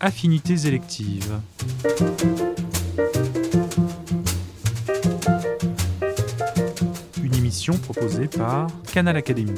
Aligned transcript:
Affinités 0.00 0.66
électives. 0.66 1.38
Une 7.22 7.34
émission 7.34 7.74
proposée 7.78 8.26
par 8.26 8.66
Canal 8.92 9.16
Académie. 9.16 9.52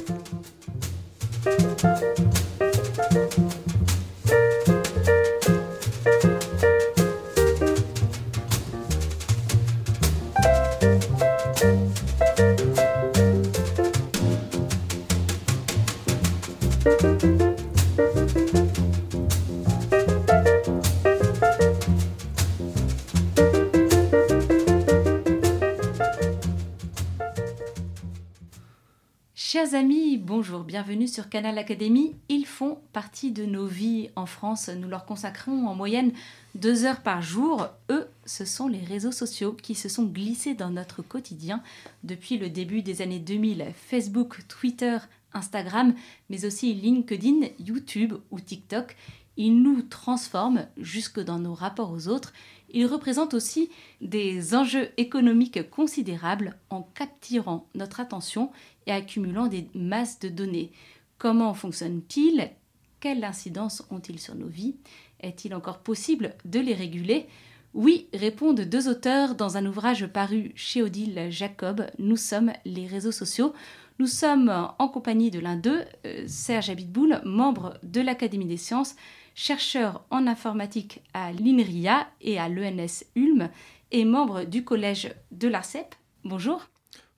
Bonjour, 30.37 30.65
bienvenue 30.65 31.07
sur 31.07 31.29
Canal 31.29 31.59
Académie. 31.59 32.17
Ils 32.29 32.45
font 32.45 32.81
partie 32.93 33.31
de 33.31 33.45
nos 33.45 33.67
vies 33.67 34.11
en 34.17 34.27
France. 34.27 34.69
Nous 34.69 34.89
leur 34.89 35.07
consacrons 35.07 35.69
en 35.69 35.77
moyenne 35.77 36.11
deux 36.57 36.85
heures 36.85 37.03
par 37.03 37.23
jour. 37.23 37.69
Eux, 37.89 38.09
ce 38.27 38.45
sont 38.45 38.67
les 38.67 38.81
réseaux 38.81 39.13
sociaux 39.13 39.53
qui 39.53 39.77
se 39.77 39.89
sont 39.89 40.07
glissés 40.07 40.55
dans 40.55 40.71
notre 40.71 41.03
quotidien 41.03 41.63
depuis 42.03 42.37
le 42.37 42.51
début 42.51 42.83
des 42.83 43.01
années 43.01 43.21
2000. 43.21 43.67
Facebook, 43.77 44.41
Twitter, 44.49 44.99
Instagram, 45.35 45.95
mais 46.31 46.45
aussi 46.45 46.75
LinkedIn, 46.75 47.47
YouTube 47.61 48.15
ou 48.33 48.41
TikTok. 48.41 48.97
Ils 49.37 49.63
nous 49.63 49.83
transforment 49.83 50.67
jusque 50.77 51.21
dans 51.21 51.39
nos 51.39 51.55
rapports 51.55 51.93
aux 51.93 52.09
autres. 52.09 52.33
Ils 52.77 52.87
représentent 52.87 53.35
aussi 53.35 53.71
des 54.01 54.57
enjeux 54.57 54.89
économiques 54.97 55.71
considérables 55.71 56.57
en 56.71 56.83
capturant 56.83 57.69
notre 57.77 58.01
attention 58.01 58.51
et 58.89 58.91
accumulant 58.91 59.47
des 59.47 59.69
masses 59.75 60.19
de 60.19 60.29
données. 60.29 60.73
Comment 61.17 61.55
fonctionnent-ils 61.55 62.51
Quelle 62.99 63.23
incidence 63.23 63.85
ont-ils 63.91 64.19
sur 64.19 64.35
nos 64.35 64.49
vies? 64.49 64.75
Est-il 65.21 65.55
encore 65.55 65.79
possible 65.79 66.35
de 66.45 66.59
les 66.59 66.75
réguler? 66.75 67.29
Oui, 67.75 68.09
répondent 68.13 68.63
deux 68.63 68.89
auteurs 68.89 69.37
dans 69.37 69.57
un 69.57 69.67
ouvrage 69.67 70.09
paru 70.09 70.51
chez 70.57 70.83
Odile 70.83 71.29
Jacob. 71.31 71.87
Nous 72.01 72.17
sommes 72.17 72.53
les 72.65 72.89
réseaux 72.89 73.13
sociaux. 73.13 73.55
Nous 74.01 74.09
sommes 74.09 74.53
en 74.81 74.89
compagnie 74.89 75.31
de 75.31 75.39
l'un 75.39 75.57
d'eux, 75.57 75.85
euh, 76.07 76.25
Serge 76.27 76.71
Abitboul, 76.71 77.21
membre 77.25 77.79
de 77.85 78.01
l'Académie 78.01 78.47
des 78.47 78.57
sciences, 78.57 78.97
chercheur 79.35 80.05
en 80.11 80.27
informatique 80.27 81.03
à 81.13 81.33
l'INRIA 81.33 82.07
et 82.21 82.39
à 82.39 82.49
l'ENS 82.49 83.05
Ulm, 83.17 83.51
et 83.91 84.05
membre 84.05 84.45
du 84.45 84.65
collège 84.65 85.15
de 85.31 85.47
l'ARCEP. 85.47 85.95
Bonjour. 86.25 86.69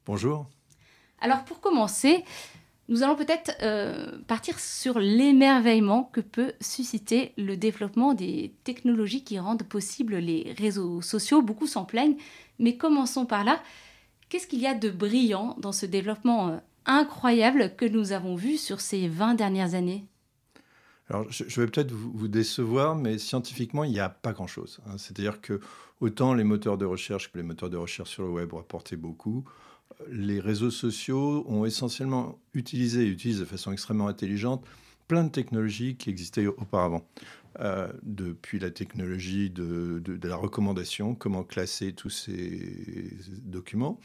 Bonjour. 0.05 0.47
Alors 1.21 1.45
pour 1.45 1.61
commencer, 1.61 2.25
nous 2.89 3.03
allons 3.03 3.17
peut-être 3.17 3.57
euh, 3.63 4.19
partir 4.27 4.61
sur 4.61 4.99
l'émerveillement 4.99 6.05
que 6.05 6.21
peut 6.21 6.53
susciter 6.61 7.33
le 7.37 7.57
développement 7.57 8.15
des 8.15 8.55
technologies 8.65 9.25
qui 9.25 9.39
rendent 9.39 9.63
possible 9.63 10.17
les 10.17 10.55
réseaux 10.59 11.01
sociaux. 11.03 11.43
Beaucoup 11.43 11.67
s'en 11.67 11.85
plaignent, 11.85 12.17
mais 12.59 12.77
commençons 12.77 13.27
par 13.27 13.43
là. 13.43 13.63
Qu'est-ce 14.29 14.47
qu'il 14.47 14.61
y 14.61 14.67
a 14.67 14.75
de 14.75 14.91
brillant 14.91 15.57
dans 15.59 15.73
ce 15.73 15.87
développement 15.87 16.49
euh, 16.49 16.57
incroyable 16.85 17.75
que 17.77 17.87
nous 17.87 18.13
avons 18.13 18.35
vu 18.35 18.57
sur 18.57 18.81
ces 18.81 19.09
20 19.09 19.35
dernières 19.35 19.75
années? 19.75 20.05
Alors, 21.09 21.31
je, 21.31 21.61
vais 21.61 21.67
peut-être 21.69 21.93
vous, 21.93 22.27
décevoir, 22.27 22.97
mais 22.97 23.19
scientifiquement, 23.19 23.85
il 23.85 23.93
n'y 23.93 24.01
a 24.01 24.09
pas 24.09 24.33
grand-chose. 24.33 24.81
Hein. 24.87 24.99
C'est-à-dire 24.99 25.41
que 25.41 25.61
autant 26.01 26.35
les 26.35 26.43
moteurs 26.43 26.79
de 26.79 26.85
recherche 26.85 27.31
que 27.31 27.39
les 27.39 27.45
moteurs 27.45 27.71
de 27.71 27.77
recherche 27.77 28.11
sur 28.11 28.25
le 28.25 28.31
web 28.31 28.53
rapportaient 28.53 28.97
beaucoup, 28.97 29.45
les 30.11 30.41
réseaux 30.41 30.71
sociaux 30.71 31.45
ont 31.49 31.65
essentiellement 31.65 32.39
utilisé 32.55 33.03
et 33.03 33.07
utilisent 33.07 33.41
de 33.41 33.45
façon 33.45 33.73
extrêmement 33.73 34.09
intelligente 34.09 34.65
plein 35.09 35.25
de 35.25 35.31
technologies 35.31 35.97
qui 35.97 36.11
existaient 36.11 36.47
auparavant. 36.47 37.07
Euh, 37.61 37.91
depuis 38.03 38.59
la 38.59 38.71
technologie 38.71 39.49
de, 39.49 40.03
la 40.23 40.37
recommandation, 40.37 41.15
comment 41.15 41.43
classer 41.43 41.95
tous 41.95 42.11
ces 42.11 43.17
documents, 43.45 43.99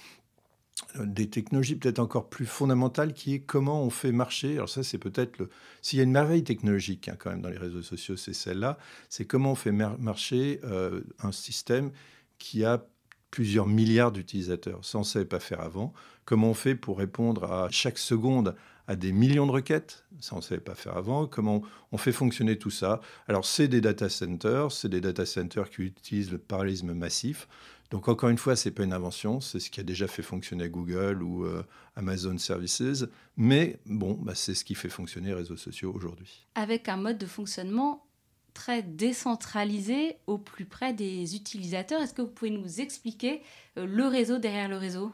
des 0.99 1.29
technologies 1.29 1.75
peut-être 1.75 1.99
encore 1.99 2.29
plus 2.29 2.45
fondamentales 2.45 3.13
qui 3.13 3.33
est 3.35 3.39
comment 3.39 3.83
on 3.83 3.89
fait 3.89 4.11
marcher. 4.11 4.53
Alors 4.55 4.69
ça, 4.69 4.83
c'est 4.83 4.97
peut-être 4.97 5.37
le... 5.37 5.49
S'il 5.81 5.97
y 5.97 5.99
a 6.01 6.03
une 6.03 6.11
merveille 6.11 6.43
technologique 6.43 7.07
hein, 7.07 7.15
quand 7.17 7.29
même 7.29 7.41
dans 7.41 7.49
les 7.49 7.57
réseaux 7.57 7.81
sociaux, 7.81 8.17
c'est 8.17 8.33
celle-là. 8.33 8.77
C'est 9.09 9.25
comment 9.25 9.51
on 9.51 9.55
fait 9.55 9.71
marcher 9.71 10.59
euh, 10.63 11.01
un 11.23 11.31
système 11.31 11.91
qui 12.37 12.65
a 12.65 12.85
plusieurs 13.31 13.67
milliards 13.67 14.11
d'utilisateurs. 14.11 14.83
Ça, 14.83 14.97
on 14.97 15.03
savait 15.03 15.25
pas 15.25 15.39
faire 15.39 15.61
avant. 15.61 15.93
Comment 16.25 16.49
on 16.49 16.53
fait 16.53 16.75
pour 16.75 16.97
répondre 16.97 17.45
à 17.45 17.69
chaque 17.71 17.97
seconde 17.97 18.55
à 18.87 18.95
des 18.95 19.13
millions 19.13 19.47
de 19.47 19.51
requêtes 19.51 20.03
Ça, 20.19 20.35
on 20.35 20.39
ne 20.39 20.43
savait 20.43 20.61
pas 20.61 20.75
faire 20.75 20.97
avant. 20.97 21.27
Comment 21.27 21.61
on 21.93 21.97
fait 21.97 22.11
fonctionner 22.11 22.57
tout 22.57 22.69
ça? 22.69 22.99
Alors, 23.27 23.45
c'est 23.45 23.69
des 23.69 23.79
data 23.79 24.09
centers, 24.09 24.71
c'est 24.71 24.89
des 24.89 25.01
data 25.01 25.25
centers 25.25 25.69
qui 25.69 25.83
utilisent 25.83 26.31
le 26.31 26.39
parallélisme 26.39 26.93
massif. 26.93 27.47
Donc, 27.91 28.07
encore 28.07 28.29
une 28.29 28.37
fois, 28.37 28.55
ce 28.55 28.69
n'est 28.69 28.73
pas 28.73 28.83
une 28.83 28.93
invention, 28.93 29.41
c'est 29.41 29.59
ce 29.59 29.69
qui 29.69 29.81
a 29.81 29.83
déjà 29.83 30.07
fait 30.07 30.21
fonctionner 30.21 30.69
Google 30.69 31.21
ou 31.21 31.45
euh, 31.45 31.63
Amazon 31.97 32.37
Services. 32.37 33.05
Mais 33.35 33.79
bon, 33.85 34.13
bah, 34.13 34.33
c'est 34.33 34.55
ce 34.55 34.63
qui 34.63 34.75
fait 34.75 34.89
fonctionner 34.89 35.27
les 35.27 35.35
réseaux 35.35 35.57
sociaux 35.57 35.91
aujourd'hui. 35.93 36.47
Avec 36.55 36.87
un 36.87 36.95
mode 36.95 37.17
de 37.17 37.25
fonctionnement 37.25 38.05
très 38.53 38.81
décentralisé 38.81 40.17
au 40.27 40.37
plus 40.37 40.65
près 40.65 40.93
des 40.93 41.35
utilisateurs. 41.35 42.01
Est-ce 42.01 42.13
que 42.13 42.21
vous 42.21 42.29
pouvez 42.29 42.51
nous 42.51 42.79
expliquer 42.81 43.41
euh, 43.77 43.85
le 43.85 44.05
réseau 44.07 44.37
derrière 44.37 44.69
le 44.69 44.77
réseau? 44.77 45.11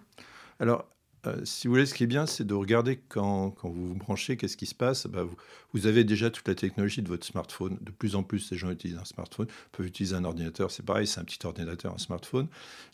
Alors, 0.59 0.85
euh, 1.27 1.45
si 1.45 1.67
vous 1.67 1.73
voulez, 1.73 1.85
ce 1.85 1.93
qui 1.93 2.03
est 2.03 2.07
bien, 2.07 2.25
c'est 2.25 2.45
de 2.45 2.53
regarder 2.53 2.99
quand, 3.09 3.51
quand, 3.51 3.69
vous 3.69 3.89
vous 3.89 3.95
branchez, 3.95 4.37
qu'est-ce 4.37 4.57
qui 4.57 4.65
se 4.65 4.75
passe. 4.75 5.07
Bah, 5.07 5.25
vous, 5.73 5.87
avez 5.87 6.03
déjà 6.03 6.29
toute 6.29 6.47
la 6.47 6.55
technologie 6.55 7.01
de 7.01 7.07
votre 7.07 7.25
smartphone. 7.25 7.77
De 7.81 7.91
plus 7.91 8.15
en 8.15 8.23
plus, 8.23 8.51
les 8.51 8.57
gens 8.57 8.71
utilisent 8.71 8.97
un 8.97 9.05
smartphone, 9.05 9.47
peuvent 9.71 9.85
utiliser 9.85 10.15
un 10.15 10.23
ordinateur. 10.23 10.71
C'est 10.71 10.85
pareil, 10.85 11.07
c'est 11.07 11.19
un 11.19 11.23
petit 11.23 11.45
ordinateur, 11.45 11.93
un 11.93 11.97
smartphone. 11.97 12.47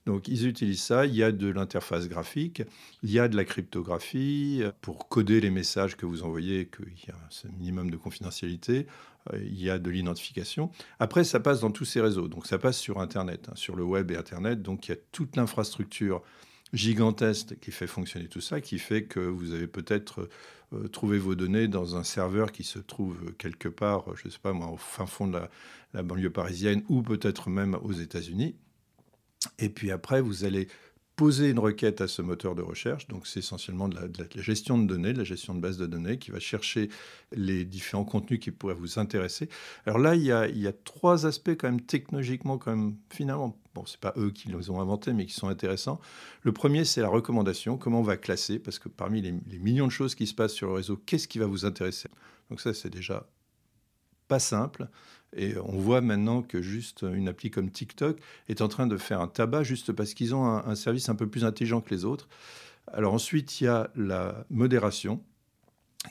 Donc, 0.05 0.27
ils 0.27 0.47
utilisent 0.47 0.83
ça. 0.83 1.05
Il 1.05 1.15
y 1.15 1.23
a 1.23 1.31
de 1.31 1.47
l'interface 1.47 2.09
graphique, 2.09 2.63
il 3.03 3.11
y 3.11 3.19
a 3.19 3.27
de 3.27 3.35
la 3.35 3.45
cryptographie 3.45 4.63
pour 4.81 5.07
coder 5.07 5.39
les 5.39 5.49
messages 5.49 5.95
que 5.95 6.05
vous 6.05 6.23
envoyez, 6.23 6.67
qu'il 6.67 7.07
y 7.07 7.11
a 7.11 7.15
un 7.15 7.57
minimum 7.57 7.89
de 7.89 7.97
confidentialité. 7.97 8.87
Euh, 9.31 9.39
il 9.41 9.61
y 9.61 9.69
a 9.69 9.79
de 9.79 9.89
l'identification. 9.89 10.69
Après, 10.99 11.23
ça 11.23 11.39
passe 11.39 11.61
dans 11.61 11.71
tous 11.71 11.85
ces 11.85 12.01
réseaux. 12.01 12.27
Donc, 12.27 12.45
ça 12.45 12.57
passe 12.57 12.77
sur 12.77 12.99
Internet, 12.99 13.47
hein, 13.49 13.53
sur 13.55 13.75
le 13.75 13.83
web 13.83 14.11
et 14.11 14.17
Internet. 14.17 14.61
Donc, 14.61 14.87
il 14.87 14.91
y 14.91 14.93
a 14.93 14.97
toute 15.11 15.35
l'infrastructure 15.35 16.21
gigantesque 16.73 17.57
qui 17.59 17.71
fait 17.71 17.87
fonctionner 17.87 18.27
tout 18.27 18.41
ça, 18.41 18.59
qui 18.59 18.79
fait 18.79 19.03
que 19.03 19.19
vous 19.19 19.53
avez 19.53 19.67
peut-être 19.67 20.29
euh, 20.73 20.87
trouvé 20.87 21.19
vos 21.19 21.35
données 21.35 21.67
dans 21.67 21.95
un 21.95 22.03
serveur 22.03 22.51
qui 22.51 22.63
se 22.63 22.79
trouve 22.79 23.33
quelque 23.37 23.69
part, 23.69 24.15
je 24.15 24.27
ne 24.27 24.31
sais 24.31 24.39
pas 24.39 24.53
moi, 24.53 24.67
au 24.67 24.77
fin 24.77 25.05
fond 25.05 25.27
de 25.27 25.39
la 25.93 26.03
banlieue 26.03 26.31
parisienne 26.31 26.83
ou 26.89 27.01
peut-être 27.03 27.49
même 27.49 27.77
aux 27.83 27.93
États-Unis. 27.93 28.55
Et 29.59 29.69
puis 29.69 29.91
après, 29.91 30.21
vous 30.21 30.45
allez 30.45 30.67
poser 31.15 31.49
une 31.49 31.59
requête 31.59 32.01
à 32.01 32.07
ce 32.07 32.21
moteur 32.21 32.55
de 32.55 32.61
recherche. 32.61 33.07
Donc, 33.07 33.27
c'est 33.27 33.39
essentiellement 33.39 33.87
de 33.87 33.95
la, 33.95 34.41
gestion 34.41 34.79
de 34.79 34.87
données, 34.87 35.13
de 35.13 35.19
la 35.19 35.23
gestion 35.23 35.53
de 35.53 35.59
base 35.59 35.77
de 35.77 35.85
données 35.85 36.17
qui 36.17 36.31
va 36.31 36.39
chercher 36.39 36.89
les 37.31 37.65
différents 37.65 38.05
contenus 38.05 38.39
qui 38.39 38.51
pourraient 38.51 38.73
vous 38.73 38.97
intéresser. 38.97 39.49
Alors 39.85 39.99
là, 39.99 40.15
il 40.15 40.23
y 40.23 40.31
a, 40.31 40.47
il 40.47 40.57
y 40.57 40.67
a 40.67 40.73
trois 40.73 41.25
aspects 41.25 41.51
quand 41.51 41.69
même 41.69 41.81
technologiquement, 41.81 42.57
quand 42.57 42.75
même, 42.75 42.95
finalement, 43.11 43.55
bon, 43.73 43.85
c'est 43.85 43.99
pas 43.99 44.13
eux 44.17 44.31
qui 44.31 44.49
les 44.49 44.69
ont 44.69 44.79
inventés, 44.79 45.13
mais 45.13 45.25
qui 45.25 45.33
sont 45.33 45.47
intéressants. 45.47 45.99
Le 46.41 46.51
premier, 46.51 46.85
c'est 46.85 47.01
la 47.01 47.09
recommandation. 47.09 47.77
Comment 47.77 47.99
on 47.99 48.03
va 48.03 48.17
classer? 48.17 48.59
Parce 48.59 48.79
que 48.79 48.89
parmi 48.89 49.21
les, 49.21 49.59
millions 49.59 49.87
de 49.87 49.91
choses 49.91 50.15
qui 50.15 50.27
se 50.27 50.33
passent 50.33 50.53
sur 50.53 50.67
le 50.67 50.73
réseau, 50.73 50.97
qu'est-ce 50.97 51.27
qui 51.27 51.39
va 51.39 51.45
vous 51.45 51.65
intéresser? 51.65 52.09
Donc 52.49 52.61
ça, 52.61 52.73
c'est 52.73 52.89
déjà 52.89 53.27
pas 54.27 54.39
simple. 54.39 54.87
Et 55.35 55.55
on 55.57 55.79
voit 55.79 56.01
maintenant 56.01 56.43
que 56.43 56.61
juste 56.61 57.01
une 57.01 57.27
appli 57.27 57.49
comme 57.49 57.71
TikTok 57.71 58.19
est 58.49 58.61
en 58.61 58.67
train 58.67 58.87
de 58.87 58.97
faire 58.97 59.19
un 59.19 59.27
tabac 59.27 59.63
juste 59.63 59.91
parce 59.91 60.13
qu'ils 60.13 60.35
ont 60.35 60.45
un, 60.45 60.75
service 60.75 61.09
un 61.09 61.15
peu 61.15 61.27
plus 61.27 61.43
intelligent 61.43 61.81
que 61.81 61.93
les 61.93 62.05
autres. 62.05 62.27
Alors 62.87 63.13
ensuite, 63.13 63.59
il 63.59 63.65
y 63.65 63.67
a 63.67 63.89
la 63.95 64.45
modération 64.49 65.23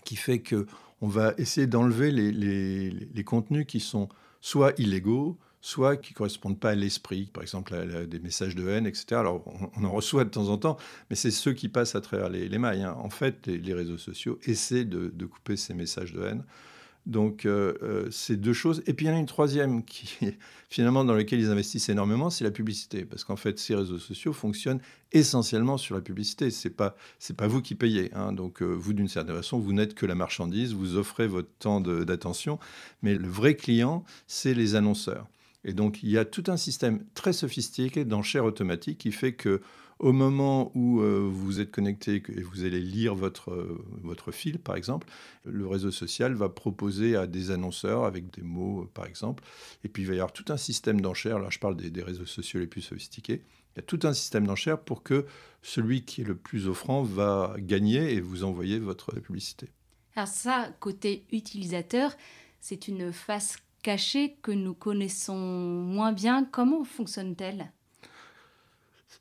qui 0.05 0.17
fait 0.17 0.41
que 0.41 0.67
on 1.01 1.09
va 1.09 1.35
essayer 1.37 1.67
d'enlever 1.67 2.11
les, 2.13 3.25
contenus 3.25 3.67
qui 3.67 3.81
sont 3.81 4.09
soit 4.41 4.73
illégaux, 4.79 5.39
soit 5.63 5.97
qui 5.97 6.13
correspondent 6.13 6.59
pas 6.59 6.71
à 6.71 6.75
l'esprit, 6.75 7.31
par 7.33 7.43
exemple 7.43 8.07
des 8.07 8.19
messages 8.19 8.57
de 8.57 8.69
haine, 8.69 8.87
etc. 8.87 9.07
Alors 9.13 9.45
on, 9.77 9.85
en 9.85 9.93
reçoit 9.93 10.25
de 10.25 10.31
temps 10.31 10.49
en 10.49 10.59
temps, 10.59 10.77
mais 11.09 11.17
c'est 11.17 11.31
ceux 11.31 11.53
qui 11.53 11.69
passent 11.69 11.95
à 11.95 12.01
travers 12.01 12.29
les, 12.29 12.59
mailles. 12.59 12.83
Hein. 12.83 12.97
En 12.99 13.11
fait, 13.11 13.47
les, 13.47 13.73
réseaux 13.73 13.97
sociaux 13.97 14.39
essaient 14.43 14.85
de, 14.85 15.25
couper 15.25 15.57
ces 15.57 15.73
messages 15.73 16.13
de 16.13 16.23
haine. 16.23 16.45
Donc, 17.05 17.47
euh, 17.47 17.75
euh, 17.83 18.09
c'est 18.13 18.37
deux 18.37 18.53
choses. 18.53 18.83
Et 18.87 18.93
puis, 18.93 19.07
il 19.07 19.09
y 19.09 19.13
en 19.13 19.17
a 19.17 19.19
une 19.19 19.27
troisième 19.27 19.85
qui, 19.85 20.19
finalement, 20.69 21.05
dans 21.05 21.15
laquelle 21.15 21.41
ils 21.41 21.51
investissent 21.51 21.89
énormément, 21.89 22.31
c'est 22.31 22.45
la 22.45 22.53
publicité. 22.53 23.05
Parce 23.05 23.25
qu'en 23.25 23.35
fait, 23.35 23.59
ces 23.59 23.75
réseaux 23.75 23.99
sociaux 23.99 24.33
fonctionnent 24.33 24.81
essentiellement 25.11 25.79
sur 25.79 25.97
la 25.97 26.01
publicité. 26.01 26.51
Ce 26.51 26.69
n'est 26.69 26.75
pas, 26.75 26.95
pas 27.37 27.49
vous 27.49 27.61
qui 27.61 27.75
payez. 27.75 28.15
Hein. 28.15 28.33
Donc, 28.33 28.63
euh, 28.63 28.67
vous, 28.67 28.93
d'une 28.93 29.09
certaine 29.09 29.35
façon, 29.35 29.59
vous 29.59 29.73
n'êtes 29.73 29.95
que 29.95 30.07
la 30.07 30.15
marchandise, 30.15 30.75
vous 30.75 30.97
offrez 30.97 31.27
votre 31.27 31.51
temps 31.59 31.81
d'attention. 31.81 32.61
Mais 33.03 33.17
le 33.17 33.29
vrai 33.29 33.57
client, 33.57 34.05
c'est 34.29 34.55
les 34.55 34.77
annonceurs. 34.77 35.27
Et 35.65 35.73
donc, 35.73 36.03
il 36.03 36.11
y 36.11 36.19
a 36.19 36.25
tout 36.25 36.45
un 36.49 36.57
système 36.57 37.05
très 37.15 37.33
sophistiqué 37.33 38.05
d'enchères 38.05 38.45
automatiques 38.45 38.99
qui 38.99 39.13
fait 39.13 39.35
que 39.35 39.63
au 40.03 40.13
moment 40.13 40.73
où 40.75 41.01
euh, 41.01 41.29
vous 41.31 41.61
êtes 41.61 41.71
connecté 41.71 42.23
et 42.29 42.43
vous 42.43 42.65
allez 42.65 42.81
lire 42.81 43.15
votre, 43.15 43.53
euh, 43.53 43.85
votre 44.03 44.33
fil, 44.33 44.59
par 44.59 44.75
exemple, 44.75 45.07
le 45.45 45.65
réseau 45.67 45.93
social 45.93 46.35
va 46.35 46.49
proposer 46.49 47.15
à 47.15 47.29
des 47.29 47.53
annonceurs 47.53 48.05
avec 48.05 48.29
des 48.35 48.43
mots, 48.43 48.91
par 48.95 49.07
exemple, 49.07 49.45
et 49.85 49.89
puis 49.89 50.03
il 50.03 50.07
va 50.07 50.15
y 50.15 50.17
avoir 50.17 50.33
tout 50.33 50.47
un 50.49 50.57
système 50.57 51.01
d'enchères. 51.01 51.39
Là, 51.39 51.49
je 51.51 51.61
parle 51.61 51.77
des, 51.77 51.91
des, 51.91 52.03
réseaux 52.03 52.27
sociaux 52.27 52.59
les 52.59 52.67
plus 52.67 52.81
sophistiqués. 52.81 53.43
Il 53.75 53.79
y 53.79 53.79
a 53.79 53.83
tout 53.83 54.01
un 54.03 54.13
système 54.13 54.45
d'enchères 54.45 54.81
pour 54.81 55.05
que 55.05 55.25
celui 55.63 56.05
qui 56.05 56.23
est 56.23 56.25
le 56.25 56.37
plus 56.37 56.67
offrant 56.67 57.03
va 57.05 57.55
gagner 57.59 58.13
et 58.13 58.21
vous 58.21 58.43
envoyer 58.43 58.81
votre 58.81 59.15
publicité. 59.21 59.71
Alors 60.17 60.29
ça, 60.29 60.69
côté 60.81 61.25
utilisateur, 61.31 62.13
c'est 62.61 62.89
une 62.89 63.13
face 63.13 63.57
cachée 63.83 64.37
que 64.43 64.53
nous 64.53 64.75
connaissons 64.75 65.37
moins 65.37 66.13
bien. 66.13 66.45
Comment 66.45 66.85
fonctionne-t-elle? 66.85 67.73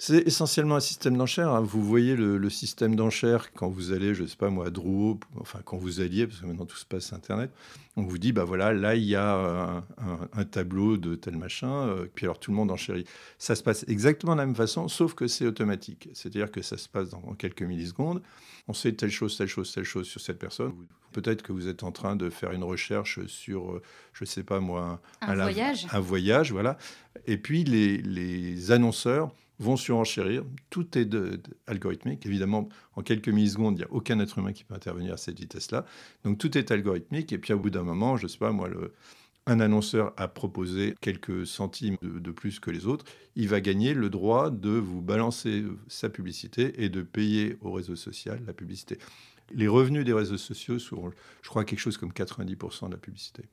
C'est 0.03 0.27
essentiellement 0.27 0.77
un 0.77 0.79
système 0.79 1.15
d'enchères. 1.15 1.51
Hein. 1.51 1.61
Vous 1.61 1.83
voyez 1.83 2.15
le, 2.15 2.49
système 2.49 2.95
d'enchères 2.95 3.53
quand 3.53 3.69
vous 3.69 3.91
allez, 3.91 4.15
je 4.15 4.23
ne 4.23 4.27
sais 4.27 4.35
pas 4.35 4.49
moi, 4.49 4.65
à 4.65 4.69
Drouot, 4.71 5.19
enfin 5.39 5.59
quand 5.63 5.77
vous 5.77 6.01
alliez, 6.01 6.25
parce 6.25 6.39
que 6.39 6.47
maintenant 6.47 6.65
tout 6.65 6.75
se 6.75 6.87
passe 6.87 7.13
Internet. 7.13 7.51
On 7.97 8.01
vous 8.01 8.17
dit, 8.17 8.31
bah 8.31 8.43
voilà, 8.43 8.73
là 8.73 8.95
il 8.95 9.03
y 9.03 9.15
a 9.15 9.83
un, 10.33 10.43
tableau 10.45 10.97
de 10.97 11.13
tel 11.13 11.37
machin, 11.37 11.87
euh, 11.87 12.07
puis 12.15 12.25
alors 12.25 12.39
tout 12.39 12.49
le 12.49 12.57
monde 12.57 12.71
enchérit. 12.71 13.05
Ça 13.37 13.53
se 13.53 13.61
passe 13.61 13.85
exactement 13.87 14.33
de 14.33 14.39
la 14.39 14.47
même 14.47 14.55
façon, 14.55 14.87
sauf 14.87 15.13
que 15.13 15.27
c'est 15.27 15.45
automatique. 15.45 16.09
C'est-à-dire 16.13 16.49
que 16.49 16.63
ça 16.63 16.77
se 16.77 16.89
passe 16.89 17.09
dans 17.09 17.35
quelques 17.35 17.61
millisecondes. 17.61 18.23
On 18.67 18.73
sait 18.73 18.93
telle 18.93 19.11
chose, 19.11 19.37
telle 19.37 19.49
chose, 19.49 19.71
telle 19.71 19.83
chose 19.83 20.07
sur 20.07 20.19
cette 20.19 20.39
personne. 20.39 20.73
Peut-être 21.11 21.43
que 21.43 21.51
vous 21.51 21.67
êtes 21.67 21.83
en 21.83 21.91
train 21.91 22.15
de 22.15 22.31
faire 22.31 22.53
une 22.53 22.63
recherche 22.63 23.23
sur, 23.27 23.73
euh, 23.73 23.83
je 24.13 24.23
ne 24.23 24.27
sais 24.27 24.43
pas 24.43 24.61
moi, 24.61 24.99
un, 25.21 25.35
voyage. 25.35 25.85
Un 25.91 25.99
voyage, 25.99 26.51
voilà. 26.51 26.79
Et 27.27 27.37
puis 27.37 27.63
les, 27.63 27.97
les 27.97 28.71
annonceurs 28.71 29.31
vont 29.61 29.77
surenchérir. 29.77 30.43
Tout 30.69 30.97
est 30.97 31.09
algorithmique. 31.67 32.25
Évidemment, 32.25 32.69
en 32.95 33.01
quelques 33.01 33.29
millisecondes, 33.29 33.77
il 33.77 33.81
n'y 33.81 33.85
a 33.85 33.91
aucun 33.91 34.19
être 34.19 34.37
humain 34.39 34.53
qui 34.53 34.63
peut 34.63 34.73
intervenir 34.73 35.13
à 35.13 35.17
cette 35.17 35.39
vitesse-là. 35.39 35.85
Donc 36.23 36.37
tout 36.37 36.57
est 36.57 36.71
algorithmique. 36.71 37.31
Et 37.31 37.37
puis 37.37 37.53
au 37.53 37.59
bout 37.59 37.69
d'un 37.69 37.83
moment, 37.83 38.17
je 38.17 38.23
ne 38.23 38.27
sais 38.27 38.37
pas, 38.37 38.51
moi, 38.51 38.69
un 39.47 39.59
annonceur 39.59 40.13
a 40.17 40.27
proposé 40.27 40.95
quelques 41.01 41.47
centimes 41.47 41.97
de, 42.01 42.31
plus 42.31 42.59
que 42.59 42.71
les 42.71 42.85
autres, 42.85 43.05
il 43.35 43.47
va 43.47 43.61
gagner 43.61 43.93
le 43.93 44.09
droit 44.09 44.49
de 44.49 44.71
vous 44.71 45.01
balancer 45.01 45.63
sa 45.87 46.09
publicité 46.09 46.83
et 46.83 46.89
de 46.89 47.01
payer 47.01 47.57
au 47.61 47.71
réseau 47.71 47.95
social 47.95 48.41
la 48.45 48.53
publicité. 48.53 48.97
Les 49.53 49.67
revenus 49.67 50.05
des 50.05 50.13
réseaux 50.13 50.37
sociaux 50.37 50.79
sont, 50.79 51.11
je 51.41 51.49
crois, 51.49 51.65
quelque 51.65 51.79
chose 51.79 51.97
comme 51.97 52.11
90% 52.11 52.87
de 52.87 52.91
la 52.91 52.97
publicité. 52.97 53.43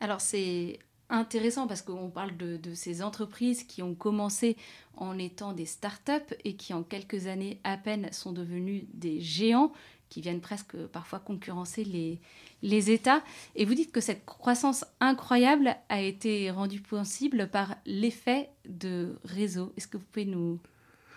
Alors 0.00 0.20
c'est 0.20 0.78
intéressant 1.08 1.66
parce 1.66 1.82
qu'on 1.82 2.10
parle 2.10 2.36
de, 2.36 2.74
ces 2.74 3.02
entreprises 3.02 3.64
qui 3.64 3.82
ont 3.82 3.94
commencé 3.94 4.56
en 4.96 5.18
étant 5.18 5.52
des 5.52 5.66
start-up 5.66 6.34
et 6.44 6.56
qui 6.56 6.74
en 6.74 6.82
quelques 6.82 7.26
années 7.26 7.60
à 7.64 7.76
peine 7.76 8.12
sont 8.12 8.32
devenues 8.32 8.86
des 8.94 9.20
géants 9.20 9.72
qui 10.08 10.20
viennent 10.20 10.40
presque 10.40 10.76
parfois 10.86 11.18
concurrencer 11.18 11.84
les, 11.84 12.20
les 12.62 12.90
États. 12.90 13.22
Et 13.56 13.64
vous 13.64 13.74
dites 13.74 13.92
que 13.92 14.00
cette 14.00 14.24
croissance 14.24 14.84
incroyable 15.00 15.76
a 15.88 16.00
été 16.00 16.50
rendue 16.50 16.80
possible 16.80 17.48
par 17.50 17.76
l'effet 17.86 18.50
de 18.68 19.16
réseau. 19.24 19.72
Est-ce 19.76 19.88
que 19.88 19.96
vous 19.96 20.04
pouvez 20.12 20.26
nous 20.26 20.60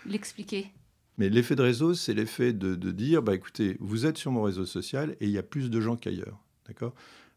l'expliquer? 0.06 0.72
Mais 1.18 1.28
l'effet 1.28 1.54
de 1.54 1.62
réseau, 1.62 1.94
c'est 1.94 2.14
l'effet 2.14 2.52
de, 2.52 2.74
dire, 2.90 3.22
bah, 3.22 3.34
écoutez, 3.34 3.76
vous 3.78 4.06
êtes 4.06 4.16
sur 4.16 4.32
mon 4.32 4.42
réseau 4.42 4.64
social 4.64 5.16
et 5.20 5.26
il 5.26 5.30
y 5.30 5.38
a 5.38 5.42
plus 5.42 5.70
de 5.70 5.80
gens 5.80 5.96
qu'ailleurs. 5.96 6.38
D'accord? 6.66 6.94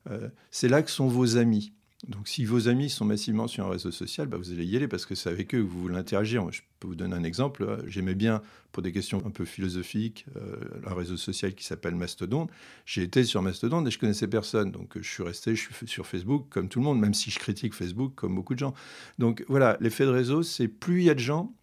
Euh, 0.09 0.29
C'est 0.51 0.69
là 0.69 0.81
que 0.81 0.89
sont 0.89 1.07
vos 1.07 1.37
amis. 1.37 1.73
Donc, 2.07 2.27
si 2.27 2.43
vos 2.43 2.67
amis 2.67 2.89
sont 2.89 3.05
massivement 3.05 3.47
sur 3.47 3.65
un 3.65 3.69
réseau 3.69 3.91
social, 3.91 4.27
bah, 4.27 4.37
vous 4.37 4.51
allez 4.51 4.65
y 4.65 4.75
aller 4.75 4.89
parce 4.89 5.05
que 5.05 5.15
c'est 5.15 5.29
avec 5.29 5.55
eux 5.55 5.59
que 5.59 5.63
vous 5.63 5.81
voulez 5.81 5.95
interagir. 5.95 6.51
Je 6.51 6.61
peux 6.79 6.87
vous 6.87 6.95
donner 6.95 7.15
un 7.15 7.23
exemple. 7.23 7.81
J'aimais 7.87 8.13
bien, 8.13 8.41
pour 8.73 8.83
des 8.83 8.91
questions 8.91 9.23
un 9.25 9.29
peu 9.29 9.45
philosophiques, 9.45 10.25
euh, 10.35 10.57
un 10.85 10.93
réseau 10.93 11.15
social 11.15 11.55
qui 11.55 11.63
s'appelle 11.63 11.95
Mastodon. 11.95 12.47
J'ai 12.85 13.03
été 13.03 13.23
sur 13.23 13.41
Mastodon 13.41 13.85
et 13.85 13.91
je 13.91 13.99
connaissais 13.99 14.27
personne. 14.27 14.71
Donc, 14.71 14.97
je 14.99 15.09
suis 15.09 15.23
resté, 15.23 15.55
je 15.55 15.61
suis 15.61 15.87
sur 15.87 16.05
Facebook 16.05 16.47
comme 16.49 16.67
tout 16.67 16.79
le 16.79 16.85
monde, 16.85 16.99
même 16.99 17.13
si 17.13 17.31
je 17.31 17.39
critique 17.39 17.73
Facebook 17.73 18.13
comme 18.15 18.35
beaucoup 18.35 18.53
de 18.53 18.59
gens. 18.59 18.73
Donc, 19.17 19.45
voilà, 19.47 19.77
l'effet 19.79 20.03
de 20.03 20.09
réseau, 20.09 20.43
c'est 20.43 20.67
plus 20.67 21.01
il 21.01 21.05
y 21.05 21.09
a 21.09 21.15
de 21.15 21.19
gens, 21.19 21.55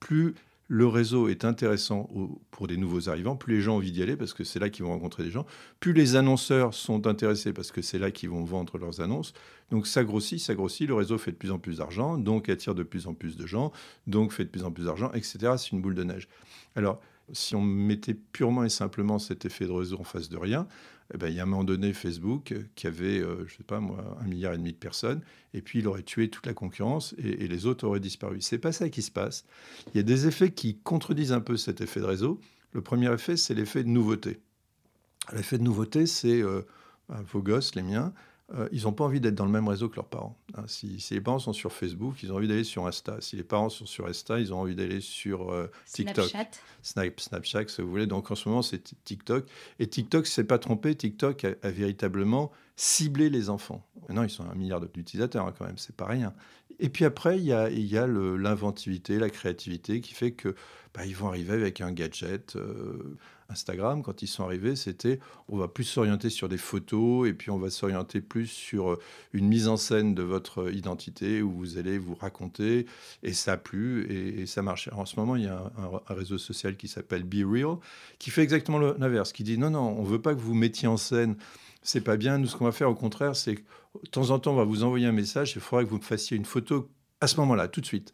plus 0.00 0.34
le 0.72 0.86
réseau 0.86 1.28
est 1.28 1.44
intéressant 1.44 2.08
pour 2.50 2.66
des 2.66 2.78
nouveaux 2.78 3.10
arrivants, 3.10 3.36
plus 3.36 3.56
les 3.56 3.60
gens 3.60 3.74
ont 3.74 3.76
envie 3.76 3.92
d'y 3.92 4.02
aller 4.02 4.16
parce 4.16 4.32
que 4.32 4.42
c'est 4.42 4.58
là 4.58 4.70
qu'ils 4.70 4.86
vont 4.86 4.92
rencontrer 4.92 5.22
des 5.22 5.30
gens, 5.30 5.44
plus 5.80 5.92
les 5.92 6.16
annonceurs 6.16 6.72
sont 6.72 7.06
intéressés 7.06 7.52
parce 7.52 7.70
que 7.70 7.82
c'est 7.82 7.98
là 7.98 8.10
qu'ils 8.10 8.30
vont 8.30 8.42
vendre 8.42 8.78
leurs 8.78 9.02
annonces. 9.02 9.34
Donc 9.70 9.86
ça 9.86 10.02
grossit, 10.02 10.40
ça 10.40 10.54
grossit, 10.54 10.88
le 10.88 10.94
réseau 10.94 11.18
fait 11.18 11.32
de 11.32 11.36
plus 11.36 11.50
en 11.50 11.58
plus 11.58 11.76
d'argent, 11.76 12.16
donc 12.16 12.48
attire 12.48 12.74
de 12.74 12.84
plus 12.84 13.06
en 13.06 13.12
plus 13.12 13.36
de 13.36 13.46
gens, 13.46 13.70
donc 14.06 14.32
fait 14.32 14.44
de 14.44 14.48
plus 14.48 14.64
en 14.64 14.70
plus 14.70 14.86
d'argent, 14.86 15.12
etc. 15.12 15.52
C'est 15.58 15.72
une 15.72 15.82
boule 15.82 15.94
de 15.94 16.04
neige. 16.04 16.26
Alors, 16.74 17.02
si 17.34 17.54
on 17.54 17.60
mettait 17.60 18.14
purement 18.14 18.64
et 18.64 18.70
simplement 18.70 19.18
cet 19.18 19.44
effet 19.44 19.66
de 19.66 19.72
réseau 19.72 19.98
en 20.00 20.04
face 20.04 20.30
de 20.30 20.38
rien, 20.38 20.66
eh 21.14 21.18
ben, 21.18 21.28
il 21.28 21.34
y 21.34 21.40
a 21.40 21.42
un 21.42 21.46
moment 21.46 21.64
donné 21.64 21.92
Facebook 21.92 22.54
qui 22.74 22.86
avait, 22.86 23.20
euh, 23.20 23.46
je 23.46 23.56
sais 23.56 23.62
pas 23.62 23.80
moi, 23.80 24.16
un 24.20 24.26
milliard 24.26 24.54
et 24.54 24.58
demi 24.58 24.72
de 24.72 24.78
personnes, 24.78 25.20
et 25.52 25.60
puis 25.60 25.80
il 25.80 25.88
aurait 25.88 26.02
tué 26.02 26.30
toute 26.30 26.46
la 26.46 26.54
concurrence 26.54 27.14
et, 27.18 27.46
les 27.46 27.66
autres 27.66 27.86
auraient 27.86 28.00
disparu. 28.00 28.40
C'est 28.40 28.58
pas 28.58 28.72
ça 28.72 28.88
qui 28.88 29.02
se 29.02 29.10
passe. 29.10 29.44
Il 29.92 29.98
y 29.98 30.00
a 30.00 30.04
des 30.04 30.26
effets 30.26 30.52
qui 30.52 30.78
contredisent 30.78 31.32
un 31.32 31.40
peu 31.40 31.56
cet 31.56 31.80
effet 31.82 32.00
de 32.00 32.06
réseau. 32.06 32.40
Le 32.72 32.80
premier 32.80 33.12
effet, 33.12 33.36
c'est 33.36 33.54
l'effet 33.54 33.84
de 33.84 33.88
nouveauté. 33.88 34.40
L'effet 35.32 35.58
de 35.58 35.62
nouveauté, 35.62 36.06
c'est 36.06 36.42
euh, 36.42 36.62
vos 37.08 37.42
gosses, 37.42 37.74
les 37.74 37.82
miens, 37.82 38.14
euh, 38.54 38.68
ils 38.72 38.82
n'ont 38.82 38.92
pas 38.92 39.04
envie 39.04 39.20
d'être 39.20 39.34
dans 39.34 39.46
le 39.46 39.50
même 39.50 39.68
réseau 39.68 39.88
que 39.88 39.96
leurs 39.96 40.08
parents. 40.08 40.38
Hein, 40.54 40.64
si, 40.66 41.02
les 41.10 41.20
parents 41.20 41.38
sont 41.38 41.52
sur 41.52 41.72
Facebook, 41.72 42.22
ils 42.22 42.32
ont 42.32 42.36
envie 42.36 42.48
d'aller 42.48 42.64
sur 42.64 42.86
Insta. 42.86 43.16
Si 43.20 43.36
les 43.36 43.44
parents 43.44 43.70
sont 43.70 43.86
sur 43.86 44.06
Insta, 44.06 44.40
ils 44.40 44.52
ont 44.52 44.60
envie 44.60 44.74
d'aller 44.74 45.00
sur 45.00 45.52
euh, 45.52 45.70
TikTok. 45.86 46.28
Snapchat. 46.82 47.16
Snapchat, 47.16 47.68
si 47.68 47.80
vous 47.80 47.88
voulez. 47.88 48.06
Donc 48.06 48.30
en 48.30 48.34
ce 48.34 48.48
moment, 48.48 48.62
c'est 48.62 48.94
TikTok. 49.04 49.46
Et 49.78 49.86
TikTok, 49.86 50.26
s'est 50.26 50.44
pas 50.44 50.58
trompé, 50.58 50.94
TikTok 50.94 51.44
a, 51.44 51.70
véritablement 51.70 52.52
ciblé 52.76 53.30
les 53.30 53.50
enfants. 53.50 53.86
Maintenant, 54.02 54.22
ils 54.22 54.30
sont 54.30 54.44
un 54.44 54.54
milliard 54.54 54.80
d'utilisateurs 54.80 55.46
hein, 55.46 55.54
quand 55.56 55.66
même, 55.66 55.78
c'est 55.78 55.96
pas 55.96 56.06
rien. 56.06 56.34
Et 56.78 56.88
puis 56.88 57.04
après, 57.04 57.38
il 57.38 57.44
y 57.44 57.52
a, 57.52 57.70
y 57.70 57.96
a 57.96 58.06
l'inventivité, 58.06 59.18
la 59.18 59.30
créativité 59.30 60.00
qui 60.00 60.14
fait 60.14 60.32
que 60.32 60.54
bah, 60.94 61.06
ils 61.06 61.14
vont 61.14 61.28
arriver 61.28 61.52
avec 61.52 61.80
un 61.80 61.92
gadget. 61.92 62.56
Euh, 62.56 63.16
Instagram, 63.48 64.02
quand 64.02 64.22
ils 64.22 64.26
sont 64.26 64.44
arrivés, 64.44 64.76
c'était 64.76 65.20
on 65.48 65.56
va 65.56 65.68
plus 65.68 65.84
s'orienter 65.84 66.30
sur 66.30 66.48
des 66.48 66.56
photos 66.56 67.28
et 67.28 67.34
puis 67.34 67.50
on 67.50 67.58
va 67.58 67.70
s'orienter 67.70 68.20
plus 68.20 68.46
sur 68.46 68.92
euh, 68.92 68.98
une 69.32 69.46
mise 69.46 69.68
en 69.68 69.76
scène 69.76 70.14
de 70.14 70.22
votre 70.22 70.72
identité 70.72 71.42
où 71.42 71.52
vous 71.52 71.78
allez 71.78 71.98
vous 71.98 72.14
raconter 72.14 72.86
et 73.22 73.32
ça 73.32 73.52
a 73.52 73.56
plu 73.58 74.06
et, 74.10 74.46
ça 74.46 74.62
marche. 74.62 74.88
en 74.92 75.04
ce 75.04 75.20
moment, 75.20 75.36
il 75.36 75.44
y 75.44 75.48
a 75.48 75.70
un, 75.76 76.14
réseau 76.14 76.38
social 76.38 76.76
qui 76.76 76.88
s'appelle 76.88 77.24
Be 77.24 77.44
Real 77.46 77.76
qui 78.18 78.30
fait 78.30 78.42
exactement 78.42 78.78
l'inverse, 78.78 79.32
qui 79.32 79.44
dit 79.44 79.58
non, 79.58 79.70
non, 79.70 79.96
on 79.98 80.02
veut 80.02 80.20
pas 80.20 80.34
que 80.34 80.40
vous 80.40 80.54
mettiez 80.54 80.88
en 80.88 80.96
scène 80.96 81.36
c'est 81.82 82.00
pas 82.00 82.16
bien. 82.16 82.38
Nous, 82.38 82.46
ce 82.46 82.56
qu'on 82.56 82.64
va 82.64 82.72
faire, 82.72 82.90
au 82.90 82.94
contraire, 82.94 83.36
c'est 83.36 83.56
que 83.56 83.62
de 84.02 84.08
temps 84.08 84.30
en 84.30 84.38
temps, 84.38 84.52
on 84.52 84.56
va 84.56 84.64
vous 84.64 84.84
envoyer 84.84 85.06
un 85.06 85.12
message. 85.12 85.52
Il 85.54 85.60
faudra 85.60 85.84
que 85.84 85.90
vous 85.90 85.98
me 85.98 86.02
fassiez 86.02 86.36
une 86.36 86.44
photo 86.44 86.88
à 87.20 87.26
ce 87.26 87.36
moment-là, 87.38 87.68
tout 87.68 87.80
de 87.80 87.86
suite. 87.86 88.12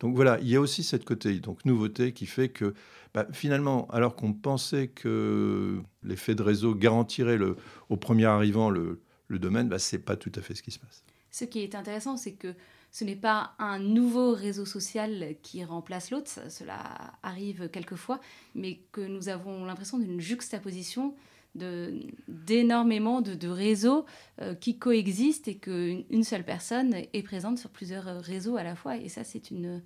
Donc 0.00 0.16
voilà, 0.16 0.38
il 0.40 0.48
y 0.48 0.56
a 0.56 0.60
aussi 0.60 0.82
cette 0.82 1.04
côté, 1.04 1.38
donc 1.38 1.64
nouveauté, 1.64 2.12
qui 2.12 2.26
fait 2.26 2.48
que 2.48 2.74
bah, 3.14 3.26
finalement, 3.32 3.86
alors 3.90 4.16
qu'on 4.16 4.32
pensait 4.32 4.88
que 4.88 5.80
l'effet 6.02 6.34
de 6.34 6.42
réseau 6.42 6.74
garantirait 6.74 7.36
le, 7.36 7.56
au 7.88 7.96
premier 7.96 8.26
arrivant 8.26 8.70
le, 8.70 9.00
domaine, 9.30 9.68
bah, 9.68 9.78
ce 9.78 9.96
n'est 9.96 10.02
pas 10.02 10.16
tout 10.16 10.32
à 10.36 10.42
fait 10.42 10.54
ce 10.54 10.62
qui 10.62 10.70
se 10.70 10.78
passe. 10.78 11.02
Ce 11.30 11.44
qui 11.44 11.60
est 11.60 11.74
intéressant, 11.74 12.16
c'est 12.16 12.34
que 12.34 12.54
ce 12.92 13.02
n'est 13.02 13.16
pas 13.16 13.54
un 13.58 13.80
nouveau 13.80 14.32
réseau 14.32 14.64
social 14.64 15.34
qui 15.42 15.64
remplace 15.64 16.12
l'autre, 16.12 16.30
cela 16.48 16.78
arrive 17.24 17.68
quelquefois, 17.68 18.20
mais 18.54 18.78
que 18.92 19.00
nous 19.00 19.28
avons 19.28 19.64
l'impression 19.64 19.98
d'une 19.98 20.20
juxtaposition 20.20 21.14
d'énormément 21.54 23.20
de, 23.20 23.48
réseaux 23.48 24.04
euh, 24.40 24.54
qui 24.54 24.78
coexistent 24.78 25.48
et 25.48 25.56
qu'une 25.56 26.24
seule 26.24 26.44
personne 26.44 26.94
est 27.12 27.22
présente 27.22 27.58
sur 27.58 27.70
plusieurs 27.70 28.20
réseaux 28.22 28.56
à 28.56 28.62
la 28.62 28.74
fois. 28.74 28.96
Et 28.96 29.08
ça, 29.08 29.24
c'est 29.24 29.50
une 29.50 29.82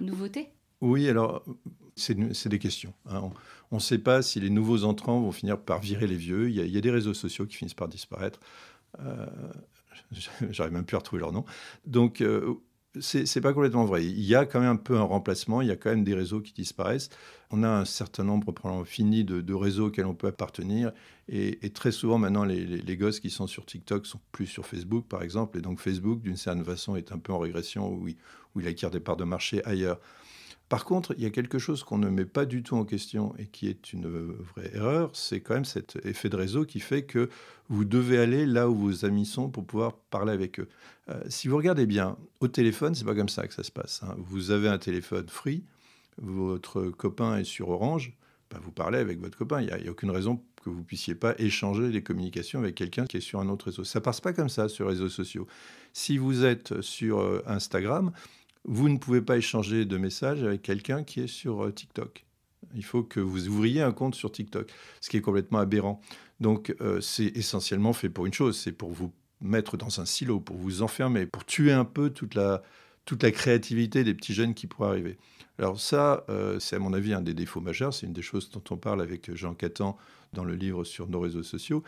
nouveauté. 0.00 0.50
Oui, 0.80 1.08
alors 1.08 1.44
c'est 1.96 2.48
des 2.48 2.58
questions. 2.58 2.94
Hein. 3.06 3.30
On 3.70 3.76
ne 3.76 3.80
sait 3.80 3.98
pas 3.98 4.22
si 4.22 4.40
les 4.40 4.50
nouveaux 4.50 4.84
entrants 4.84 5.20
vont 5.20 5.32
finir 5.32 5.60
par 5.60 5.80
virer 5.80 6.06
les 6.06 6.16
vieux. 6.16 6.48
Il 6.48 6.56
y 6.56 6.76
a, 6.76 6.80
des 6.80 6.90
réseaux 6.90 7.14
sociaux 7.14 7.46
qui 7.46 7.56
finissent 7.56 7.74
par 7.74 7.88
disparaître. 7.88 8.40
Euh, 9.00 9.26
J'arrive 10.50 10.72
même 10.72 10.84
plus 10.84 10.96
à 10.96 10.98
retrouver 10.98 11.20
leur 11.20 11.32
nom. 11.32 11.44
Donc, 11.86 12.20
euh, 12.20 12.54
c'est 12.98 13.40
pas 13.40 13.52
complètement 13.52 13.84
vrai. 13.84 14.04
Il 14.04 14.24
y 14.24 14.34
a 14.34 14.46
quand 14.46 14.60
même 14.60 14.70
un 14.70 14.76
peu 14.76 14.96
un 14.96 15.02
remplacement, 15.02 15.60
il 15.60 15.68
y 15.68 15.70
a 15.70 15.76
quand 15.76 15.90
même 15.90 16.02
des 16.02 16.14
réseaux 16.14 16.40
qui 16.40 16.52
disparaissent. 16.52 17.08
On 17.50 17.62
a 17.62 17.68
un 17.68 17.84
certain 17.84 18.24
nombre 18.24 18.52
fini 18.84 19.24
de, 19.24 19.54
réseaux 19.54 19.86
auxquels 19.88 20.06
on 20.06 20.14
peut 20.14 20.26
appartenir. 20.26 20.92
Et, 21.28 21.70
très 21.70 21.92
souvent, 21.92 22.18
maintenant, 22.18 22.44
les, 22.44 22.96
gosses 22.96 23.20
qui 23.20 23.30
sont 23.30 23.46
sur 23.46 23.64
TikTok 23.64 24.06
sont 24.06 24.20
plus 24.32 24.46
sur 24.46 24.66
Facebook, 24.66 25.06
par 25.08 25.22
exemple. 25.22 25.58
Et 25.58 25.60
donc, 25.60 25.78
Facebook, 25.78 26.20
d'une 26.20 26.36
certaine 26.36 26.64
façon, 26.64 26.96
est 26.96 27.12
un 27.12 27.18
peu 27.18 27.32
en 27.32 27.38
régression 27.38 27.92
où 27.92 28.08
il, 28.08 28.16
où 28.54 28.60
il 28.60 28.66
acquiert 28.66 28.90
des 28.90 29.00
parts 29.00 29.16
de 29.16 29.24
marché 29.24 29.64
ailleurs. 29.64 30.00
Par 30.70 30.84
contre, 30.84 31.14
il 31.18 31.24
y 31.24 31.26
a 31.26 31.30
quelque 31.30 31.58
chose 31.58 31.82
qu'on 31.82 31.98
ne 31.98 32.08
met 32.08 32.24
pas 32.24 32.46
du 32.46 32.62
tout 32.62 32.76
en 32.76 32.84
question 32.84 33.34
et 33.38 33.46
qui 33.46 33.66
est 33.66 33.92
une 33.92 34.06
vraie 34.06 34.70
erreur, 34.72 35.10
c'est 35.14 35.40
quand 35.40 35.54
même 35.54 35.64
cet 35.64 35.98
effet 36.06 36.28
de 36.28 36.36
réseau 36.36 36.64
qui 36.64 36.78
fait 36.78 37.02
que 37.02 37.28
vous 37.68 37.84
devez 37.84 38.18
aller 38.18 38.46
là 38.46 38.70
où 38.70 38.76
vos 38.76 39.04
amis 39.04 39.26
sont 39.26 39.50
pour 39.50 39.66
pouvoir 39.66 39.94
parler 39.94 40.30
avec 40.30 40.60
eux. 40.60 40.68
Euh, 41.08 41.20
si 41.28 41.48
vous 41.48 41.56
regardez 41.56 41.86
bien, 41.86 42.16
au 42.38 42.46
téléphone, 42.46 42.94
c'est 42.94 43.04
pas 43.04 43.16
comme 43.16 43.28
ça 43.28 43.48
que 43.48 43.52
ça 43.52 43.64
se 43.64 43.72
passe. 43.72 44.04
Hein. 44.04 44.14
Vous 44.18 44.52
avez 44.52 44.68
un 44.68 44.78
téléphone 44.78 45.28
free, 45.28 45.64
votre 46.18 46.84
copain 46.84 47.38
est 47.38 47.44
sur 47.44 47.70
Orange, 47.70 48.16
bah, 48.48 48.60
vous 48.62 48.70
parlez 48.70 48.98
avec 48.98 49.18
votre 49.20 49.36
copain. 49.36 49.60
Il 49.60 49.66
n'y 49.66 49.88
a, 49.88 49.90
aucune 49.90 50.12
raison 50.12 50.40
que 50.62 50.70
vous 50.70 50.84
puissiez 50.84 51.16
pas 51.16 51.34
échanger 51.38 51.90
des 51.90 52.04
communications 52.04 52.60
avec 52.60 52.76
quelqu'un 52.76 53.06
qui 53.06 53.16
est 53.16 53.20
sur 53.20 53.40
un 53.40 53.48
autre 53.48 53.66
réseau. 53.66 53.82
Ça 53.82 54.00
passe 54.00 54.20
pas 54.20 54.32
comme 54.32 54.48
ça 54.48 54.68
sur 54.68 54.84
les 54.84 54.92
réseaux 54.92 55.08
sociaux. 55.08 55.48
Si 55.92 56.16
vous 56.16 56.44
êtes 56.44 56.80
sur 56.80 57.18
euh, 57.18 57.42
Instagram, 57.46 58.12
vous 58.64 58.88
ne 58.88 58.98
pouvez 58.98 59.22
pas 59.22 59.36
échanger 59.36 59.84
de 59.84 59.96
messages 59.96 60.42
avec 60.42 60.62
quelqu'un 60.62 61.02
qui 61.02 61.20
est 61.20 61.26
sur 61.26 61.64
euh, 61.64 61.72
TikTok. 61.72 62.26
Il 62.74 62.84
faut 62.84 63.02
que 63.02 63.20
vous 63.20 63.48
ouvriez 63.48 63.82
un 63.82 63.92
compte 63.92 64.14
sur 64.14 64.30
TikTok, 64.30 64.70
ce 65.00 65.08
qui 65.08 65.16
est 65.16 65.22
complètement 65.22 65.58
aberrant. 65.58 66.00
Donc 66.40 66.74
euh, 66.80 67.00
c'est 67.00 67.36
essentiellement 67.36 67.92
fait 67.92 68.10
pour 68.10 68.26
une 68.26 68.34
chose, 68.34 68.58
c'est 68.58 68.72
pour 68.72 68.90
vous 68.90 69.12
mettre 69.40 69.76
dans 69.76 70.00
un 70.00 70.04
silo, 70.04 70.40
pour 70.40 70.56
vous 70.56 70.82
enfermer, 70.82 71.26
pour 71.26 71.44
tuer 71.44 71.72
un 71.72 71.86
peu 71.86 72.10
toute 72.10 72.34
la, 72.34 72.62
toute 73.06 73.22
la 73.22 73.30
créativité 73.30 74.04
des 74.04 74.14
petits 74.14 74.34
jeunes 74.34 74.54
qui 74.54 74.66
pourraient 74.66 74.90
arriver. 74.90 75.18
Alors 75.58 75.80
ça, 75.80 76.24
euh, 76.28 76.58
c'est 76.58 76.76
à 76.76 76.78
mon 76.78 76.92
avis 76.92 77.12
un 77.12 77.22
des 77.22 77.34
défauts 77.34 77.60
majeurs, 77.60 77.92
c'est 77.92 78.06
une 78.06 78.12
des 78.12 78.22
choses 78.22 78.50
dont 78.50 78.62
on 78.70 78.76
parle 78.76 79.00
avec 79.00 79.34
Jean 79.34 79.54
Catan 79.54 79.96
dans 80.32 80.44
le 80.44 80.54
livre 80.54 80.84
sur 80.84 81.08
nos 81.08 81.20
réseaux 81.20 81.42
sociaux 81.42 81.82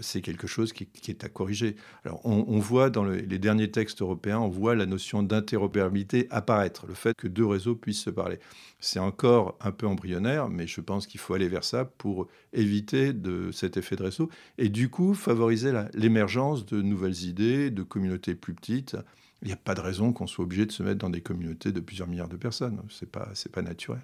c'est 0.00 0.20
quelque 0.20 0.46
chose 0.46 0.72
qui, 0.72 0.88
est 1.08 1.24
à 1.24 1.28
corriger. 1.28 1.76
Alors, 2.04 2.20
on, 2.24 2.58
voit 2.58 2.90
dans 2.90 3.04
les 3.04 3.38
derniers 3.38 3.70
textes 3.70 4.02
européens, 4.02 4.38
on 4.38 4.48
voit 4.48 4.74
la 4.74 4.86
notion 4.86 5.22
d'interopérabilité 5.22 6.26
apparaître, 6.30 6.86
le 6.86 6.94
fait 6.94 7.14
que 7.16 7.28
deux 7.28 7.46
réseaux 7.46 7.74
puissent 7.74 8.02
se 8.02 8.10
parler. 8.10 8.38
C'est 8.80 8.98
encore 8.98 9.56
un 9.60 9.72
peu 9.72 9.86
embryonnaire, 9.86 10.48
mais 10.48 10.66
je 10.66 10.80
pense 10.80 11.06
qu'il 11.06 11.20
faut 11.20 11.34
aller 11.34 11.48
vers 11.48 11.64
ça 11.64 11.84
pour 11.84 12.28
éviter 12.52 13.12
de 13.12 13.50
cet 13.52 13.76
effet 13.76 13.96
de 13.96 14.04
réseau 14.04 14.30
et 14.58 14.68
du 14.68 14.88
coup 14.88 15.14
favoriser 15.14 15.72
l'émergence 15.94 16.66
de 16.66 16.82
nouvelles 16.82 17.24
idées, 17.24 17.70
de 17.70 17.82
communautés 17.82 18.34
plus 18.34 18.54
petites. 18.54 18.96
Il 19.42 19.48
n'y 19.48 19.54
a 19.54 19.56
pas 19.56 19.74
de 19.74 19.80
raison 19.80 20.12
qu'on 20.12 20.26
soit 20.26 20.44
obligé 20.44 20.66
de 20.66 20.72
se 20.72 20.82
mettre 20.82 20.98
dans 20.98 21.10
des 21.10 21.22
communautés 21.22 21.72
de 21.72 21.80
plusieurs 21.80 22.08
milliards 22.08 22.28
de 22.28 22.36
personnes. 22.36 22.80
Pas, 23.10 23.30
c'est 23.34 23.50
pas 23.50 23.62
naturel. 23.62 24.02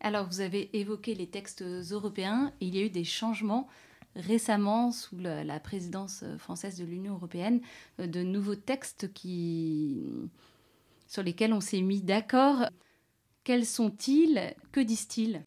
Alors, 0.00 0.26
vous 0.26 0.40
avez 0.40 0.76
évoqué 0.76 1.14
les 1.14 1.28
textes 1.28 1.62
européens. 1.62 2.52
Il 2.60 2.74
y 2.74 2.80
a 2.80 2.84
eu 2.84 2.90
des 2.90 3.04
changements 3.04 3.68
récemment, 4.16 4.92
sous 4.92 5.16
la, 5.18 5.60
présidence 5.60 6.22
euh, 6.22 6.36
française 6.38 6.76
de 6.76 6.84
l'Union 6.84 7.14
européenne, 7.14 7.60
euh, 8.00 8.06
de 8.06 8.22
nouveaux 8.22 8.54
textes 8.54 9.12
qui, 9.12 10.02
sur 11.06 11.22
lesquels 11.22 11.52
on 11.52 11.60
s'est 11.60 11.80
mis 11.80 12.02
d'accord. 12.02 12.66
Quels 13.44 13.66
sont-ils? 13.66 14.54
Que 14.70 14.80
disent-ils? 14.80 15.44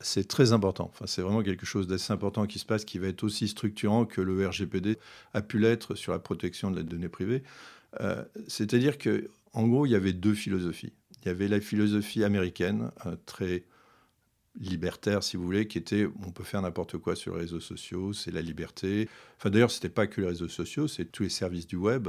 C'est 0.00 0.28
très 0.28 0.52
important. 0.52 0.90
Enfin, 0.92 1.06
c'est 1.06 1.22
vraiment 1.22 1.42
quelque 1.42 1.66
chose 1.66 1.86
d'assez 1.86 2.12
important 2.12 2.46
qui 2.46 2.58
se 2.58 2.66
passe, 2.66 2.84
qui 2.84 2.98
va 2.98 3.08
être 3.08 3.24
aussi 3.24 3.48
structurant 3.48 4.06
que 4.06 4.20
le 4.20 4.46
RGPD 4.46 4.98
a 5.32 5.42
pu 5.42 5.58
l'être 5.58 5.94
sur 5.94 6.12
la 6.12 6.18
protection 6.18 6.70
de 6.70 6.76
la 6.76 6.82
donnée 6.82 7.08
privée. 7.08 7.42
Euh, 8.00 8.24
c'est-à-dire 8.48 8.98
que, 8.98 9.30
en 9.52 9.68
gros, 9.68 9.86
il 9.86 9.90
y 9.90 9.94
avait 9.94 10.12
deux 10.12 10.34
philosophies. 10.34 10.92
Il 11.22 11.28
y 11.28 11.30
avait 11.30 11.48
la 11.48 11.60
philosophie 11.60 12.24
américaine, 12.24 12.90
très 13.24 13.64
libertaire, 14.60 15.22
si 15.22 15.36
vous 15.36 15.44
voulez, 15.44 15.66
qui 15.66 15.78
était 15.78 16.06
on 16.26 16.30
peut 16.30 16.44
faire 16.44 16.62
n'importe 16.62 16.98
quoi 16.98 17.16
sur 17.16 17.34
les 17.34 17.42
réseaux 17.42 17.60
sociaux, 17.60 18.12
c'est 18.12 18.30
la 18.30 18.42
liberté. 18.42 19.08
Enfin, 19.36 19.50
d'ailleurs, 19.50 19.70
ce 19.70 19.78
n'était 19.78 19.88
pas 19.88 20.06
que 20.06 20.20
les 20.20 20.28
réseaux 20.28 20.48
sociaux, 20.48 20.86
c'est 20.88 21.06
tous 21.06 21.24
les 21.24 21.28
services 21.28 21.66
du 21.66 21.76
web 21.76 22.08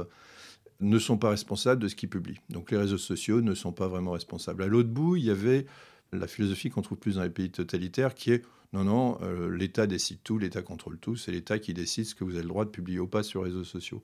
ne 0.80 0.98
sont 0.98 1.16
pas 1.16 1.30
responsables 1.30 1.82
de 1.82 1.88
ce 1.88 1.94
qu'ils 1.94 2.10
publient. 2.10 2.40
Donc 2.50 2.70
les 2.70 2.76
réseaux 2.76 2.98
sociaux 2.98 3.40
ne 3.40 3.54
sont 3.54 3.72
pas 3.72 3.88
vraiment 3.88 4.12
responsables. 4.12 4.62
À 4.62 4.66
l'autre 4.66 4.90
bout, 4.90 5.16
il 5.16 5.24
y 5.24 5.30
avait 5.30 5.66
la 6.12 6.26
philosophie 6.26 6.70
qu'on 6.70 6.82
trouve 6.82 6.98
plus 6.98 7.16
dans 7.16 7.22
les 7.22 7.30
pays 7.30 7.50
totalitaires, 7.50 8.14
qui 8.14 8.32
est 8.32 8.42
non, 8.72 8.84
non, 8.84 9.18
euh, 9.22 9.48
l'État 9.56 9.86
décide 9.86 10.18
tout, 10.22 10.38
l'État 10.38 10.60
contrôle 10.60 10.98
tout, 10.98 11.16
c'est 11.16 11.32
l'État 11.32 11.58
qui 11.58 11.72
décide 11.72 12.04
ce 12.04 12.14
que 12.14 12.24
vous 12.24 12.32
avez 12.32 12.42
le 12.42 12.48
droit 12.48 12.64
de 12.64 12.70
publier 12.70 12.98
ou 12.98 13.06
pas 13.06 13.22
sur 13.22 13.42
les 13.42 13.50
réseaux 13.50 13.64
sociaux. 13.64 14.02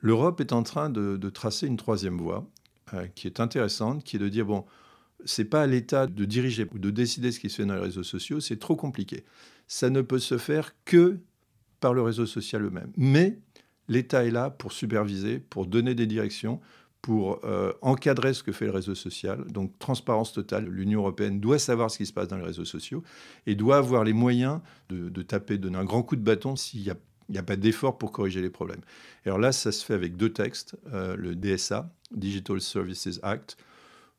L'Europe 0.00 0.40
est 0.40 0.52
en 0.52 0.62
train 0.62 0.90
de, 0.90 1.16
tracer 1.30 1.66
une 1.66 1.76
troisième 1.76 2.18
voie, 2.18 2.46
euh, 2.94 3.06
qui 3.14 3.26
est 3.26 3.40
intéressante, 3.40 4.02
qui 4.02 4.16
est 4.16 4.18
de 4.18 4.28
dire, 4.28 4.46
bon, 4.46 4.64
c'est 5.24 5.44
pas 5.44 5.62
à 5.62 5.66
l'État 5.66 6.06
de 6.06 6.24
diriger 6.24 6.66
ou 6.74 6.78
de 6.78 6.90
décider 6.90 7.32
ce 7.32 7.40
qui 7.40 7.50
se 7.50 7.56
fait 7.56 7.66
dans 7.66 7.74
les 7.74 7.80
réseaux 7.80 8.02
sociaux, 8.02 8.40
c'est 8.40 8.58
trop 8.58 8.76
compliqué. 8.76 9.24
Ça 9.66 9.90
ne 9.90 10.02
peut 10.02 10.18
se 10.18 10.38
faire 10.38 10.74
que 10.84 11.18
par 11.80 11.94
le 11.94 12.02
réseau 12.02 12.26
social 12.26 12.62
eux-mêmes. 12.62 12.92
Mais 12.96 13.38
l'État 13.88 14.24
est 14.24 14.30
là 14.30 14.50
pour 14.50 14.72
superviser, 14.72 15.38
pour 15.38 15.66
donner 15.66 15.94
des 15.94 16.06
directions, 16.06 16.60
pour 17.02 17.40
euh, 17.44 17.70
encadrer 17.82 18.32
ce 18.32 18.42
que 18.42 18.52
fait 18.52 18.64
le 18.64 18.70
réseau 18.70 18.94
social. 18.94 19.44
Donc 19.48 19.78
transparence 19.78 20.32
totale, 20.32 20.66
l'Union 20.66 21.00
européenne 21.00 21.38
doit 21.38 21.58
savoir 21.58 21.90
ce 21.90 21.98
qui 21.98 22.06
se 22.06 22.14
passe 22.14 22.28
dans 22.28 22.38
les 22.38 22.44
réseaux 22.44 22.64
sociaux 22.64 23.02
et 23.46 23.54
doit 23.54 23.76
avoir 23.76 24.04
les 24.04 24.14
moyens 24.14 24.60
de, 24.88 25.22
taper, 25.22 25.58
de 25.58 25.64
donner 25.64 25.76
un 25.76 25.84
grand 25.84 26.02
coup 26.02 26.16
de 26.16 26.22
bâton 26.22 26.56
s'il 26.56 26.80
n'y 27.28 27.38
a 27.38 27.42
pas 27.42 27.56
d'effort 27.56 27.98
pour 27.98 28.10
corriger 28.10 28.40
les 28.40 28.48
problèmes. 28.48 28.80
alors 29.26 29.38
là, 29.38 29.52
ça 29.52 29.70
se 29.70 29.84
fait 29.84 29.92
avec 29.92 30.16
deux 30.16 30.32
textes, 30.32 30.76
euh, 30.94 31.14
le 31.16 31.34
DSA, 31.34 31.90
Digital 32.10 32.62
Services 32.62 33.20
Act, 33.22 33.58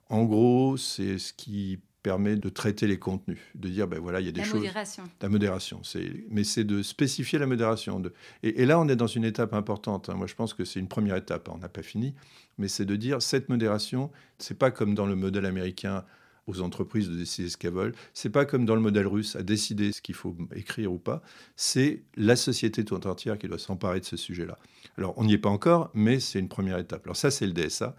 en 0.09 0.24
gros, 0.24 0.77
c'est 0.77 1.17
ce 1.17 1.33
qui 1.33 1.79
permet 2.05 2.35
de 2.35 2.50
traiter 2.50 2.85
les 2.85 3.00
contenus, 3.00 3.39
de 3.55 3.67
dire, 3.67 3.88
ben 3.88 4.00
voilà, 4.00 4.19
il 4.19 4.27
y 4.27 4.29
a 4.29 4.31
des 4.31 4.41
la 4.41 4.45
choses... 4.45 4.62
Modération. 4.62 5.03
La 5.21 5.29
modération. 5.29 5.81
Mais 6.29 6.43
c'est 6.43 6.63
de 6.63 6.83
spécifier 6.83 7.39
la 7.39 7.47
modération. 7.47 8.00
Et, 8.43 8.65
là, 8.67 8.79
on 8.79 8.88
est 8.88 8.95
dans 8.95 9.07
une 9.07 9.25
étape 9.25 9.55
importante. 9.55 10.09
Hein. 10.09 10.13
Moi, 10.13 10.27
je 10.27 10.35
pense 10.35 10.53
que 10.53 10.65
c'est 10.65 10.79
une 10.79 10.88
première 10.88 11.15
étape. 11.15 11.50
On 11.51 11.57
n'a 11.57 11.67
pas 11.67 11.81
fini. 11.81 12.13
Mais 12.59 12.67
c'est 12.67 12.85
de 12.85 12.95
dire, 12.95 13.24
cette 13.24 13.50
modération, 13.50 14.12
c'est 14.38 14.57
pas 14.57 14.69
comme 14.69 14.93
dans 14.93 15.07
le 15.07 15.15
modèle 15.15 15.47
américain 15.47 16.05
aux 16.45 16.62
entreprises 16.62 17.09
de 17.09 17.15
décider 17.15 17.50
ce 17.50 17.57
qu'elles 17.57 17.74
veulent. 17.74 17.95
C'est 18.13 18.29
pas 18.29 18.45
comme 18.45 18.65
dans 18.65 18.75
le 18.75 18.81
modèle 18.81 19.07
russe 19.07 19.35
à 19.35 19.41
décider 19.41 19.91
ce 19.91 20.03
qu'il 20.03 20.13
faut 20.13 20.38
écrire 20.55 20.93
ou 20.93 21.00
pas. 21.00 21.24
C'est 21.55 22.03
la 22.17 22.35
société 22.35 22.85
tout 22.85 23.07
entière 23.07 23.39
qui 23.39 23.47
doit 23.47 23.57
s'emparer 23.57 24.00
de 24.00 24.05
ce 24.05 24.15
sujet-là. 24.15 24.59
Alors, 25.00 25.15
on 25.17 25.24
n'y 25.24 25.33
est 25.33 25.39
pas 25.39 25.50
encore, 25.50 25.89
mais 25.95 26.19
c'est 26.19 26.38
une 26.38 26.50
première 26.50 26.77
étape. 26.77 27.03
Alors 27.05 27.17
ça, 27.17 27.31
c'est 27.31 27.47
le 27.47 27.53
DSA. 27.53 27.95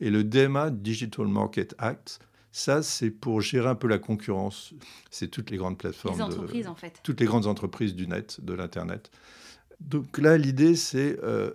Et 0.00 0.10
le 0.10 0.24
DMA, 0.24 0.70
Digital 0.70 1.26
Market 1.26 1.74
Act, 1.78 2.20
ça, 2.52 2.82
c'est 2.82 3.10
pour 3.10 3.40
gérer 3.40 3.68
un 3.68 3.74
peu 3.74 3.88
la 3.88 3.98
concurrence. 3.98 4.72
C'est 5.10 5.28
toutes 5.28 5.50
les 5.50 5.56
grandes 5.56 5.78
plateformes. 5.78 6.16
Les 6.16 6.22
entreprises, 6.22 6.66
en 6.66 6.74
fait. 6.74 7.00
Toutes 7.02 7.20
les 7.20 7.26
grandes 7.26 7.46
entreprises 7.46 7.94
du 7.94 8.06
net, 8.06 8.40
de 8.42 8.52
l'Internet. 8.52 9.10
Donc 9.80 10.18
là, 10.18 10.36
l'idée, 10.36 10.74
c'est 10.74 11.18
euh, 11.22 11.50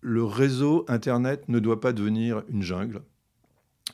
le 0.00 0.24
réseau 0.24 0.84
Internet 0.88 1.48
ne 1.48 1.58
doit 1.58 1.80
pas 1.80 1.92
devenir 1.92 2.42
une 2.48 2.62
jungle. 2.62 3.02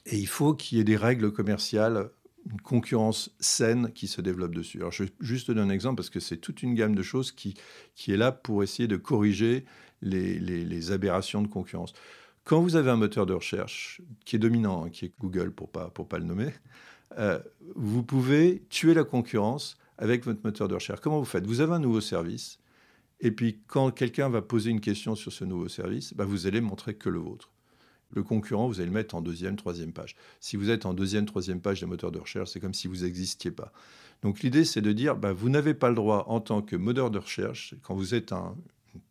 Et 0.06 0.16
il 0.16 0.26
faut 0.26 0.54
qu'il 0.54 0.78
y 0.78 0.80
ait 0.80 0.84
des 0.84 0.96
règles 0.96 1.32
commerciales, 1.32 2.10
une 2.50 2.60
concurrence 2.60 3.30
saine 3.40 3.92
qui 3.92 4.06
se 4.06 4.20
développe 4.20 4.54
dessus. 4.54 4.78
Alors, 4.78 4.92
je 4.92 5.04
vais 5.04 5.10
juste 5.20 5.48
donner 5.48 5.60
un 5.60 5.70
exemple 5.70 5.96
parce 5.96 6.08
que 6.08 6.20
c'est 6.20 6.38
toute 6.38 6.62
une 6.62 6.74
gamme 6.74 6.94
de 6.94 7.02
choses 7.02 7.32
qui, 7.32 7.54
qui 7.94 8.12
est 8.12 8.16
là 8.16 8.32
pour 8.32 8.62
essayer 8.62 8.88
de 8.88 8.96
corriger 8.96 9.66
les, 10.00 10.38
les, 10.38 10.64
les 10.64 10.92
aberrations 10.92 11.42
de 11.42 11.48
concurrence. 11.48 11.92
Quand 12.48 12.62
vous 12.62 12.76
avez 12.76 12.90
un 12.90 12.96
moteur 12.96 13.26
de 13.26 13.34
recherche 13.34 14.00
qui 14.24 14.36
est 14.36 14.38
dominant, 14.38 14.86
hein, 14.86 14.88
qui 14.88 15.04
est 15.04 15.12
Google 15.20 15.52
pour 15.52 15.68
pas 15.68 15.90
pour 15.90 16.08
pas 16.08 16.18
le 16.18 16.24
nommer, 16.24 16.50
euh, 17.18 17.38
vous 17.76 18.02
pouvez 18.02 18.62
tuer 18.70 18.94
la 18.94 19.04
concurrence 19.04 19.76
avec 19.98 20.24
votre 20.24 20.40
moteur 20.42 20.66
de 20.66 20.74
recherche. 20.74 21.00
Comment 21.02 21.18
vous 21.18 21.26
faites? 21.26 21.46
Vous 21.46 21.60
avez 21.60 21.74
un 21.74 21.78
nouveau 21.78 22.00
service, 22.00 22.58
et 23.20 23.32
puis 23.32 23.58
quand 23.66 23.90
quelqu'un 23.90 24.30
va 24.30 24.40
poser 24.40 24.70
une 24.70 24.80
question 24.80 25.14
sur 25.14 25.30
ce 25.30 25.44
nouveau 25.44 25.68
service, 25.68 26.14
bah, 26.14 26.24
vous 26.24 26.46
allez 26.46 26.62
montrer 26.62 26.94
que 26.94 27.10
le 27.10 27.18
vôtre. 27.18 27.50
Le 28.12 28.22
concurrent, 28.22 28.66
vous 28.66 28.80
allez 28.80 28.88
le 28.88 28.94
mettre 28.94 29.14
en 29.14 29.20
deuxième, 29.20 29.56
troisième 29.56 29.92
page. 29.92 30.16
Si 30.40 30.56
vous 30.56 30.70
êtes 30.70 30.86
en 30.86 30.94
deuxième, 30.94 31.26
troisième 31.26 31.60
page 31.60 31.80
des 31.80 31.86
moteurs 31.86 32.12
de 32.12 32.18
recherche, 32.18 32.48
c'est 32.52 32.60
comme 32.60 32.72
si 32.72 32.88
vous 32.88 33.04
n'existiez 33.04 33.50
pas. 33.50 33.74
Donc 34.22 34.40
l'idée, 34.40 34.64
c'est 34.64 34.80
de 34.80 34.92
dire, 34.92 35.16
bah, 35.16 35.34
vous 35.34 35.50
n'avez 35.50 35.74
pas 35.74 35.90
le 35.90 35.96
droit 35.96 36.24
en 36.28 36.40
tant 36.40 36.62
que 36.62 36.76
moteur 36.76 37.10
de 37.10 37.18
recherche, 37.18 37.74
quand 37.82 37.94
vous 37.94 38.14
êtes 38.14 38.32
un, 38.32 38.56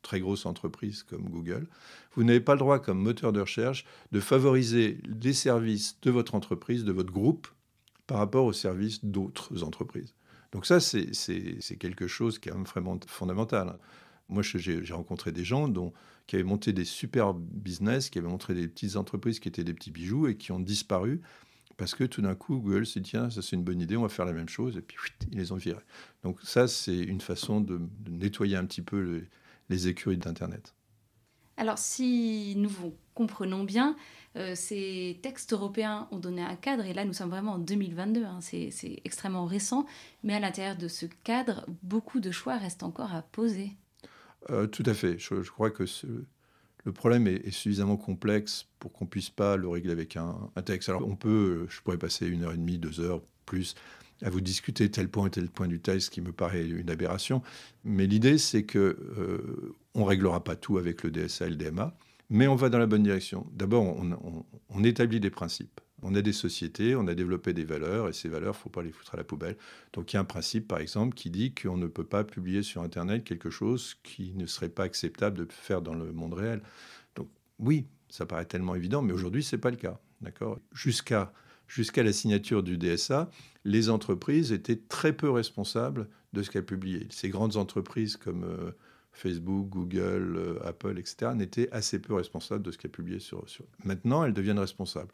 très 0.02 0.20
grosse 0.20 0.46
entreprise 0.46 1.04
comme 1.04 1.30
Google, 1.30 1.68
vous 2.14 2.24
n'avez 2.24 2.40
pas 2.40 2.54
le 2.54 2.60
droit, 2.60 2.80
comme 2.80 3.00
moteur 3.00 3.34
de 3.34 3.42
recherche, 3.42 3.86
de 4.12 4.20
favoriser 4.20 5.00
les 5.22 5.34
services 5.34 6.00
de 6.02 6.12
votre 6.12 6.36
entreprise, 6.36 6.84
de 6.84 6.92
votre 6.92 7.12
groupe, 7.12 7.48
par 8.08 8.18
rapport 8.20 8.46
aux 8.46 8.54
services 8.54 9.04
d'autres 9.04 9.64
entreprises. 9.64 10.14
Donc 10.54 10.66
ça, 10.66 10.80
c'est 10.80 11.78
quelque 11.80 12.08
chose 12.08 12.40
qui 12.40 12.50
est 12.50 12.54
vraiment 12.54 12.98
fondamental. 13.06 13.78
Moi, 14.30 14.44
j'ai 14.44 14.94
rencontré 14.94 15.32
des 15.32 15.44
gens 15.44 15.68
dont, 15.68 15.94
qui 16.26 16.36
avaient 16.36 16.44
monté 16.44 16.74
des 16.74 16.86
super 16.86 17.34
business, 17.34 18.10
qui 18.10 18.18
avaient 18.18 18.28
montré 18.28 18.54
des 18.54 18.68
petites 18.68 18.96
entreprises 18.96 19.40
qui 19.40 19.50
étaient 19.50 19.64
des 19.64 19.74
petits 19.74 19.92
bijoux 19.92 20.28
et 20.28 20.38
qui 20.38 20.52
ont 20.52 20.60
disparu 20.60 21.22
parce 21.78 21.94
que 21.94 22.04
tout 22.04 22.22
d'un 22.22 22.36
coup, 22.36 22.58
Google 22.58 22.86
s'est 22.88 23.00
dit, 23.00 23.12
tiens, 23.12 23.30
ça 23.30 23.44
c'est 23.44 23.56
une 23.56 23.64
bonne 23.64 23.80
idée, 23.80 23.96
on 23.96 24.02
va 24.02 24.10
faire 24.10 24.26
la 24.26 24.34
même 24.34 24.50
chose, 24.50 24.76
et 24.78 24.82
puis 24.82 24.98
ils 25.32 25.38
les 25.38 25.52
ont 25.52 25.58
virés. 25.58 25.84
Donc 26.24 26.40
ça, 26.42 26.68
c'est 26.68 26.98
une 26.98 27.22
façon 27.22 27.62
de, 27.62 27.80
nettoyer 28.10 28.58
un 28.58 28.66
petit 28.66 28.82
peu 28.82 29.00
le, 29.00 29.28
les 29.70 29.88
écuries 29.88 30.18
d'Internet. 30.18 30.74
Alors 31.58 31.80
si 31.80 32.54
nous 32.56 32.70
vous 32.70 32.94
comprenons 33.16 33.64
bien, 33.64 33.96
euh, 34.36 34.54
ces 34.54 35.20
textes 35.24 35.54
européens 35.54 36.08
ont 36.12 36.20
donné 36.20 36.44
un 36.44 36.56
cadre, 36.56 36.86
et 36.86 36.94
là 36.94 37.04
nous 37.04 37.14
sommes 37.14 37.32
vraiment 37.32 37.54
en 37.54 37.60
2022, 37.60 38.24
hein, 38.24 38.40
c'est 38.42 39.02
extrêmement 39.04 39.46
récent, 39.46 39.88
mais 40.24 40.36
à 40.36 40.40
l'intérieur 40.40 40.76
de 40.76 40.88
ce 40.88 41.08
cadre, 41.24 41.66
beaucoup 41.82 42.20
de 42.20 42.30
choix 42.30 42.58
restent 42.58 42.84
encore 42.84 43.14
à 43.14 43.24
poser. 43.24 43.72
Euh, 44.52 44.68
tout 44.68 44.84
à 44.86 44.94
fait. 44.94 45.18
Je, 45.18 45.50
crois 45.50 45.72
que 45.72 45.86
le 46.84 46.94
problème 46.94 47.26
est, 47.28 47.50
suffisamment 47.50 47.98
complexe 47.98 48.68
pour 48.78 48.94
qu'on 48.94 49.08
puisse 49.08 49.32
pas 49.32 49.58
le 49.58 49.68
régler 49.68 49.92
avec 49.92 50.16
un, 50.16 50.52
texte. 50.64 50.90
Alors 50.90 51.08
on 51.08 51.16
peut, 51.16 51.66
je 51.70 51.82
pourrais 51.82 51.98
passer 51.98 52.28
une 52.28 52.44
heure 52.44 52.54
et 52.54 52.58
demie, 52.58 52.78
deux 52.78 53.00
heures 53.00 53.22
plus 53.48 53.74
à 54.22 54.30
vous 54.30 54.42
discuter 54.42 54.90
tel 54.90 55.10
point 55.10 55.28
et 55.28 55.32
tel 55.32 55.50
point 55.50 55.68
du 55.68 55.80
texte 55.80 56.12
qui 56.12 56.22
me 56.22 56.32
paraît 56.32 56.68
une 56.68 56.90
aberration. 56.90 57.42
Mais 57.84 58.06
l'idée, 58.06 58.38
c'est 58.38 58.64
que 58.64 58.78
euh, 59.18 59.76
on 59.96 60.06
réglera 60.06 60.44
pas 60.44 60.56
tout 60.56 60.78
avec 60.78 61.04
le 61.04 61.12
DSA 61.12 61.48
et 61.48 61.50
le 61.50 61.56
DMA. 61.56 61.96
Mais 62.30 62.48
on 62.48 62.56
va 62.56 62.70
dans 62.70 62.78
la 62.78 62.88
bonne 62.88 63.04
direction. 63.04 63.48
D'abord, 63.54 63.84
on, 64.70 64.84
établit 64.84 65.20
des 65.20 65.30
principes. 65.30 65.80
On 66.04 66.14
a 66.14 66.22
des 66.22 66.34
sociétés, 66.34 66.96
on 66.96 67.08
a 67.08 67.16
développé 67.16 67.54
des 67.54 67.64
valeurs, 67.64 68.10
et 68.10 68.14
ces 68.14 68.28
valeurs, 68.28 68.54
il 68.54 68.58
ne 68.58 68.62
faut 68.64 68.70
pas 68.70 68.84
les 68.84 68.92
foutre 68.92 69.14
à 69.14 69.18
la 69.18 69.24
poubelle. 69.24 69.56
Donc 69.94 70.12
il 70.12 70.18
y 70.18 70.18
a 70.18 70.20
un 70.20 70.26
principe, 70.26 70.68
par 70.68 70.80
exemple, 70.80 71.16
qui 71.16 71.30
dit 71.30 71.56
qu'on 71.56 71.78
ne 71.78 71.88
peut 71.88 72.04
pas 72.04 72.24
publier 72.24 72.64
sur 72.64 72.82
Internet 72.82 73.24
quelque 73.24 73.50
chose 73.50 73.96
qui 74.04 74.34
ne 74.36 74.46
serait 74.46 74.70
pas 74.70 74.84
acceptable 74.84 75.38
de 75.38 75.48
faire 75.50 75.82
dans 75.82 75.94
le 75.94 76.12
monde 76.12 76.34
réel. 76.34 76.62
Donc 77.16 77.30
oui, 77.60 77.88
ça 78.10 78.26
paraît 78.26 78.46
tellement 78.46 78.76
évident, 78.76 79.02
mais 79.02 79.14
aujourd'hui, 79.14 79.42
ce 79.42 79.56
n'est 79.56 79.62
pas 79.62 79.72
le 79.72 79.78
cas. 79.78 80.00
D'accord? 80.22 80.60
Jusqu'à 80.74 81.32
jusqu'à 81.68 82.04
la 82.04 82.14
signature 82.14 82.64
du 82.64 82.78
DSA, 82.78 83.30
les 83.66 83.90
entreprises 83.90 84.52
étaient 84.52 84.80
très 84.88 85.14
peu 85.14 85.30
responsables 85.30 86.08
de 86.34 86.44
ce 86.44 86.50
qu'elles 86.50 86.66
publiaient. 86.66 87.08
Ces 87.10 87.30
grandes 87.30 87.58
entreprises 87.58 88.18
comme... 88.18 88.44
Euh, 88.44 88.72
Facebook, 89.18 89.70
Google, 89.70 90.36
euh, 90.38 90.60
Apple, 90.64 90.98
etc., 91.00 91.32
n'étaient 91.36 91.70
assez 91.72 92.00
peu 92.00 92.14
responsables 92.14 92.64
de 92.64 92.72
ce 92.72 92.78
qu'elles 92.78 92.92
publiaient 92.92 93.20
sur. 93.20 93.44
Maintenant, 93.84 94.24
elles 94.24 94.34
deviennent 94.34 94.60
responsables. 94.60 95.12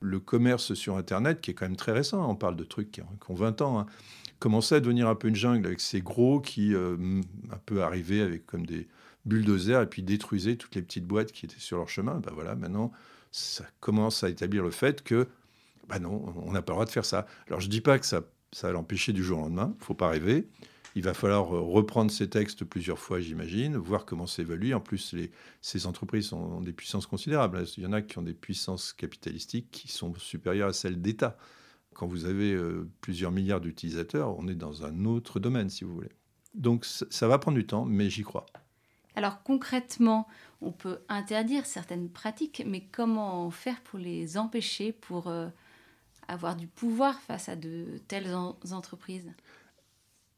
Le 0.00 0.18
commerce 0.18 0.72
sur 0.74 0.96
Internet, 0.96 1.40
qui 1.40 1.50
est 1.50 1.54
quand 1.54 1.66
même 1.66 1.76
très 1.76 1.92
récent, 1.92 2.28
on 2.30 2.36
parle 2.36 2.56
de 2.56 2.64
trucs 2.64 2.90
qui 2.90 3.02
ont, 3.02 3.34
20 3.34 3.60
ans, 3.60 3.80
hein, 3.80 3.86
commençait 4.38 4.76
à 4.76 4.80
devenir 4.80 5.08
un 5.08 5.14
peu 5.14 5.28
une 5.28 5.36
jungle 5.36 5.66
avec 5.66 5.80
ces 5.80 6.00
gros 6.00 6.40
qui, 6.40 6.74
euh, 6.74 6.96
un 7.50 7.58
peu 7.66 7.82
arrivaient 7.82 8.22
avec 8.22 8.46
comme 8.46 8.64
des 8.64 8.88
bulldozers 9.26 9.82
et 9.82 9.86
puis 9.86 10.02
détruisaient 10.02 10.56
toutes 10.56 10.74
les 10.74 10.82
petites 10.82 11.04
boîtes 11.04 11.32
qui 11.32 11.44
étaient 11.44 11.58
sur 11.58 11.76
leur 11.76 11.88
chemin. 11.88 12.20
Ben 12.20 12.32
voilà, 12.32 12.54
maintenant, 12.54 12.92
ça 13.30 13.66
commence 13.80 14.24
à 14.24 14.30
établir 14.30 14.62
le 14.62 14.70
fait 14.70 15.02
que, 15.02 15.28
ben 15.90 15.98
non, 15.98 16.32
on 16.36 16.52
n'a 16.52 16.62
pas 16.62 16.72
le 16.72 16.76
droit 16.76 16.84
de 16.84 16.90
faire 16.90 17.04
ça. 17.04 17.26
Alors 17.48 17.60
je 17.60 17.66
ne 17.66 17.70
dis 17.70 17.80
pas 17.80 17.98
que 17.98 18.06
ça, 18.06 18.22
va 18.62 18.72
l'empêcher 18.72 19.12
du 19.12 19.24
jour 19.24 19.40
au 19.40 19.42
lendemain, 19.42 19.72
il 19.74 19.80
ne 19.80 19.84
faut 19.84 19.94
pas 19.94 20.08
rêver. 20.08 20.48
Il 20.96 21.02
va 21.02 21.14
falloir 21.14 21.54
euh, 21.54 21.60
reprendre 21.60 22.10
ces 22.10 22.28
textes 22.28 22.64
plusieurs 22.64 22.98
fois, 22.98 23.20
j'imagine, 23.20 23.76
voir 23.76 24.04
comment 24.04 24.26
ça 24.26 24.42
évolue. 24.42 24.74
En 24.74 24.80
plus, 24.80 25.14
ces 25.60 25.86
entreprises 25.86 26.32
ont 26.32 26.60
des 26.60 26.72
puissances 26.72 27.06
considérables. 27.06 27.64
Il 27.76 27.84
y 27.84 27.86
en 27.86 27.92
a 27.92 28.02
qui 28.02 28.18
ont 28.18 28.22
des 28.22 28.34
puissances 28.34 28.92
capitalistiques 28.92 29.70
qui 29.70 29.86
sont 29.88 30.12
supérieures 30.16 30.70
à 30.70 30.72
celles 30.72 31.00
d'État. 31.00 31.36
Quand 31.94 32.06
vous 32.06 32.24
avez 32.24 32.52
euh, 32.52 32.88
plusieurs 33.00 33.30
milliards 33.30 33.60
d'utilisateurs, 33.60 34.36
on 34.36 34.48
est 34.48 34.54
dans 34.54 34.84
un 34.84 35.04
autre 35.04 35.38
domaine, 35.38 35.70
si 35.70 35.84
vous 35.84 35.94
voulez. 35.94 36.10
Donc 36.54 36.84
ça 36.84 37.28
va 37.28 37.38
prendre 37.38 37.56
du 37.56 37.66
temps, 37.66 37.84
mais 37.84 38.10
j'y 38.10 38.22
crois. 38.22 38.46
Alors 39.14 39.42
concrètement, 39.42 40.26
on 40.60 40.72
peut 40.72 40.98
interdire 41.08 41.66
certaines 41.66 42.10
pratiques, 42.10 42.62
mais 42.66 42.86
comment 42.92 43.50
faire 43.50 43.80
pour 43.82 43.98
les 43.98 44.38
empêcher, 44.38 44.92
pour 44.92 45.28
euh, 45.28 45.48
avoir 46.30 46.56
du 46.56 46.66
pouvoir 46.66 47.18
face 47.20 47.48
à 47.48 47.56
de 47.56 47.98
telles 48.08 48.34
entreprises 48.72 49.30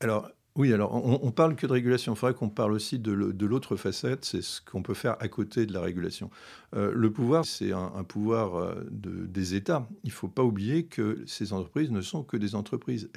Alors, 0.01 0.31
oui, 0.55 0.73
alors 0.73 0.93
on, 0.95 1.31
parle 1.31 1.57
que 1.57 1.67
de 1.67 1.73
régulation. 1.73 2.13
Il 2.13 2.17
faudrait 2.17 2.35
qu'on 2.35 2.51
parle 2.51 2.73
aussi 2.73 2.99
de 2.99 3.47
l'autre 3.47 3.77
facette, 3.77 4.27
c'est 4.27 4.43
ce 4.43 4.61
qu'on 4.61 4.83
peut 4.83 4.95
faire 4.95 5.17
à 5.21 5.29
côté 5.29 5.65
de 5.65 5.73
la 5.73 5.81
régulation. 5.81 6.31
Euh, 6.75 6.93
le 6.95 7.11
pouvoir, 7.11 7.47
c'est 7.47 7.73
un, 7.73 8.05
pouvoir 8.05 8.57
euh, 8.57 8.75
des 8.91 9.55
États. 9.55 9.89
Il 10.05 10.09
ne 10.09 10.13
faut 10.13 10.29
pas 10.29 10.43
oublier 10.43 10.85
que 10.85 11.23
ces 11.27 11.55
entreprises 11.55 11.91
ne 11.91 12.03
sont 12.03 12.23
que 12.23 12.37
des 12.37 12.55
entreprises. 12.55 13.11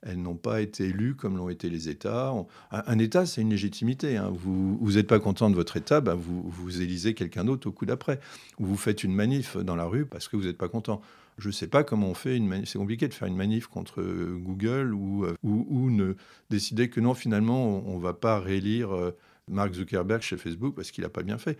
Elles 0.00 0.22
n'ont 0.22 0.36
pas 0.36 0.62
été 0.62 0.84
élues 0.84 1.16
comme 1.16 1.36
l'ont 1.36 1.50
été 1.50 1.68
les 1.68 1.90
États. 1.90 2.32
Un, 2.70 2.98
État, 2.98 3.26
c'est 3.26 3.42
une 3.42 3.50
légitimité. 3.50 4.16
Hein. 4.16 4.32
Vous 4.32 4.92
n'êtes 4.92 5.06
pas 5.06 5.20
content 5.20 5.50
de 5.50 5.56
votre 5.56 5.76
État, 5.76 6.00
ben 6.00 6.14
vous, 6.14 6.48
vous 6.48 6.80
élisez 6.80 7.12
quelqu'un 7.12 7.44
d'autre 7.44 7.68
au 7.68 7.72
coup 7.72 7.84
d'après. 7.84 8.20
Ou 8.58 8.64
vous 8.64 8.78
faites 8.78 9.04
une 9.04 9.14
manif 9.14 9.58
dans 9.58 9.76
la 9.76 9.84
rue 9.84 10.06
parce 10.06 10.28
que 10.28 10.36
vous 10.36 10.44
n'êtes 10.44 10.56
pas 10.56 10.68
content. 10.68 11.02
Je 11.40 11.48
ne 11.48 11.52
sais 11.52 11.66
pas 11.66 11.84
comment 11.84 12.08
on 12.08 12.14
fait 12.14 12.36
une 12.36 12.46
manif. 12.46 12.68
C'est 12.68 12.78
compliqué 12.78 13.08
de 13.08 13.14
faire 13.14 13.28
une 13.28 13.36
manif 13.36 13.66
contre 13.66 14.00
euh, 14.00 14.38
Google 14.38 14.94
ou, 14.94 15.24
euh, 15.24 15.34
ou 15.42 15.90
ne 15.90 16.14
décider 16.50 16.90
que 16.90 17.00
non, 17.00 17.14
finalement, 17.14 17.82
on 17.86 17.96
ne 17.96 18.02
va 18.02 18.14
pas 18.14 18.38
réélire 18.38 18.94
euh, 18.94 19.16
Mark 19.48 19.72
Zuckerberg 19.72 20.20
chez 20.22 20.36
Facebook 20.36 20.74
parce 20.74 20.90
qu'il 20.90 21.02
n'a 21.02 21.10
pas 21.10 21.22
bien 21.22 21.38
fait. 21.38 21.58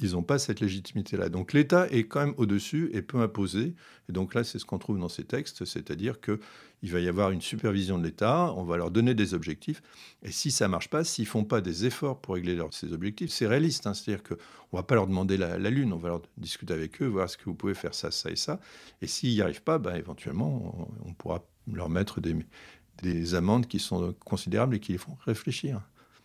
Ils 0.00 0.12
n'ont 0.12 0.22
pas 0.22 0.38
cette 0.38 0.60
légitimité-là. 0.60 1.28
Donc 1.28 1.52
l'État 1.52 1.86
est 1.88 2.04
quand 2.04 2.20
même 2.20 2.34
au-dessus 2.36 2.90
et 2.92 3.00
peut 3.00 3.20
imposer. 3.20 3.74
Et 4.08 4.12
donc 4.12 4.34
là, 4.34 4.42
c'est 4.42 4.58
ce 4.58 4.64
qu'on 4.64 4.78
trouve 4.78 4.98
dans 4.98 5.08
ces 5.08 5.24
textes, 5.24 5.64
c'est-à-dire 5.64 6.20
qu'il 6.20 6.38
va 6.90 7.00
y 7.00 7.08
avoir 7.08 7.30
une 7.30 7.40
supervision 7.40 7.98
de 7.98 8.04
l'État, 8.04 8.52
on 8.56 8.64
va 8.64 8.76
leur 8.76 8.90
donner 8.90 9.14
des 9.14 9.34
objectifs. 9.34 9.82
Et 10.22 10.32
si 10.32 10.50
ça 10.50 10.66
ne 10.66 10.72
marche 10.72 10.90
pas, 10.90 11.04
s'ils 11.04 11.24
ne 11.24 11.28
font 11.28 11.44
pas 11.44 11.60
des 11.60 11.86
efforts 11.86 12.20
pour 12.20 12.34
régler 12.34 12.60
ces 12.72 12.92
objectifs, 12.92 13.30
c'est 13.30 13.46
réaliste. 13.46 13.86
Hein. 13.86 13.94
c'est-à-dire 13.94 14.24
qu'on 14.24 14.34
ne 14.34 14.78
va 14.78 14.82
pas 14.82 14.96
leur 14.96 15.06
demander 15.06 15.36
la, 15.36 15.58
Lune, 15.70 15.92
on 15.92 15.98
va 15.98 16.08
leur 16.08 16.22
discuter 16.36 16.74
avec 16.74 17.00
eux, 17.00 17.06
voir 17.06 17.30
ce 17.30 17.36
que 17.36 17.44
vous 17.44 17.54
pouvez 17.54 17.74
faire 17.74 17.94
ça, 17.94 18.10
ça 18.10 18.30
et 18.30 18.36
ça. 18.36 18.60
Et 19.00 19.06
s'ils 19.06 19.34
n'y 19.34 19.42
arrivent 19.42 19.62
pas, 19.62 19.78
ben, 19.78 19.94
éventuellement, 19.94 20.88
on, 21.04 21.08
on, 21.08 21.14
pourra 21.14 21.44
leur 21.72 21.88
mettre 21.88 22.20
des, 22.20 22.34
des 23.02 23.34
amendes 23.36 23.68
qui 23.68 23.78
sont 23.78 24.12
considérables 24.24 24.74
et 24.74 24.80
qui 24.80 24.92
les 24.92 24.98
font 24.98 25.16
réfléchir 25.24 25.80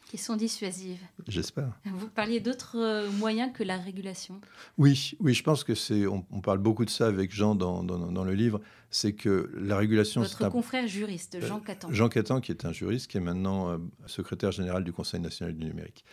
qui 0.09 0.17
sont 0.17 0.35
dissuasives. 0.35 1.05
J'espère. 1.27 1.71
Vous 1.85 2.09
parliez 2.09 2.39
d'autres 2.39 2.77
euh, 2.79 3.11
moyens 3.11 3.53
que 3.53 3.63
la 3.63 3.77
régulation? 3.77 4.41
Oui, 4.79 5.15
oui, 5.19 5.35
je 5.35 5.43
pense 5.43 5.63
que 5.63 5.75
c'est. 5.75 6.07
On, 6.07 6.23
parle 6.41 6.57
beaucoup 6.57 6.83
de 6.83 6.89
ça 6.89 7.05
avec 7.05 7.31
Jean 7.31 7.53
dans, 7.53 7.83
dans, 7.83 8.23
le 8.23 8.33
livre. 8.33 8.59
C'est 8.89 9.13
que 9.13 9.51
la 9.55 9.77
régulation. 9.77 10.21
Votre 10.21 10.49
confrère 10.49 10.87
juriste, 10.87 11.39
Jean 11.45 11.57
euh, 11.57 11.61
Catan. 11.61 11.91
Jean 11.91 12.09
Catan, 12.09 12.41
qui 12.41 12.51
est 12.51 12.65
un 12.65 12.73
juriste, 12.73 13.05
qui 13.05 13.17
est 13.17 13.21
maintenant 13.21 13.69
euh, 13.69 13.77
secrétaire 14.07 14.51
général 14.51 14.83
du 14.83 14.91
Conseil 14.91 15.19
national 15.19 15.55
du 15.55 15.63
numérique. 15.63 16.03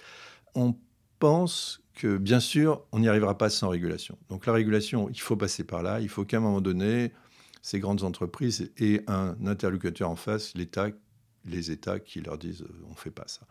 On 0.54 0.76
pense 1.18 1.80
que, 1.94 2.18
bien 2.18 2.40
sûr, 2.40 2.84
on 2.92 2.98
n'y 2.98 3.08
arrivera 3.08 3.38
pas 3.38 3.48
sans 3.48 3.70
régulation. 3.70 4.18
Donc 4.28 4.44
la 4.44 4.52
régulation, 4.52 5.08
il 5.08 5.20
faut 5.20 5.36
passer 5.36 5.64
par 5.64 5.82
là. 5.82 6.00
Il 6.02 6.10
faut 6.10 6.26
qu'à 6.26 6.36
un 6.36 6.40
moment 6.40 6.60
donné, 6.60 7.12
ces 7.62 7.80
grandes 7.80 8.02
entreprises 8.02 8.70
aient 8.76 9.02
un 9.06 9.36
interlocuteur 9.46 10.10
en 10.10 10.16
face, 10.16 10.54
l'État, 10.54 10.90
les 11.46 11.70
États 11.70 11.98
qui 11.98 12.20
leur 12.20 12.38
disent 12.38 12.62
euh, 12.62 12.84
on 12.86 12.90
ne 12.90 12.96
fait 12.96 13.10
pas 13.10 13.26
ça. 13.26 13.46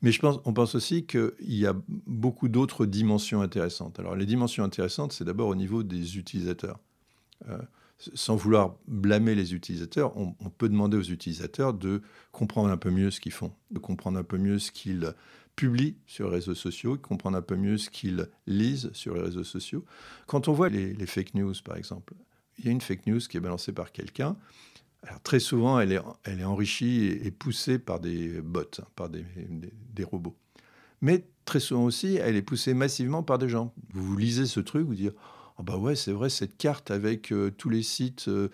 Mais 0.00 0.12
je 0.12 0.20
pense, 0.20 0.40
on 0.44 0.52
pense 0.52 0.74
aussi 0.74 1.04
qu'il 1.04 1.32
y 1.40 1.66
a 1.66 1.74
beaucoup 2.06 2.48
d'autres 2.48 2.86
dimensions 2.86 3.42
intéressantes. 3.42 3.98
Alors 3.98 4.16
les 4.16 4.26
dimensions 4.26 4.64
intéressantes, 4.64 5.12
c'est 5.12 5.24
d'abord 5.24 5.48
au 5.48 5.54
niveau 5.54 5.82
des 5.82 6.18
utilisateurs. 6.18 6.78
Euh, 7.48 7.58
sans 8.14 8.34
vouloir 8.34 8.74
blâmer 8.88 9.34
les 9.34 9.54
utilisateurs, 9.54 10.16
on, 10.16 10.32
peut 10.50 10.68
demander 10.68 10.96
aux 10.96 11.02
utilisateurs 11.02 11.72
de 11.72 12.02
comprendre 12.32 12.68
un 12.70 12.76
peu 12.76 12.90
mieux 12.90 13.12
ce 13.12 13.20
qu'ils 13.20 13.32
font, 13.32 13.52
de 13.70 13.78
comprendre 13.78 14.18
un 14.18 14.24
peu 14.24 14.38
mieux 14.38 14.58
ce 14.58 14.72
qu'ils 14.72 15.14
publient 15.54 15.96
sur 16.06 16.28
les 16.28 16.36
réseaux 16.36 16.56
sociaux, 16.56 16.96
de 16.96 17.02
comprendre 17.02 17.36
un 17.36 17.42
peu 17.42 17.54
mieux 17.54 17.78
ce 17.78 17.90
qu'ils 17.90 18.28
lisent 18.48 18.90
sur 18.92 19.14
les 19.14 19.20
réseaux 19.20 19.44
sociaux. 19.44 19.84
Quand 20.26 20.48
on 20.48 20.52
voit 20.52 20.68
les, 20.68 20.94
les 20.94 21.06
fake 21.06 21.34
news, 21.34 21.54
par 21.64 21.76
exemple, 21.76 22.14
il 22.58 22.64
y 22.64 22.68
a 22.68 22.72
une 22.72 22.80
fake 22.80 23.06
news 23.06 23.20
qui 23.20 23.36
est 23.36 23.40
balancée 23.40 23.72
par 23.72 23.92
quelqu'un, 23.92 24.36
très 25.22 25.40
souvent, 25.40 25.80
elle 25.80 25.92
est, 25.92 26.44
enrichie 26.44 27.06
et, 27.06 27.30
poussée 27.30 27.78
par 27.78 28.00
des 28.00 28.40
bots, 28.40 28.60
hein, 28.78 28.84
par 28.96 29.08
des, 29.08 29.24
robots. 30.04 30.36
Mais 31.00 31.24
très 31.44 31.60
souvent 31.60 31.84
aussi, 31.84 32.16
elle 32.16 32.36
est 32.36 32.42
poussée 32.42 32.74
massivement 32.74 33.22
par 33.22 33.38
des 33.38 33.48
gens. 33.48 33.74
Vous, 33.92 34.16
lisez 34.16 34.46
ce 34.46 34.60
truc, 34.60 34.86
vous 34.86 34.94
dites 34.94 35.12
Ah 35.58 35.62
bah 35.62 35.76
ouais, 35.76 35.96
c'est 35.96 36.12
vrai, 36.12 36.30
cette 36.30 36.56
carte 36.56 36.90
avec 36.90 37.32
euh, 37.32 37.50
tous 37.50 37.68
les 37.68 37.82
sites, 37.82 38.28
euh, 38.28 38.48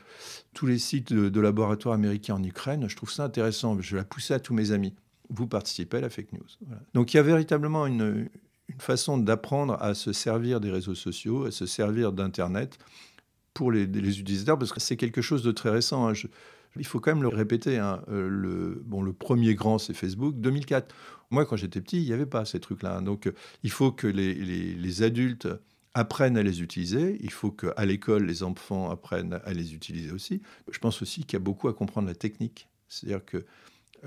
tous 0.54 0.66
les 0.66 0.78
sites 0.78 1.12
de, 1.12 1.40
laboratoires 1.40 1.94
américains 1.94 2.36
en 2.36 2.42
Ukraine, 2.42 2.88
je 2.88 2.96
trouve 2.96 3.10
ça 3.10 3.24
intéressant. 3.24 3.78
Je 3.80 3.94
vais 3.94 4.00
la 4.00 4.04
pousser 4.04 4.34
à 4.34 4.40
tous 4.40 4.54
mes 4.54 4.72
amis. 4.72 4.94
Vous 5.30 5.46
participez 5.46 5.98
à 5.98 6.00
la 6.00 6.10
fake 6.10 6.32
news. 6.32 6.68
Donc 6.94 7.12
il 7.12 7.18
y 7.18 7.20
a 7.20 7.22
véritablement 7.22 7.86
une, 7.86 8.30
une 8.68 8.80
façon 8.80 9.18
d'apprendre 9.18 9.76
à 9.82 9.92
se 9.94 10.14
servir 10.14 10.60
des 10.60 10.70
réseaux 10.70 10.94
sociaux, 10.94 11.44
à 11.44 11.50
se 11.50 11.66
servir 11.66 12.12
d'Internet 12.12 12.78
pour 13.58 13.72
les, 13.72 13.82
utilisateurs, 14.20 14.56
parce 14.56 14.72
que 14.72 14.78
c'est 14.78 14.96
quelque 14.96 15.20
chose 15.20 15.42
de 15.42 15.50
très 15.50 15.70
récent. 15.70 16.08
Hein. 16.08 16.12
il 16.76 16.86
faut 16.86 17.00
quand 17.00 17.12
même 17.12 17.24
le 17.24 17.28
répéter. 17.28 17.76
Hein. 17.76 18.02
Euh, 18.08 18.28
le, 18.28 18.80
bon, 18.86 19.02
le 19.02 19.12
premier 19.12 19.56
grand, 19.56 19.78
c'est 19.78 19.94
Facebook, 19.94 20.36
2004. 20.36 20.94
Moi, 21.32 21.44
quand 21.44 21.56
j'étais 21.56 21.80
petit, 21.80 21.96
il 21.96 22.04
n'y 22.04 22.12
avait 22.12 22.24
pas 22.24 22.44
ces 22.44 22.60
trucs-là. 22.60 22.98
Hein. 22.98 23.02
Donc, 23.02 23.26
euh, 23.26 23.32
il 23.64 23.72
faut 23.72 23.90
que 23.90 24.06
les, 24.06 25.02
adultes 25.02 25.48
apprennent 25.92 26.36
à 26.36 26.44
les 26.44 26.62
utiliser. 26.62 27.18
Il 27.20 27.32
faut 27.32 27.50
qu'à 27.50 27.84
l'école, 27.84 28.26
les 28.26 28.44
enfants 28.44 28.90
apprennent 28.92 29.40
à 29.44 29.52
les 29.52 29.74
utiliser 29.74 30.12
aussi. 30.12 30.40
Je 30.70 30.78
pense 30.78 31.02
aussi 31.02 31.22
qu'il 31.24 31.32
y 31.32 31.42
a 31.42 31.44
beaucoup 31.44 31.66
à 31.66 31.74
comprendre 31.74 32.06
la 32.06 32.14
technique. 32.14 32.68
C'est-à-dire 32.86 33.24
que 33.24 33.44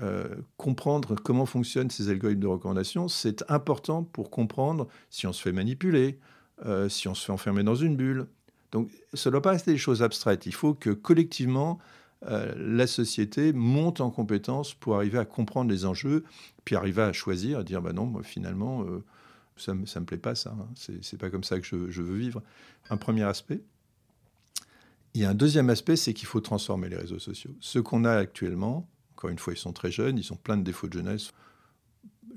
euh, 0.00 0.34
comprendre 0.56 1.14
comment 1.16 1.44
fonctionnent 1.44 1.90
ces 1.90 2.08
algorithmes 2.08 2.40
de 2.40 2.46
recommandation, 2.46 3.06
c'est 3.06 3.44
important 3.50 4.02
pour 4.02 4.30
comprendre 4.30 4.88
si 5.10 5.26
on 5.26 5.34
se 5.34 5.42
fait 5.42 5.52
manipuler, 5.52 6.18
si 6.88 7.08
on 7.08 7.14
se 7.14 7.26
fait 7.26 7.32
enfermer 7.32 7.64
dans 7.64 7.74
une 7.74 7.96
bulle, 7.96 8.28
donc, 8.72 8.90
ça 9.12 9.28
ne 9.28 9.32
doit 9.32 9.42
pas 9.42 9.50
rester 9.50 9.70
des 9.70 9.78
choses 9.78 10.02
abstraites. 10.02 10.46
Il 10.46 10.54
faut 10.54 10.74
que 10.74 10.90
collectivement, 10.90 11.78
euh, 12.26 12.54
la 12.56 12.86
société 12.86 13.52
monte 13.52 14.00
en 14.00 14.10
compétence 14.10 14.74
pour 14.74 14.96
arriver 14.96 15.18
à 15.18 15.26
comprendre 15.26 15.70
les 15.70 15.84
enjeux, 15.84 16.24
puis 16.64 16.74
arriver 16.74 17.02
à 17.02 17.12
choisir, 17.12 17.58
à 17.58 17.64
dire, 17.64 17.82
bah 17.82 17.92
non, 17.92 18.22
finalement, 18.22 18.82
euh, 18.84 19.04
ça 19.56 19.74
ne 19.74 19.80
me 19.80 20.04
plaît 20.04 20.16
pas, 20.16 20.34
ça. 20.34 20.56
Hein. 20.58 20.68
C'est 20.74 21.18
pas 21.18 21.28
comme 21.28 21.44
ça 21.44 21.60
que 21.60 21.66
je, 21.66 21.90
je 21.90 22.02
veux 22.02 22.16
vivre. 22.16 22.42
Un 22.88 22.96
premier 22.96 23.24
aspect. 23.24 23.60
Il 25.14 25.20
y 25.20 25.26
a 25.26 25.30
un 25.30 25.34
deuxième 25.34 25.68
aspect, 25.68 25.96
c'est 25.96 26.14
qu'il 26.14 26.26
faut 26.26 26.40
transformer 26.40 26.88
les 26.88 26.96
réseaux 26.96 27.18
sociaux. 27.18 27.54
Ce 27.60 27.78
qu'on 27.78 28.04
a 28.06 28.12
actuellement, 28.12 28.88
encore 29.12 29.28
une 29.28 29.38
fois, 29.38 29.52
ils 29.52 29.58
sont 29.58 29.74
très 29.74 29.90
jeunes, 29.90 30.16
ils 30.16 30.32
ont 30.32 30.36
plein 30.36 30.56
de 30.56 30.62
défauts 30.62 30.88
de 30.88 30.94
jeunesse. 30.94 31.32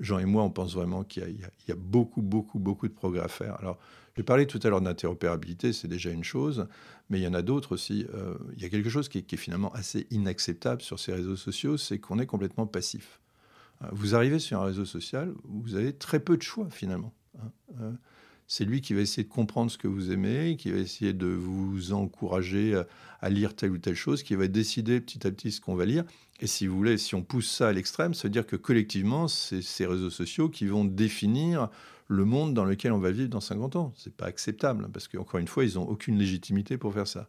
Jean 0.00 0.18
et 0.18 0.24
moi, 0.24 0.42
on 0.42 0.50
pense 0.50 0.74
vraiment 0.74 1.04
qu'il 1.04 1.38
y, 1.68 1.72
a 1.72 1.74
beaucoup, 1.74 2.22
beaucoup, 2.22 2.58
beaucoup 2.58 2.88
de 2.88 2.92
progrès 2.92 3.20
à 3.20 3.28
faire. 3.28 3.56
Alors, 3.60 3.78
j'ai 4.16 4.22
parlé 4.22 4.46
tout 4.46 4.60
à 4.62 4.68
l'heure 4.68 4.80
d'interopérabilité, 4.80 5.72
c'est 5.72 5.88
déjà 5.88 6.10
une 6.10 6.24
chose, 6.24 6.66
mais 7.10 7.20
il 7.20 7.22
y 7.22 7.26
en 7.26 7.34
a 7.34 7.42
d'autres 7.42 7.72
aussi. 7.72 8.06
Euh, 8.14 8.34
il 8.56 8.62
y 8.62 8.64
a 8.64 8.68
quelque 8.68 8.88
chose 8.88 9.08
qui 9.08 9.18
est, 9.18 9.36
finalement 9.36 9.72
assez 9.72 10.06
inacceptable 10.10 10.82
sur 10.82 10.98
ces 10.98 11.12
réseaux 11.12 11.36
sociaux, 11.36 11.76
c'est 11.76 11.98
qu'on 11.98 12.18
est 12.18 12.26
complètement 12.26 12.66
passif. 12.66 13.20
Euh, 13.82 13.86
vous 13.92 14.14
arrivez 14.14 14.38
sur 14.38 14.60
un 14.60 14.64
réseau 14.64 14.84
social, 14.84 15.32
vous 15.44 15.74
avez 15.74 15.92
très 15.92 16.20
peu 16.20 16.36
de 16.36 16.42
choix 16.42 16.68
finalement. 16.70 17.12
Hein. 17.78 17.96
Euh, 18.46 18.48
c'est 18.48 18.64
lui 18.64 18.80
qui 18.80 18.94
va 18.94 19.00
essayer 19.00 19.24
de 19.24 19.32
comprendre 19.32 19.70
ce 19.70 19.78
que 19.78 19.88
vous 19.88 20.10
aimez, 20.12 20.56
qui 20.56 20.70
va 20.70 20.78
essayer 20.78 21.12
de 21.12 21.26
vous 21.26 21.92
encourager 21.92 22.80
à 23.20 23.30
lire 23.30 23.54
telle 23.54 23.70
ou 23.70 23.78
telle 23.78 23.94
chose, 23.94 24.22
qui 24.22 24.34
va 24.34 24.46
décider 24.46 25.00
petit 25.00 25.26
à 25.26 25.30
petit 25.30 25.52
ce 25.52 25.60
qu'on 25.60 25.74
va 25.74 25.84
lire. 25.84 26.04
Et 26.40 26.46
si 26.46 26.66
vous 26.66 26.76
voulez, 26.76 26.98
si 26.98 27.14
on 27.14 27.22
pousse 27.22 27.50
ça 27.50 27.68
à 27.68 27.72
l'extrême, 27.72 28.14
ça 28.14 28.24
veut 28.24 28.32
dire 28.32 28.46
que 28.46 28.56
collectivement, 28.56 29.26
c'est 29.26 29.62
ces 29.62 29.86
réseaux 29.86 30.10
sociaux 30.10 30.48
qui 30.48 30.66
vont 30.66 30.84
définir 30.84 31.70
le 32.08 32.24
monde 32.24 32.54
dans 32.54 32.64
lequel 32.64 32.92
on 32.92 32.98
va 32.98 33.10
vivre 33.10 33.28
dans 33.28 33.40
50 33.40 33.76
ans. 33.76 33.92
Ce 33.96 34.08
n'est 34.08 34.14
pas 34.14 34.26
acceptable, 34.26 34.84
hein, 34.84 34.90
parce 34.92 35.08
qu'encore 35.08 35.40
une 35.40 35.48
fois, 35.48 35.64
ils 35.64 35.74
n'ont 35.74 35.88
aucune 35.88 36.18
légitimité 36.18 36.78
pour 36.78 36.92
faire 36.94 37.08
ça. 37.08 37.28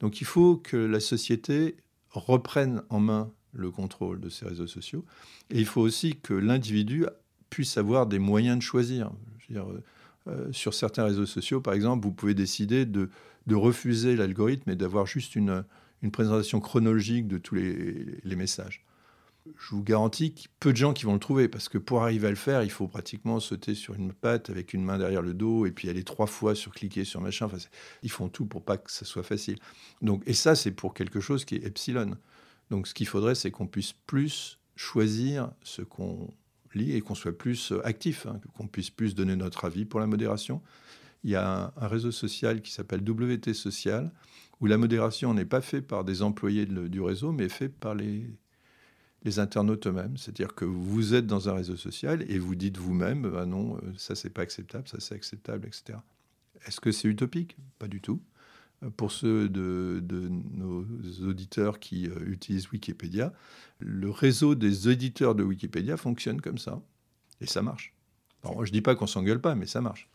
Donc 0.00 0.20
il 0.20 0.26
faut 0.26 0.56
que 0.56 0.76
la 0.76 1.00
société 1.00 1.76
reprenne 2.10 2.82
en 2.88 3.00
main 3.00 3.32
le 3.52 3.70
contrôle 3.70 4.20
de 4.20 4.28
ces 4.28 4.46
réseaux 4.46 4.66
sociaux. 4.66 5.04
Et 5.50 5.58
il 5.58 5.66
faut 5.66 5.80
aussi 5.80 6.16
que 6.16 6.34
l'individu 6.34 7.06
puisse 7.50 7.76
avoir 7.76 8.06
des 8.06 8.18
moyens 8.18 8.56
de 8.56 8.62
choisir. 8.62 9.12
Je 9.38 9.52
veux 9.52 9.60
dire, 9.60 9.82
euh, 10.26 10.52
sur 10.52 10.72
certains 10.72 11.04
réseaux 11.04 11.26
sociaux, 11.26 11.60
par 11.60 11.74
exemple, 11.74 12.04
vous 12.04 12.12
pouvez 12.12 12.34
décider 12.34 12.86
de, 12.86 13.10
refuser 13.50 14.16
l'algorithme 14.16 14.70
et 14.70 14.76
d'avoir 14.76 15.06
juste 15.06 15.36
une, 15.36 15.64
présentation 16.12 16.60
chronologique 16.60 17.26
de 17.28 17.38
tous 17.38 17.54
les, 17.54 18.36
messages. 18.36 18.84
Je 19.58 19.74
vous 19.74 19.82
garantis 19.82 20.34
a 20.36 20.48
peu 20.60 20.72
de 20.72 20.76
gens 20.76 20.94
qui 20.94 21.04
vont 21.04 21.14
le 21.14 21.18
trouver, 21.18 21.48
parce 21.48 21.68
que 21.68 21.76
pour 21.76 22.02
arriver 22.02 22.26
à 22.26 22.30
le 22.30 22.36
faire, 22.36 22.62
il 22.62 22.70
faut 22.70 22.88
pratiquement 22.88 23.40
sauter 23.40 23.74
sur 23.74 23.94
une 23.94 24.12
patte 24.12 24.48
avec 24.48 24.72
une 24.72 24.82
main 24.82 24.98
derrière 24.98 25.20
le 25.20 25.34
dos, 25.34 25.66
et 25.66 25.70
puis 25.70 25.90
aller 25.90 26.04
trois 26.04 26.26
fois 26.26 26.54
sur 26.54 26.72
cliquer 26.72 27.04
sur 27.04 27.20
machin. 27.20 27.46
Enfin, 27.46 27.58
ils 28.02 28.10
font 28.10 28.28
tout 28.28 28.46
pour 28.46 28.62
pas 28.62 28.78
que 28.78 28.90
ça 28.90 29.04
soit 29.04 29.22
facile. 29.22 29.58
Donc, 30.00 30.22
et 30.26 30.34
ça, 30.34 30.54
c'est 30.54 30.72
pour 30.72 30.94
quelque 30.94 31.20
chose 31.20 31.44
qui 31.44 31.56
est 31.56 31.64
epsilon. 31.64 32.16
Donc 32.70 32.88
ce 32.88 32.94
qu'il 32.94 33.06
faudrait, 33.06 33.34
c'est 33.34 33.50
qu'on 33.50 33.66
puisse 33.66 33.92
plus 33.92 34.58
choisir 34.76 35.50
ce 35.62 35.82
qu'on 35.82 36.32
et 36.76 37.00
qu'on 37.00 37.14
soit 37.14 37.36
plus 37.36 37.72
euh, 37.72 37.86
actif, 37.86 38.26
hein, 38.26 38.40
qu'on 38.56 38.66
puisse 38.66 38.90
plus 38.90 39.14
donner 39.14 39.36
notre 39.36 39.64
avis 39.64 39.84
pour 39.84 40.00
la 40.00 40.06
modération. 40.06 40.62
Il 41.22 41.30
y 41.30 41.36
a 41.36 41.72
un, 41.76 41.86
réseau 41.88 42.10
social 42.10 42.60
qui 42.60 42.72
s'appelle 42.72 43.00
WT 43.00 43.54
Social, 43.54 44.12
où 44.60 44.66
la 44.66 44.76
modération 44.76 45.32
n'est 45.34 45.46
pas 45.46 45.60
faite 45.60 45.86
par 45.86 46.04
des 46.04 46.22
employés 46.22 46.66
du 46.66 47.00
réseau, 47.00 47.32
mais 47.32 47.48
faite 47.48 47.74
par 47.76 47.94
les, 47.94 48.28
internautes 49.38 49.86
eux-mêmes. 49.86 50.18
C'est-à-dire 50.18 50.54
que 50.54 50.66
vous 50.66 51.14
êtes 51.14 51.26
dans 51.26 51.48
un 51.48 51.54
réseau 51.54 51.76
social 51.76 52.24
et 52.30 52.38
vous 52.38 52.54
dites 52.54 52.76
vous-même, 52.76 53.22
bah 53.22 53.46
non, 53.46 53.76
euh, 53.76 53.92
ça 53.96 54.14
c'est 54.14 54.28
pas 54.28 54.42
acceptable, 54.42 54.86
ça 54.86 55.00
c'est 55.00 55.14
acceptable, 55.14 55.66
etc. 55.66 55.98
Est-ce 56.66 56.78
que 56.80 56.92
c'est 56.92 57.08
utopique? 57.08 57.56
Pas 57.78 57.88
du 57.88 58.02
tout 58.02 58.20
pour 58.96 59.12
ceux 59.12 59.48
de, 59.48 60.02
nos 60.30 60.84
auditeurs 61.26 61.78
qui 61.78 62.08
euh, 62.08 62.18
utilisent 62.26 62.70
Wikipédia, 62.70 63.32
le 63.78 64.10
réseau 64.10 64.54
des 64.54 64.88
auditeurs 64.88 65.34
de 65.34 65.42
Wikipédia 65.42 65.96
fonctionne 65.96 66.40
comme 66.40 66.58
ça. 66.58 66.80
Et 67.40 67.46
ça 67.46 67.62
marche. 67.62 67.94
je 68.44 68.50
ne 68.50 68.64
dis 68.66 68.82
pas 68.82 68.94
qu'on 68.94 69.06
s'engueule 69.06 69.40
pas, 69.40 69.54
mais 69.54 69.66
ça 69.66 69.80
marche. 69.80 70.08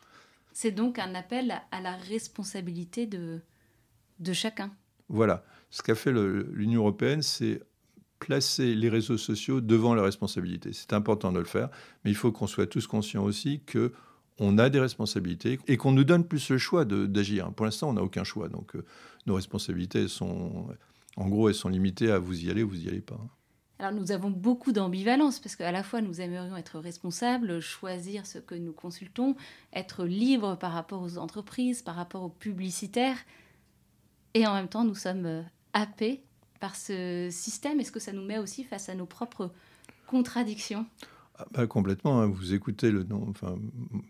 C'est 0.53 0.71
donc 0.71 0.99
un 0.99 1.15
appel 1.15 1.53
à 1.71 1.82
la 1.82 1.95
responsabilité 1.95 3.05
de, 3.05 3.41
de 4.19 4.34
chacun. 4.34 4.71
Voilà. 5.08 5.43
Ce 5.69 5.82
qu'a 5.82 5.95
fait 5.95 6.12
l'Union 6.12 6.82
européenne, 6.82 7.21
c'est 7.21 7.62
placer 8.19 8.75
les 8.75 8.89
réseaux 8.89 9.17
sociaux 9.17 9.62
devant 9.62 9.95
la 9.95 10.03
responsabilité. 10.03 10.73
C'est 10.73 10.93
important 10.93 11.32
de 11.32 11.39
le 11.39 11.45
faire, 11.45 11.69
mais 12.03 12.12
il 12.12 12.15
faut 12.15 12.32
qu'on 12.32 12.47
soit 12.47 12.67
tous 12.67 12.88
conscients 12.88 13.23
aussi 13.23 13.62
que 13.65 13.93
on 14.39 14.58
a 14.58 14.69
des 14.69 14.80
responsabilités 14.80 15.60
et 15.67 15.78
qu'on 15.78 15.91
nous 15.91 16.04
donne 16.04 16.23
plus 16.23 16.49
le 16.49 16.58
choix 16.58 16.86
d'agir. 16.86 17.52
Pour 17.54 17.65
l'instant, 17.65 17.89
on 17.89 17.93
n'a 17.93 18.04
aucun 18.04 18.23
choix. 18.23 18.47
Donc, 18.47 18.75
euh, 18.75 18.86
nos 19.25 19.36
responsabilités 19.36 20.08
sont, 20.08 20.67
en 21.17 21.28
gros, 21.28 21.49
elles 21.49 21.56
sont 21.56 21.69
limitées 21.69 22.12
à 22.12 22.19
vous 22.19 22.45
y 22.45 22.49
aller 22.49 22.63
ou 22.63 22.69
vous 22.69 22.84
y 22.84 22.88
allez 22.88 23.02
pas. 23.02 23.19
Alors, 23.80 23.93
nous 23.93 24.12
avons 24.12 24.30
beaucoup 24.30 24.73
d'ambivalence 24.73 25.39
parce 25.39 25.56
qu'à 25.56 25.71
la 25.71 25.84
fois, 25.84 26.02
nous 26.02 26.19
aimerions 26.19 26.58
être 26.58 26.80
responsables, 26.80 27.62
choisir 27.62 28.25
ce 28.25 28.38
que 28.38 28.56
nous 28.56 28.73
consultons, 28.73 29.36
être 29.73 30.06
libres 30.06 30.58
par 30.58 30.73
rapport 30.73 31.02
aux 31.02 31.17
entreprises, 31.17 31.82
par 31.82 31.95
rapport 31.95 32.23
aux 32.23 32.30
publicitaires. 32.30 33.17
Et 34.34 34.45
en 34.45 34.54
même 34.54 34.67
temps, 34.67 34.84
nous 34.84 34.95
sommes 34.95 35.25
euh, 35.25 35.41
happés 35.73 36.23
par 36.60 36.75
ce 36.75 37.30
système. 37.32 37.80
Est-ce 37.80 37.91
que 37.91 38.02
ça 38.02 38.12
nous 38.12 38.25
met 38.25 38.38
aussi 38.38 38.63
face 38.65 38.89
à 38.89 38.95
nos 38.95 39.06
propres 39.06 39.52
contradictions? 40.08 40.86
Ah, 41.39 41.45
bah, 41.52 41.67
complètement. 41.67 42.21
Hein. 42.21 42.28
Vous 42.28 42.54
écoutez 42.54 42.91
le 42.91 43.04
nom. 43.04 43.25
Enfin, 43.30 43.58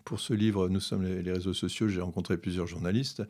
pour 0.04 0.20
ce 0.20 0.34
livre, 0.34 0.68
Nous 0.68 0.80
sommes 0.80 1.04
les, 1.04 1.32
réseaux 1.32 1.54
sociaux. 1.54 1.88
J'ai 1.88 2.02
rencontré 2.02 2.38
plusieurs 2.38 2.66
journalistes. 2.66 3.24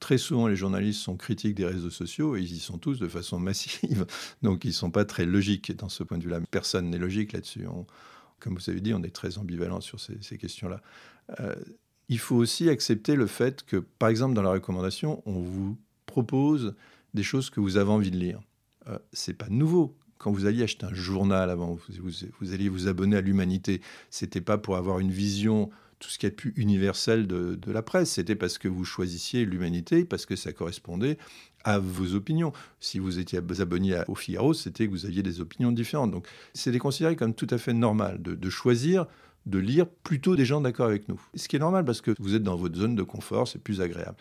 Très 0.00 0.18
souvent, 0.18 0.48
les 0.48 0.56
journalistes 0.56 1.00
sont 1.00 1.16
critiques 1.16 1.54
des 1.54 1.64
réseaux 1.64 1.90
sociaux 1.90 2.36
et 2.36 2.42
ils 2.42 2.52
y 2.52 2.58
sont 2.58 2.78
tous 2.78 2.98
de 2.98 3.08
façon 3.08 3.38
massive. 3.40 4.04
Donc, 4.42 4.64
ils 4.64 4.68
ne 4.68 4.72
sont 4.72 4.90
pas 4.90 5.04
très 5.04 5.24
logiques 5.24 5.74
dans 5.76 5.88
ce 5.88 6.02
point 6.02 6.18
de 6.18 6.24
vue-là. 6.24 6.40
Personne 6.50 6.90
n'est 6.90 6.98
logique 6.98 7.32
là-dessus. 7.32 7.66
Comme 8.40 8.56
vous 8.56 8.68
avez 8.68 8.80
dit, 8.80 8.92
on 8.92 9.02
est 9.04 9.14
très 9.14 9.38
ambivalent 9.38 9.80
sur 9.80 10.00
ces, 10.00 10.38
questions-là. 10.38 10.82
Euh, 11.40 11.54
il 12.08 12.18
faut 12.18 12.36
aussi 12.36 12.68
accepter 12.68 13.14
le 13.14 13.26
fait 13.26 13.64
que, 13.64 13.76
par 13.76 14.08
exemple, 14.08 14.34
dans 14.34 14.42
la 14.42 14.50
recommandation, 14.50 15.22
on 15.24 15.40
vous 15.40 15.78
propose 16.06 16.74
des 17.14 17.22
choses 17.22 17.48
que 17.48 17.60
vous 17.60 17.76
avez 17.76 17.90
envie 17.90 18.10
de 18.10 18.18
lire. 18.18 18.40
Euh, 18.88 18.98
c'est 19.12 19.34
pas 19.34 19.48
nouveau 19.48 19.96
quand 20.18 20.30
vous 20.30 20.46
alliez 20.46 20.62
acheter 20.62 20.86
un 20.86 20.94
journal 20.94 21.50
avant, 21.50 21.78
vous, 22.00 22.52
alliez 22.52 22.68
vous 22.68 22.88
abonner 22.88 23.16
à 23.16 23.20
l'humanité, 23.20 23.80
c'était 24.10 24.40
pas 24.40 24.58
pour 24.58 24.76
avoir 24.76 24.98
une 24.98 25.10
vision 25.10 25.70
tout 25.98 26.10
ce 26.10 26.18
qui 26.18 26.26
est 26.26 26.30
plus 26.30 26.52
universel 26.56 27.26
de, 27.26 27.58
la 27.72 27.82
presse, 27.82 28.10
c'était 28.10 28.36
parce 28.36 28.58
que 28.58 28.68
vous 28.68 28.84
choisissiez 28.84 29.46
l'humanité, 29.46 30.04
parce 30.04 30.26
que 30.26 30.36
ça 30.36 30.52
correspondait 30.52 31.16
à 31.64 31.78
vos 31.78 32.14
opinions. 32.14 32.52
Si 32.80 32.98
vous 32.98 33.18
étiez 33.18 33.38
abonné 33.38 34.02
au 34.06 34.14
Figaro, 34.14 34.52
c'était 34.52 34.86
que 34.86 34.90
vous 34.90 35.06
aviez 35.06 35.22
des 35.22 35.40
opinions 35.40 35.72
différentes. 35.72 36.10
Donc 36.10 36.28
c'était 36.52 36.78
considéré 36.78 37.16
comme 37.16 37.34
tout 37.34 37.46
à 37.50 37.56
fait 37.56 37.72
normal 37.72 38.20
de, 38.20 38.34
de 38.34 38.50
choisir 38.50 39.06
de 39.46 39.58
lire 39.58 39.86
plutôt 39.88 40.36
des 40.36 40.44
gens 40.44 40.60
d'accord 40.60 40.86
avec 40.86 41.08
nous. 41.08 41.20
Ce 41.34 41.48
qui 41.48 41.56
est 41.56 41.60
normal 41.60 41.84
parce 41.84 42.00
que 42.00 42.14
vous 42.18 42.34
êtes 42.34 42.42
dans 42.42 42.56
votre 42.56 42.76
zone 42.76 42.96
de 42.96 43.02
confort, 43.02 43.48
c'est 43.48 43.60
plus 43.60 43.80
agréable. 43.80 44.16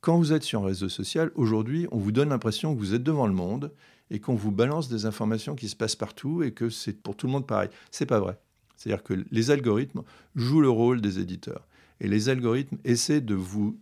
Quand 0.00 0.16
vous 0.16 0.32
êtes 0.32 0.42
sur 0.42 0.62
un 0.62 0.66
réseau 0.66 0.88
social, 0.88 1.30
aujourd'hui, 1.36 1.86
on 1.92 1.98
vous 1.98 2.10
donne 2.10 2.30
l'impression 2.30 2.74
que 2.74 2.80
vous 2.80 2.94
êtes 2.94 3.04
devant 3.04 3.26
le 3.26 3.34
monde 3.34 3.70
et 4.12 4.20
qu'on 4.20 4.34
vous 4.34 4.52
balance 4.52 4.88
des 4.88 5.06
informations 5.06 5.56
qui 5.56 5.68
se 5.68 5.74
passent 5.74 5.96
partout 5.96 6.42
et 6.42 6.52
que 6.52 6.68
c'est 6.68 6.92
pour 6.92 7.16
tout 7.16 7.26
le 7.26 7.32
monde 7.32 7.46
pareil. 7.46 7.70
C'est 7.90 8.06
pas 8.06 8.20
vrai. 8.20 8.38
C'est-à-dire 8.76 9.02
que 9.02 9.14
les 9.30 9.50
algorithmes 9.50 10.02
jouent 10.36 10.60
le 10.60 10.68
rôle 10.68 11.00
des 11.00 11.18
éditeurs. 11.18 11.66
Et 11.98 12.08
les 12.08 12.28
algorithmes 12.28 12.76
essaient 12.84 13.22
de 13.22 13.34
vous 13.34 13.78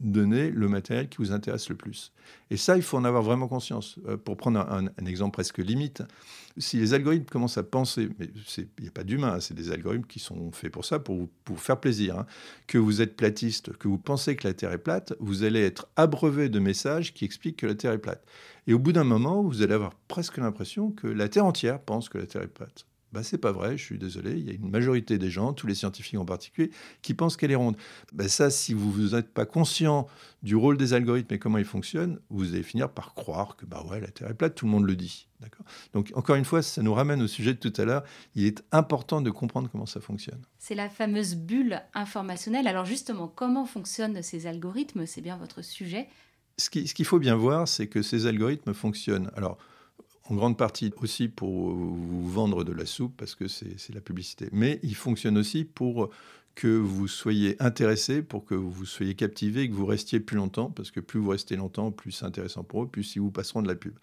donner 0.00 0.50
le 0.50 0.68
matériel 0.68 1.08
qui 1.08 1.18
vous 1.18 1.32
intéresse 1.32 1.68
le 1.68 1.74
plus. 1.74 2.12
Et 2.50 2.56
ça, 2.56 2.76
il 2.76 2.82
faut 2.82 2.96
en 2.96 3.04
avoir 3.04 3.22
vraiment 3.22 3.48
conscience. 3.48 3.98
Euh, 4.06 4.16
pour 4.16 4.36
prendre 4.36 4.60
un, 4.60 4.86
exemple 5.06 5.32
presque 5.32 5.58
limite, 5.58 6.02
si 6.58 6.78
les 6.78 6.94
algorithmes 6.94 7.26
commencent 7.26 7.58
à 7.58 7.62
penser, 7.62 8.08
mais 8.18 8.28
il 8.58 8.66
n'y 8.80 8.88
a 8.88 8.90
pas 8.90 9.04
d'humain, 9.04 9.34
hein, 9.34 9.40
c'est 9.40 9.54
des 9.54 9.70
algorithmes 9.70 10.06
qui 10.06 10.18
sont 10.18 10.52
faits 10.52 10.70
pour 10.70 10.84
ça, 10.84 10.98
pour 10.98 11.28
vous, 11.46 11.56
faire 11.56 11.80
plaisir, 11.80 12.18
hein, 12.18 12.26
que 12.66 12.78
vous 12.78 13.00
êtes 13.00 13.16
platiste, 13.16 13.76
que 13.76 13.88
vous 13.88 13.98
pensez 13.98 14.36
que 14.36 14.46
la 14.46 14.54
Terre 14.54 14.72
est 14.72 14.78
plate, 14.78 15.14
vous 15.20 15.44
allez 15.44 15.62
être 15.62 15.88
abreuvé 15.96 16.48
de 16.48 16.58
messages 16.58 17.14
qui 17.14 17.24
expliquent 17.24 17.56
que 17.56 17.66
la 17.66 17.74
Terre 17.74 17.92
est 17.92 17.98
plate. 17.98 18.24
Et 18.66 18.74
au 18.74 18.78
bout 18.78 18.92
d'un 18.92 19.04
moment, 19.04 19.42
vous 19.42 19.62
allez 19.62 19.74
avoir 19.74 19.94
presque 20.08 20.38
l'impression 20.38 20.90
que 20.90 21.06
la 21.06 21.28
Terre 21.28 21.46
entière 21.46 21.80
pense 21.80 22.08
que 22.08 22.18
la 22.18 22.26
Terre 22.26 22.42
est 22.42 22.48
plate. 22.48 22.86
Ben, 23.16 23.22
c'est 23.22 23.38
pas 23.38 23.52
vrai, 23.52 23.78
je 23.78 23.82
suis 23.82 23.98
désolé, 23.98 24.32
il 24.32 24.44
y 24.44 24.50
a 24.50 24.52
une 24.52 24.68
majorité 24.68 25.16
des 25.16 25.30
gens, 25.30 25.54
tous 25.54 25.66
les 25.66 25.74
scientifiques 25.74 26.18
en 26.18 26.26
particulier, 26.26 26.70
qui 27.00 27.14
pensent 27.14 27.38
qu'elle 27.38 27.50
est 27.50 27.54
ronde. 27.54 27.78
Ben, 28.12 28.28
ça, 28.28 28.50
si 28.50 28.74
vous 28.74 29.16
n'êtes 29.16 29.32
pas 29.32 29.46
conscient 29.46 30.06
du 30.42 30.54
rôle 30.54 30.76
des 30.76 30.92
algorithmes 30.92 31.32
et 31.32 31.38
comment 31.38 31.56
ils 31.56 31.64
fonctionnent, 31.64 32.20
vous 32.28 32.52
allez 32.52 32.62
finir 32.62 32.90
par 32.90 33.14
croire 33.14 33.56
que 33.56 33.64
bah 33.64 33.82
ouais, 33.88 34.02
la 34.02 34.08
Terre 34.08 34.28
est 34.28 34.34
plate, 34.34 34.54
tout 34.54 34.66
le 34.66 34.70
monde 34.70 34.84
le 34.84 34.96
dit. 34.96 35.28
D'accord? 35.40 35.64
Donc 35.94 36.12
encore 36.14 36.36
une 36.36 36.44
fois, 36.44 36.60
ça 36.60 36.82
nous 36.82 36.92
ramène 36.92 37.22
au 37.22 37.26
sujet 37.26 37.54
de 37.54 37.58
tout 37.58 37.72
à 37.80 37.86
l'heure, 37.86 38.04
il 38.34 38.44
est 38.44 38.62
important 38.70 39.22
de 39.22 39.30
comprendre 39.30 39.70
comment 39.72 39.86
ça 39.86 40.02
fonctionne. 40.02 40.42
C'est 40.58 40.74
la 40.74 40.90
fameuse 40.90 41.36
bulle 41.36 41.80
informationnelle. 41.94 42.68
Alors 42.68 42.84
justement, 42.84 43.28
comment 43.28 43.64
fonctionnent 43.64 44.20
ces 44.22 44.46
algorithmes? 44.46 45.06
C'est 45.06 45.22
bien 45.22 45.38
votre 45.38 45.62
sujet. 45.62 46.06
Ce 46.58 46.68
qu'il 46.68 46.86
ce 46.86 47.02
faut 47.02 47.18
bien 47.18 47.34
voir, 47.34 47.66
c'est 47.66 47.86
que 47.86 48.02
ces 48.02 48.26
algorithmes 48.26 48.74
fonctionnent. 48.74 49.30
Alors, 49.36 49.56
en 50.28 50.34
grande 50.34 50.56
partie 50.56 50.92
aussi 51.00 51.28
pour 51.28 51.70
vous 51.70 52.28
vendre 52.28 52.64
de 52.64 52.72
la 52.72 52.86
soupe, 52.86 53.16
parce 53.16 53.34
que 53.34 53.48
c'est 53.48 53.94
la 53.94 54.00
publicité. 54.00 54.48
Mais 54.52 54.80
il 54.82 54.94
fonctionne 54.94 55.38
aussi 55.38 55.64
pour 55.64 56.10
que 56.56 56.68
vous 56.68 57.06
soyez 57.06 57.54
intéressé, 57.62 58.22
pour 58.22 58.44
que 58.44 58.54
vous 58.54 58.86
soyez 58.86 59.14
captivé, 59.14 59.68
que 59.68 59.74
vous 59.74 59.86
restiez 59.86 60.20
plus 60.20 60.36
longtemps, 60.36 60.70
parce 60.70 60.90
que 60.90 61.00
plus 61.00 61.20
vous 61.20 61.28
restez 61.28 61.54
longtemps, 61.54 61.92
plus 61.92 62.12
c'est 62.12 62.24
intéressant 62.24 62.64
pour 62.64 62.84
eux, 62.84 62.88
plus 62.88 63.14
ils 63.14 63.20
vous 63.20 63.30
passeront 63.30 63.62
de 63.62 63.68
la 63.68 63.74
pub. 63.74 63.94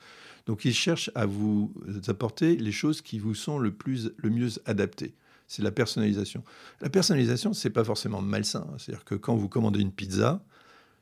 Donc 0.45 0.63
ils 0.63 0.73
cherchent 0.73 1.09
à 1.15 1.25
vous 1.25 1.73
apporter 2.07 2.55
les 2.55 2.71
choses 2.71 3.01
qui 3.01 3.17
vous 3.17 3.33
sont 3.33 3.57
le, 3.57 3.73
plus, 3.73 4.11
le 4.17 4.29
mieux 4.29 4.49
adaptées. 4.65 5.15
c'est 5.47 5.63
la 5.63 5.71
personnalisation. 5.71 6.43
La 6.79 6.89
personnalisation, 6.89 7.53
c'est 7.53 7.71
pas 7.71 7.83
forcément 7.83 8.21
malsain. 8.21 8.67
C'est-à-dire 8.77 9.03
que 9.03 9.15
quand 9.15 9.35
vous 9.35 9.49
commandez 9.49 9.79
une 9.79 9.91
pizza, 9.91 10.43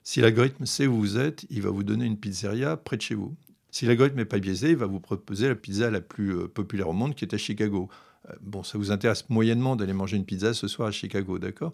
si 0.04 0.22
l'algorithme 0.22 0.66
sait 0.66 0.88
où 0.88 0.96
vous 0.96 1.18
êtes, 1.18 1.46
il 1.50 1.62
va 1.62 1.70
vous 1.70 1.84
donner 1.84 2.06
une 2.06 2.18
pizzeria 2.18 2.78
près 2.78 2.96
de 2.96 3.02
chez 3.02 3.16
vous. 3.16 3.36
Si 3.72 3.86
l'algorithme 3.86 4.18
n'est 4.18 4.26
pas 4.26 4.40
biaisé, 4.40 4.72
il 4.72 4.76
va 4.76 4.86
vous 4.86 5.00
proposer 5.00 5.48
la 5.48 5.56
pizza 5.56 5.90
la 5.90 6.02
plus 6.02 6.36
euh, 6.36 6.48
populaire 6.48 6.90
au 6.90 6.94
monde 6.94 7.16
qui 7.16 7.26
est 7.26 7.34
à 7.34 7.38
Chicago. 7.38 7.90
Euh, 8.30 8.34
bon, 8.42 8.64
ça 8.64 8.78
vous 8.78 8.92
intéresse 8.92 9.30
moyennement 9.30 9.76
d'aller 9.76 9.94
manger 9.94 10.18
une 10.18 10.26
pizza 10.26 10.54
ce 10.54 10.68
soir 10.68 10.90
à 10.90 10.92
Chicago, 10.92 11.40
d'accord? 11.40 11.74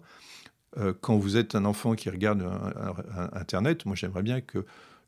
Euh, 0.76 0.92
Quand 1.00 1.18
vous 1.18 1.36
êtes 1.36 1.54
un 1.54 1.64
enfant 1.64 1.94
qui 1.94 2.08
regarde 2.08 2.42
Internet, 3.32 3.84
moi 3.84 3.96
j'aimerais 3.96 4.22
bien 4.22 4.40
que 4.40 4.64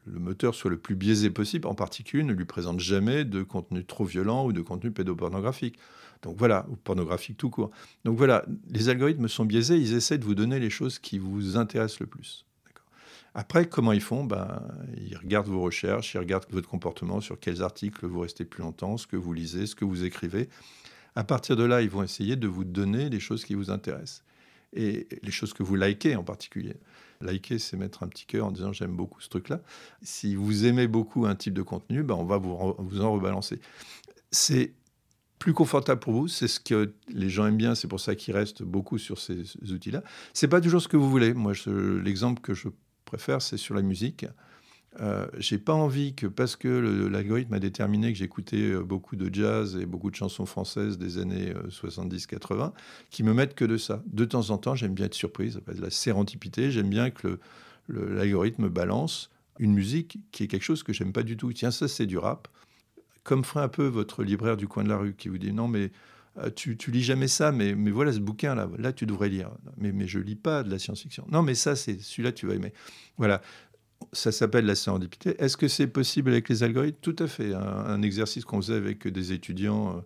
le 0.07 0.19
moteur 0.19 0.55
soit 0.55 0.71
le 0.71 0.79
plus 0.79 0.97
biaisé 0.97 1.31
possible, 1.31 1.69
en 1.69 1.75
particulier 1.75 2.25
ne 2.25 2.33
lui 2.33 2.47
présente 2.47 2.81
jamais 2.81 3.25
de 3.25 3.43
contenu 3.43 3.85
trop 3.85 4.05
violent 4.05 4.47
ou 4.47 4.53
de 4.53 4.63
contenu 4.63 4.91
pédopornographique. 4.91 5.79
Donc 6.23 6.37
voilà, 6.39 6.67
ou 6.71 6.77
pornographique 6.77 7.37
tout 7.37 7.51
court. 7.51 7.71
Donc 8.05 8.17
voilà, 8.17 8.45
les 8.71 8.89
algorithmes 8.89 9.29
sont 9.29 9.45
biaisés, 9.45 9.77
ils 9.77 9.95
essaient 9.95 10.19
de 10.19 10.25
vous 10.25 10.35
donner 10.35 10.59
les 10.59 10.71
choses 10.71 10.99
qui 10.99 11.19
vous 11.19 11.57
intéressent 11.57 12.01
le 12.01 12.07
plus. 12.07 12.47
Après, 13.35 13.69
comment 13.69 13.93
ils 13.93 14.01
font? 14.01 14.25
Ben, 14.25 14.63
Ils 14.97 15.17
regardent 15.17 15.49
vos 15.49 15.63
recherches, 15.63 16.15
ils 16.15 16.19
regardent 16.19 16.47
votre 16.51 16.69
comportement, 16.69 17.21
sur 17.21 17.39
quels 17.39 17.63
articles 17.63 18.07
vous 18.07 18.21
restez 18.21 18.45
plus 18.45 18.63
longtemps, 18.63 18.97
ce 18.97 19.07
que 19.07 19.17
vous 19.17 19.33
lisez, 19.33 19.67
ce 19.67 19.75
que 19.75 19.85
vous 19.85 20.05
écrivez. 20.05 20.49
À 21.17 21.25
partir 21.25 21.57
de 21.57 21.65
là, 21.65 21.83
ils 21.83 21.91
vont 21.91 22.03
essayer 22.03 22.37
de 22.37 22.49
vous 22.49 22.65
donner 22.65 23.09
les 23.09 23.21
choses 23.21 23.45
qui 23.45 23.55
vous 23.55 23.71
intéressent. 23.71 24.25
Et 24.73 25.09
les 25.23 25.33
choses 25.33 25.53
que 25.53 25.65
vous 25.65 25.75
likez 25.75 26.15
en 26.15 26.23
particulier. 26.23 26.77
Liker, 27.21 27.59
c'est 27.59 27.77
mettre 27.77 28.03
un 28.03 28.09
petit 28.09 28.25
cœur 28.25 28.47
en 28.47 28.53
disant 28.53 28.73
j'aime 28.73 28.95
beaucoup 28.97 29.21
ce 29.21 29.29
truc-là. 29.29 29.61
Si 30.01 30.37
vous 30.37 30.65
aimez 30.65 30.87
beaucoup 30.87 31.27
un 31.27 31.35
type 31.35 31.55
de 31.55 31.63
contenu, 31.63 32.03
ben 32.05 32.15
on 32.15 32.25
va 32.25 32.39
vous, 32.39 32.75
vous 32.79 33.01
en 33.01 33.13
rebalancer. 33.13 33.61
C'est 34.31 34.73
plus 35.41 35.55
confortable 35.55 36.01
pour 36.01 36.13
vous, 36.13 36.29
c'est 36.29 36.47
ce 36.47 36.61
que 36.61 36.93
les 37.09 37.31
gens 37.31 37.47
aiment 37.47 37.57
bien, 37.57 37.75
c'est 37.75 37.89
pour 37.89 37.99
ça 37.99 38.15
qu'ils 38.15 38.35
restent 38.35 38.63
beaucoup 38.63 38.99
sur 38.99 39.19
ces, 39.19 39.43
outils-là. 39.73 40.05
C'est 40.35 40.49
pas 40.49 40.61
toujours 40.61 40.83
ce 40.83 40.89
que 40.89 40.99
vous 40.99 41.11
voulez. 41.11 41.35
Moi, 41.35 41.55
l'exemple 41.67 42.41
que 42.43 42.55
je 42.55 42.69
préfère, 43.11 43.43
c'est 43.43 43.57
sur 43.57 43.75
la 43.75 43.83
musique. 43.83 44.25
Euh, 45.01 45.27
j'ai 45.39 45.59
pas 45.59 45.73
envie 45.73 46.15
que 46.15 46.27
parce 46.27 46.57
que 46.57 46.69
l'algorithme 47.09 47.55
a 47.55 47.59
déterminé 47.59 48.13
que 48.13 48.19
j'écoutais 48.19 48.73
euh, 48.73 48.83
beaucoup 48.83 49.17
de 49.17 49.33
jazz 49.33 49.77
et 49.77 49.87
beaucoup 49.87 50.11
de 50.11 50.17
chansons 50.17 50.47
françaises 50.47 50.99
des 50.99 51.19
années 51.19 51.53
70-80, 51.69 52.61
euh, 52.61 52.69
qui 53.11 53.23
me 53.23 53.35
mettent 53.35 53.55
que 53.55 53.65
de 53.65 53.77
ça. 53.77 54.03
De 54.07 54.25
temps 54.25 54.51
en 54.51 54.59
temps, 54.59 54.77
j'aime 54.77 54.95
bien 54.95 55.07
être 55.07 55.15
surprise, 55.15 55.61
de 55.67 55.81
la 55.81 55.91
sérendipité. 55.91 56.71
J'aime 56.71 56.89
bien 56.89 57.11
que 57.11 57.41
l'algorithme 57.89 58.69
balance 58.69 59.31
une 59.59 59.75
musique 59.75 60.19
qui 60.31 60.45
est 60.45 60.47
quelque 60.47 60.63
chose 60.63 60.85
que 60.85 60.93
j'aime 60.93 61.13
pas 61.13 61.25
du 61.25 61.37
tout. 61.37 61.53
Tiens, 61.53 61.73
ça 61.73 61.89
c'est 61.89 62.07
du 62.07 62.17
rap. 62.17 62.49
Comme 63.25 63.45
ferait 63.45 63.65
un 63.65 63.69
peu 63.69 63.87
votre 63.87 64.23
libraire 64.23 64.57
du 64.57 64.69
coin 64.69 64.85
de 64.85 64.89
la 64.89 64.97
rue 64.97 65.15
qui 65.15 65.29
vous 65.29 65.39
dit 65.39 65.53
non 65.53 65.69
mais 65.69 65.91
tu, 66.55 66.77
tu 66.77 66.91
lis 66.91 67.03
jamais 67.03 67.29
ça, 67.29 67.53
mais, 67.53 67.75
mais 67.75 67.91
voilà 67.91 68.13
ce 68.13 68.21
bouquin 68.21 68.55
là, 68.55 68.69
là 68.79 68.93
tu 68.93 69.07
devrais 69.07 69.29
lire. 69.29 69.51
Mais, 69.77 69.93
mais 69.93 70.07
je 70.07 70.19
lis 70.19 70.37
pas 70.37 70.63
de 70.63 70.71
la 70.71 70.79
science-fiction. 70.79 71.27
Non 71.31 71.43
mais 71.43 71.55
ça 71.55 71.77
c'est 71.77 72.01
celui-là 72.01 72.33
tu 72.33 72.47
vas 72.47 72.55
aimer. 72.55 72.73
Voilà 73.19 73.43
ça 74.13 74.33
s'appelle 74.33 74.67
la 74.67 74.75
sérendipité. 74.75 75.35
Est-ce 75.39 75.57
que 75.57 75.69
c'est 75.69 75.87
possible 75.87 76.31
avec 76.31 76.49
les 76.49 76.63
algorithmes? 76.63 76.99
Tout 77.01 77.17
à 77.19 77.27
fait. 77.27 77.55
Un, 77.55 78.03
exercice 78.03 78.45
qu'on 78.45 78.61
faisait 78.61 78.75
avec 78.75 79.07
des 79.07 79.33
étudiants 79.33 79.97
euh, 79.97 80.01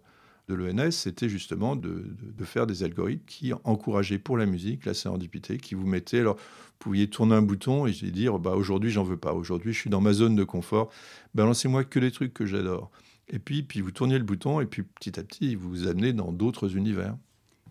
de 0.48 0.54
l'ENS, 0.54 0.90
c'était 0.90 1.28
justement 1.28 1.74
de, 1.74 2.04
faire 2.42 2.66
des 2.66 2.82
algorithmes 2.82 3.24
qui 3.26 3.52
encourageaient 3.64 4.18
pour 4.18 4.36
la 4.36 4.46
musique 4.46 4.84
la 4.84 4.94
sérendipité, 4.94 5.56
qui 5.56 5.74
vous 5.74 5.86
mettaient. 5.86 6.20
Alors, 6.20 6.36
vous 6.36 6.90
pouviez 6.90 7.08
tourner 7.08 7.34
un 7.34 7.42
bouton 7.42 7.86
et 7.86 7.92
dire 7.92 8.38
bah, 8.38 8.54
aujourd'hui, 8.54 8.90
j'en 8.90 9.04
veux 9.04 9.16
pas. 9.16 9.32
Aujourd'hui, 9.32 9.72
je 9.72 9.78
suis 9.78 9.90
dans 9.90 10.00
ma 10.00 10.12
zone 10.12 10.36
de 10.36 10.44
confort. 10.44 10.90
Balancez-moi 11.34 11.84
que 11.84 11.98
les 11.98 12.10
trucs 12.10 12.34
que 12.34 12.44
j'adore. 12.44 12.90
Et 13.28 13.38
puis, 13.38 13.62
puis, 13.62 13.80
vous 13.80 13.90
tourniez 13.90 14.18
le 14.18 14.24
bouton 14.24 14.60
et 14.60 14.66
puis 14.66 14.82
petit 14.82 15.18
à 15.18 15.22
petit, 15.22 15.54
vous 15.54 15.68
vous 15.68 15.86
amenez 15.86 16.12
dans 16.12 16.32
d'autres 16.32 16.76
univers. 16.76 17.16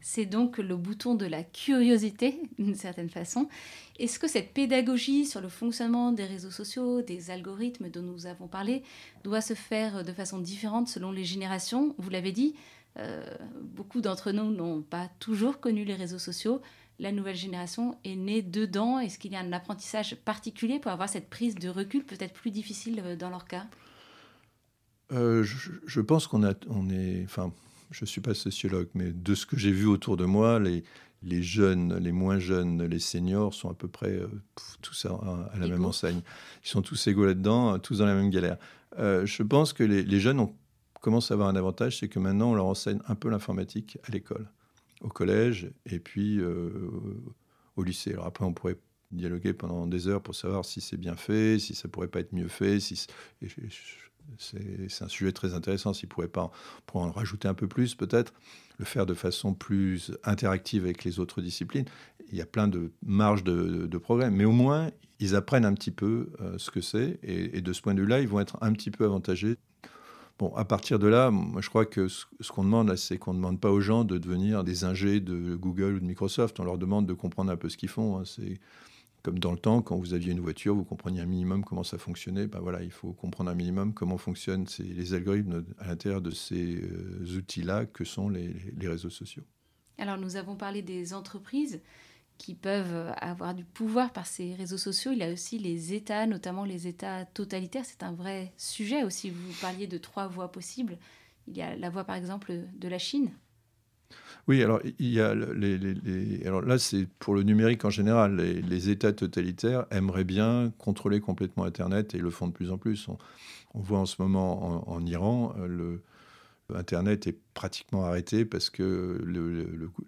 C'est 0.02 0.26
donc 0.26 0.58
le 0.58 0.76
bouton 0.76 1.16
de 1.16 1.26
la 1.26 1.44
curiosité, 1.44 2.42
d'une 2.60 2.76
certaine 2.76 3.10
façon. 3.10 3.48
Est-ce 4.00 4.20
que 4.20 4.28
cette 4.28 4.54
pédagogie 4.54 5.26
sur 5.26 5.40
le 5.40 5.48
fonctionnement 5.48 6.12
des 6.12 6.26
réseaux 6.26 6.52
sociaux, 6.52 7.02
des 7.02 7.32
algorithmes 7.32 7.90
dont 7.90 8.02
nous 8.02 8.26
avons 8.26 8.48
parlé, 8.48 8.84
doit 9.24 9.40
se 9.40 9.54
faire 9.54 10.04
de 10.04 10.12
façon 10.12 10.40
différente 10.40 10.90
selon 10.90 11.14
les 11.14 11.24
générations? 11.24 11.96
Vous 11.98 12.10
l'avez 12.10 12.34
dit, 12.34 12.54
euh, 13.00 13.24
beaucoup 13.62 14.02
d'entre 14.02 14.34
nous 14.34 14.52
n'ont 14.52 14.82
pas 14.82 15.10
toujours 15.20 15.62
connu 15.62 15.86
les 15.86 15.96
réseaux 15.96 16.20
sociaux. 16.20 16.62
La 17.00 17.14
nouvelle 17.14 17.38
génération 17.38 17.98
est 18.04 18.18
née 18.18 18.42
dedans. 18.42 19.00
Est-ce 19.00 19.18
qu'il 19.18 19.32
y 19.32 19.36
a 19.36 19.40
un 19.40 19.54
apprentissage 19.54 20.16
particulier 20.16 20.80
pour 20.80 20.92
avoir 20.92 21.08
cette 21.08 21.30
prise 21.30 21.56
de 21.56 21.70
recul 21.70 22.04
peut-être 22.04 22.34
plus 22.34 22.52
difficile 22.52 23.02
euh, 23.06 23.16
dans 23.16 23.30
leur 23.30 23.46
cas? 23.46 23.68
Euh, 25.14 25.44
je, 25.44 26.02
pense 26.02 26.28
qu'on 26.28 26.44
a, 26.44 26.54
on 26.70 26.90
est, 26.90 27.24
enfin, 27.26 27.52
je 27.92 28.04
ne 28.04 28.08
suis 28.08 28.22
pas 28.22 28.34
sociologue, 28.34 28.88
mais 28.94 29.12
de 29.12 29.36
ce 29.36 29.46
que 29.46 29.58
j'ai 29.58 29.72
vu 29.72 29.86
autour 29.86 30.18
de 30.18 30.26
moi, 30.26 30.60
les, 30.60 30.84
les 31.24 31.42
jeunes, 31.42 31.98
les 31.98 32.12
moins 32.12 32.40
jeunes, 32.40 32.84
les 32.84 33.00
seniors 33.00 33.54
sont 33.54 33.70
à 33.70 33.74
peu 33.74 33.88
près 33.88 34.12
euh, 34.12 34.28
tous 34.82 35.06
à, 35.06 35.50
la 35.58 35.68
même 35.68 35.86
enseigne. 35.86 36.22
Ils 36.64 36.68
sont 36.68 36.82
tous 36.82 37.08
égaux 37.08 37.26
là-dedans, 37.26 37.80
tous 37.80 38.00
dans 38.00 38.06
la 38.06 38.16
même 38.16 38.30
galère. 38.30 38.58
Euh, 39.00 39.26
je 39.26 39.44
pense 39.44 39.74
que 39.74 39.84
les, 39.84 40.20
jeunes 40.20 40.40
ont, 40.40 40.54
commencent 41.02 41.32
à 41.32 41.36
avoir 41.36 41.50
un 41.50 41.56
avantage, 41.56 42.00
c'est 42.00 42.10
que 42.10 42.20
maintenant 42.20 42.52
on 42.52 42.56
leur 42.56 42.66
enseigne 42.66 43.00
un 43.08 43.16
peu 43.16 43.30
l'informatique 43.30 43.98
à 44.08 44.12
l'école, 44.12 44.48
au 45.02 45.10
collège 45.10 45.72
et 45.86 46.00
puis 46.00 46.40
euh, 46.40 46.92
au 47.76 47.84
lycée. 47.84 48.14
Alors 48.14 48.28
après, 48.28 48.46
on 48.46 48.54
pourrait 48.54 48.78
dialoguer 49.12 49.54
pendant 49.54 49.88
des 49.88 50.08
heures 50.08 50.22
pour 50.22 50.36
savoir 50.36 50.66
si 50.66 50.82
c'est 50.82 50.98
bien 50.98 51.16
fait, 51.16 51.60
si 51.60 51.76
ça 51.76 51.88
pourrait 51.88 52.08
pas 52.08 52.20
être 52.20 52.34
mieux 52.34 52.48
fait. 52.48 52.80
Si 52.80 53.08
c'est 54.38 55.04
un 55.04 55.08
sujet 55.08 55.32
très 55.32 55.54
intéressant. 55.54 55.94
S'il 55.94 56.08
ne 56.08 56.12
pourrait 56.12 56.28
pas 56.28 56.52
en, 56.94 57.12
rajouter 57.12 57.48
un 57.48 57.54
peu 57.54 57.68
plus, 57.68 57.96
peut-être, 57.96 58.34
le 58.78 58.86
faire 58.86 59.06
de 59.06 59.14
façon 59.14 59.54
plus 59.54 60.12
interactive 60.24 60.84
avec 60.84 61.04
les 61.04 61.20
autres 61.20 61.42
disciplines. 61.42 61.86
Il 62.32 62.38
y 62.38 62.42
a 62.42 62.46
plein 62.46 62.68
de 62.68 62.92
marges 63.06 63.44
de, 63.44 63.98
progrès. 63.98 64.32
Mais 64.32 64.46
au 64.46 64.52
moins, 64.52 64.90
ils 65.20 65.36
apprennent 65.36 65.66
un 65.66 65.74
petit 65.74 65.92
peu 65.92 66.32
euh, 66.42 66.58
ce 66.58 66.72
que 66.72 66.82
c'est. 66.82 67.20
Et, 67.24 67.62
de 67.62 67.74
ce 67.74 67.82
point 67.82 67.94
de 67.94 68.02
vue-là, 68.02 68.22
ils 68.22 68.28
vont 68.28 68.40
être 68.40 68.58
un 68.62 68.74
petit 68.74 68.92
peu 68.92 69.06
avantagés. 69.06 69.58
Bon, 70.40 70.54
à 70.56 70.66
partir 70.66 70.98
de 70.98 71.08
là, 71.08 71.30
moi, 71.30 71.62
je 71.62 71.70
crois 71.70 71.86
que 71.86 72.08
ce, 72.08 72.26
qu'on 72.50 72.64
demande, 72.64 72.96
c'est 72.96 73.18
qu'on 73.18 73.34
ne 73.34 73.38
demande 73.38 73.60
pas 73.60 73.72
aux 73.72 73.82
gens 73.82 74.04
de 74.04 74.18
devenir 74.18 74.64
des 74.64 74.84
ingés 74.84 75.20
de 75.20 75.56
Google 75.56 75.96
ou 75.96 76.00
de 76.00 76.06
Microsoft. 76.06 76.60
On 76.60 76.64
leur 76.64 76.80
demande 76.80 77.06
de 77.06 77.14
comprendre 77.14 77.52
un 77.52 77.58
peu 77.58 77.70
ce 77.70 77.78
qu'ils 77.78 77.90
font. 77.90 78.18
Hein. 78.18 78.24
C'est 78.26 78.60
comme 79.24 79.40
dans 79.40 79.54
le 79.54 79.58
temps, 79.58 79.82
quand 79.82 79.96
vous 79.96 80.14
aviez 80.14 80.34
une 80.34 80.42
voiture, 80.42 80.76
vous 80.76 80.84
compreniez 80.84 81.22
un 81.22 81.26
minimum 81.26 81.64
comment 81.64 81.84
ça 81.84 81.98
fonctionnait. 81.98 82.46
Ben 82.46 82.60
voilà, 82.60 82.84
il 82.84 82.92
faut 82.92 83.14
comprendre 83.14 83.50
un 83.50 83.56
minimum 83.56 83.94
comment 83.94 84.18
fonctionnent 84.18 84.68
les 84.80 85.14
algorithmes 85.14 85.64
à 85.80 85.88
l'intérieur 85.88 86.22
de 86.22 86.30
ces 86.30 86.76
euh, 86.76 87.38
outils-là 87.38 87.86
que 87.86 88.04
sont 88.04 88.28
les, 88.28 88.54
réseaux 88.82 89.10
sociaux. 89.10 89.44
Alors, 89.98 90.18
nous 90.18 90.36
avons 90.36 90.58
parlé 90.58 90.82
des 90.82 91.14
entreprises 91.14 91.82
qui 92.38 92.54
peuvent 92.54 93.14
avoir 93.18 93.54
du 93.54 93.64
pouvoir 93.64 94.12
par 94.12 94.28
ces 94.28 94.56
réseaux 94.56 94.78
sociaux. 94.78 95.14
Il 95.14 95.20
y 95.20 95.24
a 95.24 95.32
aussi 95.32 95.58
les 95.58 95.94
États, 95.94 96.28
notamment 96.28 96.66
les 96.66 96.88
États 96.88 97.24
totalitaires. 97.24 97.86
C'est 97.86 98.04
un 98.04 98.12
vrai 98.12 98.52
sujet 98.58 99.04
aussi. 99.04 99.30
Vous 99.30 99.54
parliez 99.62 99.88
de 99.88 99.98
trois 99.98 100.28
voies 100.28 100.52
possibles. 100.52 100.98
Il 101.48 101.56
y 101.56 101.62
a 101.62 101.78
la 101.78 101.90
voie, 101.90 102.04
par 102.04 102.18
exemple, 102.18 102.54
de 102.76 102.88
la 102.90 103.00
Chine, 103.00 103.32
oui, 104.48 104.62
alors 104.62 104.82
il 105.00 105.10
y 105.10 105.22
a 105.22 105.30
alors 106.46 106.62
là 106.62 106.78
c'est 106.78 107.08
pour 107.20 107.34
le 107.34 107.44
numérique 107.44 107.86
en 107.86 107.90
général. 107.90 108.36
Les, 108.36 108.90
États 108.90 109.14
totalitaires 109.14 109.86
aimeraient 109.90 110.26
bien 110.26 110.74
contrôler 110.78 111.22
complètement 111.22 111.64
Internet 111.64 112.14
et 112.14 112.18
le 112.18 112.30
font 112.30 112.48
de 112.48 112.54
plus 112.54 112.70
en 112.70 112.78
plus. 112.78 113.08
On, 113.08 113.80
voit 113.80 114.00
en 114.00 114.06
ce 114.06 114.22
moment 114.22 114.90
en, 114.92 115.06
Iran 115.06 115.56
euh, 115.58 115.68
le 115.68 116.04
Internet 116.76 117.28
est 117.28 117.38
pratiquement 117.54 118.04
arrêté 118.06 118.46
parce 118.46 118.70
que 118.70 119.22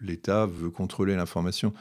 l'État 0.01 0.45
veut 0.45 0.69
contrôler 0.69 1.15
l'information. 1.15 1.73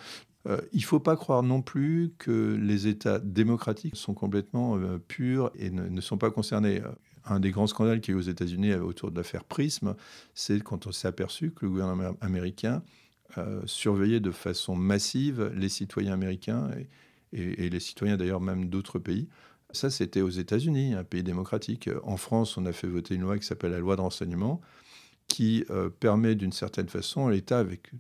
Euh, 0.47 0.61
il 0.73 0.81
ne 0.81 0.85
faut 0.85 1.01
pas 1.01 1.17
croire 1.17 1.43
non 1.43 1.63
plus 1.63 2.13
que 2.19 2.57
les 2.61 2.87
États 2.87 3.19
démocratiques 3.19 3.97
sont 3.97 4.15
complètement 4.15 4.77
euh, 4.77 4.99
purs 4.99 5.51
et 5.55 5.71
ne, 5.71 6.01
sont 6.01 6.19
pas 6.19 6.31
concernés 6.31 6.83
un 7.27 7.41
des 7.41 7.51
grands 7.51 7.67
scandales 7.67 8.01
qu'il 8.01 8.13
y 8.13 8.17
a 8.17 8.19
eu 8.19 8.21
aux 8.21 8.29
États-Unis 8.29 8.75
autour 8.75 9.11
de 9.11 9.17
l'affaire 9.17 9.45
Prism, 9.45 9.95
c'est 10.35 10.61
quand 10.61 10.87
on 10.87 10.93
s'est 10.93 11.09
aperçu 11.09 11.51
que 11.51 11.65
le 11.65 11.71
gouvernement 11.71 12.17
américain 12.21 12.83
euh, 13.39 13.63
surveillait 13.67 14.21
de 14.21 14.31
façon 14.31 14.77
massive 14.77 15.51
les 15.57 15.69
citoyens 15.69 16.13
américains 16.13 16.71
et, 17.33 17.69
les 17.69 17.81
citoyens 17.81 18.17
d'ailleurs 18.17 18.41
même 18.41 18.69
d'autres 18.69 19.01
pays. 19.01 19.29
Ça, 19.73 19.91
c'était 19.91 20.21
aux 20.21 20.31
États-Unis, 20.31 20.95
un 20.95 21.03
pays 21.03 21.25
démocratique. 21.25 21.91
En 22.05 22.17
France, 22.17 22.57
on 22.57 22.65
a 22.65 22.73
fait 22.73 22.87
voter 22.87 23.17
une 23.17 23.23
loi 23.23 23.37
qui 23.37 23.45
s'appelle 23.45 23.73
la 23.73 23.81
loi 23.81 23.97
de 23.97 24.03
renseignement, 24.03 24.61
qui 25.27 25.65
euh, 25.71 25.91
permet 25.91 26.37
d'une 26.37 26.53
certaine 26.53 26.89
façon 26.89 27.27
à 27.27 27.33
l'État, 27.33 27.59
avec 27.59 27.91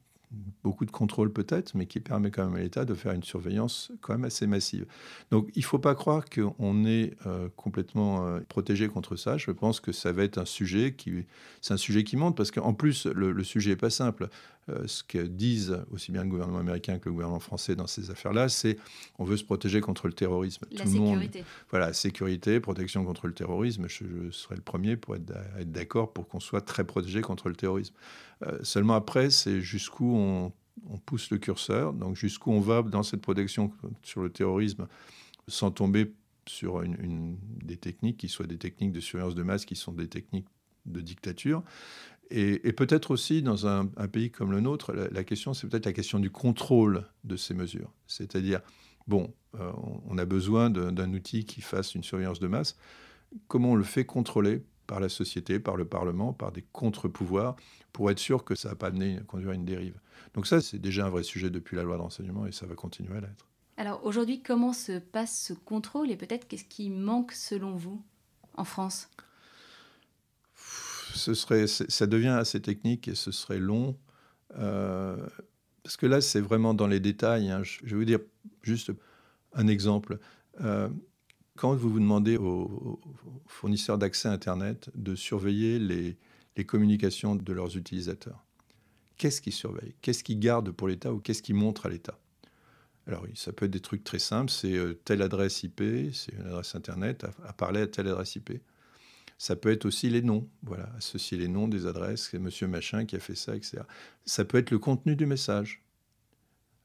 beaucoup 0.62 0.84
de 0.86 0.90
contrôle 0.90 1.32
peut-être, 1.32 1.74
mais 1.74 1.86
qui 1.86 2.00
permet 2.00 2.30
quand 2.30 2.44
même 2.44 2.56
à 2.56 2.60
l'État 2.60 2.84
de 2.84 2.94
faire 2.94 3.12
une 3.12 3.22
surveillance 3.22 3.92
quand 4.00 4.14
même 4.14 4.24
assez 4.24 4.46
massive. 4.46 4.86
Donc 5.30 5.50
il 5.54 5.60
ne 5.60 5.64
faut 5.64 5.78
pas 5.78 5.94
croire 5.94 6.24
qu'on 6.28 6.84
est 6.84 7.14
euh, 7.26 7.48
complètement 7.56 8.26
euh, 8.26 8.40
protégé 8.48 8.88
contre 8.88 9.16
ça. 9.16 9.36
Je 9.36 9.50
pense 9.50 9.80
que 9.80 9.92
ça 9.92 10.12
va 10.12 10.24
être 10.24 10.38
un 10.38 10.46
sujet 10.46 10.94
qui, 10.94 11.26
c'est 11.60 11.74
un 11.74 11.78
sujet 11.78 12.04
qui 12.04 12.16
monte 12.16 12.36
parce 12.36 12.50
qu'en 12.50 12.72
plus 12.72 13.06
le, 13.06 13.44
sujet 13.44 13.70
n'est 13.70 13.76
pas 13.76 13.90
simple. 13.90 14.28
euh, 14.70 14.86
ce 14.86 15.04
que 15.04 15.18
disent 15.18 15.76
aussi 15.92 16.10
bien 16.10 16.24
le 16.24 16.30
gouvernement 16.30 16.58
américain 16.58 16.98
que 16.98 17.10
le 17.10 17.12
gouvernement 17.12 17.40
français 17.40 17.76
dans 17.76 17.86
ces 17.86 18.10
affaires-là, 18.10 18.48
c'est 18.48 18.78
on 19.18 19.24
veut 19.24 19.36
se 19.36 19.44
protéger 19.44 19.80
contre 19.82 20.06
le 20.06 20.14
terrorisme. 20.14 20.64
La 20.72 20.86
sécurité. 20.86 21.38
Monde, 21.40 21.46
voilà, 21.70 21.92
sécurité, 21.92 22.60
protection 22.60 23.04
contre 23.04 23.26
le 23.26 23.34
terrorisme. 23.34 23.86
Je, 23.88 24.30
serais 24.30 24.56
le 24.56 24.62
premier 24.62 24.96
pour 24.96 25.16
être, 25.16 25.30
d'accord 25.66 26.12
pour 26.12 26.28
qu'on 26.28 26.40
soit 26.40 26.62
très 26.62 26.84
protégé 26.84 27.20
contre 27.20 27.48
le 27.48 27.56
terrorisme. 27.56 27.94
Euh, 28.46 28.58
seulement 28.62 28.94
après, 28.94 29.30
c'est 29.30 29.60
jusqu'où 29.60 30.14
on, 30.16 30.52
pousse 31.06 31.30
le 31.30 31.38
curseur, 31.38 31.92
donc 31.92 32.16
jusqu'où 32.16 32.52
on 32.52 32.60
va 32.60 32.82
dans 32.82 33.02
cette 33.02 33.20
protection 33.20 33.72
sur 34.02 34.22
le 34.22 34.30
terrorisme 34.30 34.86
sans 35.48 35.70
tomber 35.70 36.12
sur 36.46 36.82
une, 36.82 37.36
des 37.62 37.76
techniques 37.76 38.18
qui 38.18 38.28
soient 38.28 38.46
des 38.46 38.58
techniques 38.58 38.92
de 38.92 39.00
surveillance 39.00 39.34
de 39.34 39.42
masse, 39.42 39.64
qui 39.64 39.76
sont 39.76 39.92
des 39.92 40.08
techniques 40.08 40.46
de 40.86 41.00
dictature. 41.00 41.62
Et, 42.30 42.72
peut-être 42.72 43.10
aussi, 43.10 43.42
dans 43.42 43.66
un, 43.66 43.86
pays 43.86 44.30
comme 44.30 44.50
le 44.50 44.60
nôtre, 44.60 44.92
la, 44.92 45.24
question, 45.24 45.54
c'est 45.54 45.68
peut-être 45.68 45.86
la 45.86 45.92
question 45.92 46.18
du 46.18 46.30
contrôle 46.30 47.06
de 47.22 47.36
ces 47.36 47.54
mesures. 47.54 47.92
C'est-à-dire, 48.06 48.60
bon, 49.06 49.32
euh, 49.58 49.70
on 50.06 50.18
a 50.18 50.24
besoin 50.24 50.70
d'un 50.70 51.12
outil 51.12 51.44
qui 51.44 51.60
fasse 51.60 51.94
une 51.94 52.02
surveillance 52.02 52.40
de 52.40 52.48
masse. 52.48 52.76
Comment 53.46 53.72
on 53.72 53.76
le 53.76 53.84
fait 53.84 54.04
contrôler 54.04 54.64
par 54.86 55.00
la 55.00 55.08
société, 55.08 55.58
par 55.58 55.76
le 55.76 55.84
Parlement, 55.84 56.32
par 56.32 56.52
des 56.52 56.62
contre-pouvoirs, 56.72 57.56
pour 57.92 58.10
être 58.10 58.18
sûr 58.18 58.44
que 58.44 58.54
ça 58.54 58.70
va 58.70 58.74
pas 58.74 58.88
amener, 58.88 59.20
conduire 59.26 59.50
à 59.50 59.54
une 59.54 59.64
dérive. 59.64 59.98
Donc 60.34 60.46
ça, 60.46 60.60
c'est 60.60 60.78
déjà 60.78 61.06
un 61.06 61.10
vrai 61.10 61.22
sujet 61.22 61.50
depuis 61.50 61.76
la 61.76 61.82
loi 61.82 61.96
de 61.96 62.02
renseignement 62.02 62.46
et 62.46 62.52
ça 62.52 62.66
va 62.66 62.74
continuer 62.74 63.16
à 63.16 63.20
l'être. 63.20 63.46
Alors 63.76 64.04
aujourd'hui, 64.04 64.42
comment 64.42 64.72
se 64.72 64.98
passe 64.98 65.36
ce 65.36 65.52
contrôle 65.52 66.10
et 66.10 66.16
peut-être 66.16 66.46
qu'est-ce 66.46 66.64
qui 66.64 66.90
manque 66.90 67.32
selon 67.32 67.74
vous 67.74 68.02
en 68.56 68.64
France? 68.64 69.08
Ce 70.56 71.34
serait, 71.34 71.66
ça 71.66 72.06
devient 72.06 72.28
assez 72.28 72.60
technique 72.60 73.08
et 73.08 73.14
ce 73.14 73.30
serait 73.30 73.58
long. 73.58 73.96
Euh, 74.56 75.16
parce 75.82 75.96
que 75.96 76.06
là, 76.06 76.20
c'est 76.20 76.40
vraiment 76.40 76.74
dans 76.74 76.86
les 76.86 77.00
détails. 77.00 77.50
Hein. 77.50 77.62
Je, 77.62 77.84
vais 77.84 77.96
vous 77.96 78.04
dire 78.04 78.20
juste 78.62 78.92
un 79.52 79.66
exemple. 79.66 80.18
Euh, 80.60 80.88
quand 81.56 81.74
vous 81.74 81.90
vous 81.90 82.00
demandez 82.00 82.36
aux, 82.36 83.00
fournisseurs 83.46 83.98
d'accès 83.98 84.28
Internet 84.28 84.90
de 84.94 85.14
surveiller 85.14 85.78
les, 85.78 86.16
communications 86.64 87.34
de 87.36 87.52
leurs 87.52 87.76
utilisateurs, 87.76 88.44
qu'est-ce 89.16 89.40
qu'ils 89.40 89.52
surveillent? 89.52 89.94
Qu'est-ce 90.02 90.24
qu'ils 90.24 90.38
gardent 90.38 90.72
pour 90.72 90.88
l'État 90.88 91.12
ou 91.12 91.18
qu'est-ce 91.18 91.42
qu'ils 91.42 91.54
montrent 91.54 91.86
à 91.86 91.88
l'État? 91.88 92.18
Alors, 93.06 93.26
ça 93.34 93.52
peut 93.52 93.66
être 93.66 93.70
des 93.70 93.80
trucs 93.80 94.02
très 94.02 94.18
simples, 94.18 94.50
c'est 94.50 94.72
euh, 94.72 94.94
telle 95.04 95.20
adresse 95.20 95.62
IP, 95.62 95.82
c'est 96.12 96.32
une 96.32 96.46
adresse 96.46 96.74
Internet, 96.74 97.26
à, 97.44 97.52
parler 97.52 97.82
à 97.82 97.86
telle 97.86 98.08
adresse 98.08 98.34
IP. 98.36 98.62
Ça 99.36 99.56
peut 99.56 99.70
être 99.70 99.84
aussi 99.84 100.08
les 100.08 100.22
noms, 100.22 100.48
voilà, 100.62 100.90
associer 100.96 101.36
les 101.36 101.48
noms 101.48 101.68
des 101.68 101.86
adresses, 101.86 102.28
c'est 102.30 102.38
monsieur 102.38 102.66
machin 102.66 103.04
qui 103.04 103.16
a 103.16 103.20
fait 103.20 103.34
ça, 103.34 103.54
etc. 103.54 103.82
Ça 104.24 104.44
peut 104.46 104.56
être 104.56 104.70
le 104.70 104.78
contenu 104.78 105.16
du 105.16 105.26
message. 105.26 105.83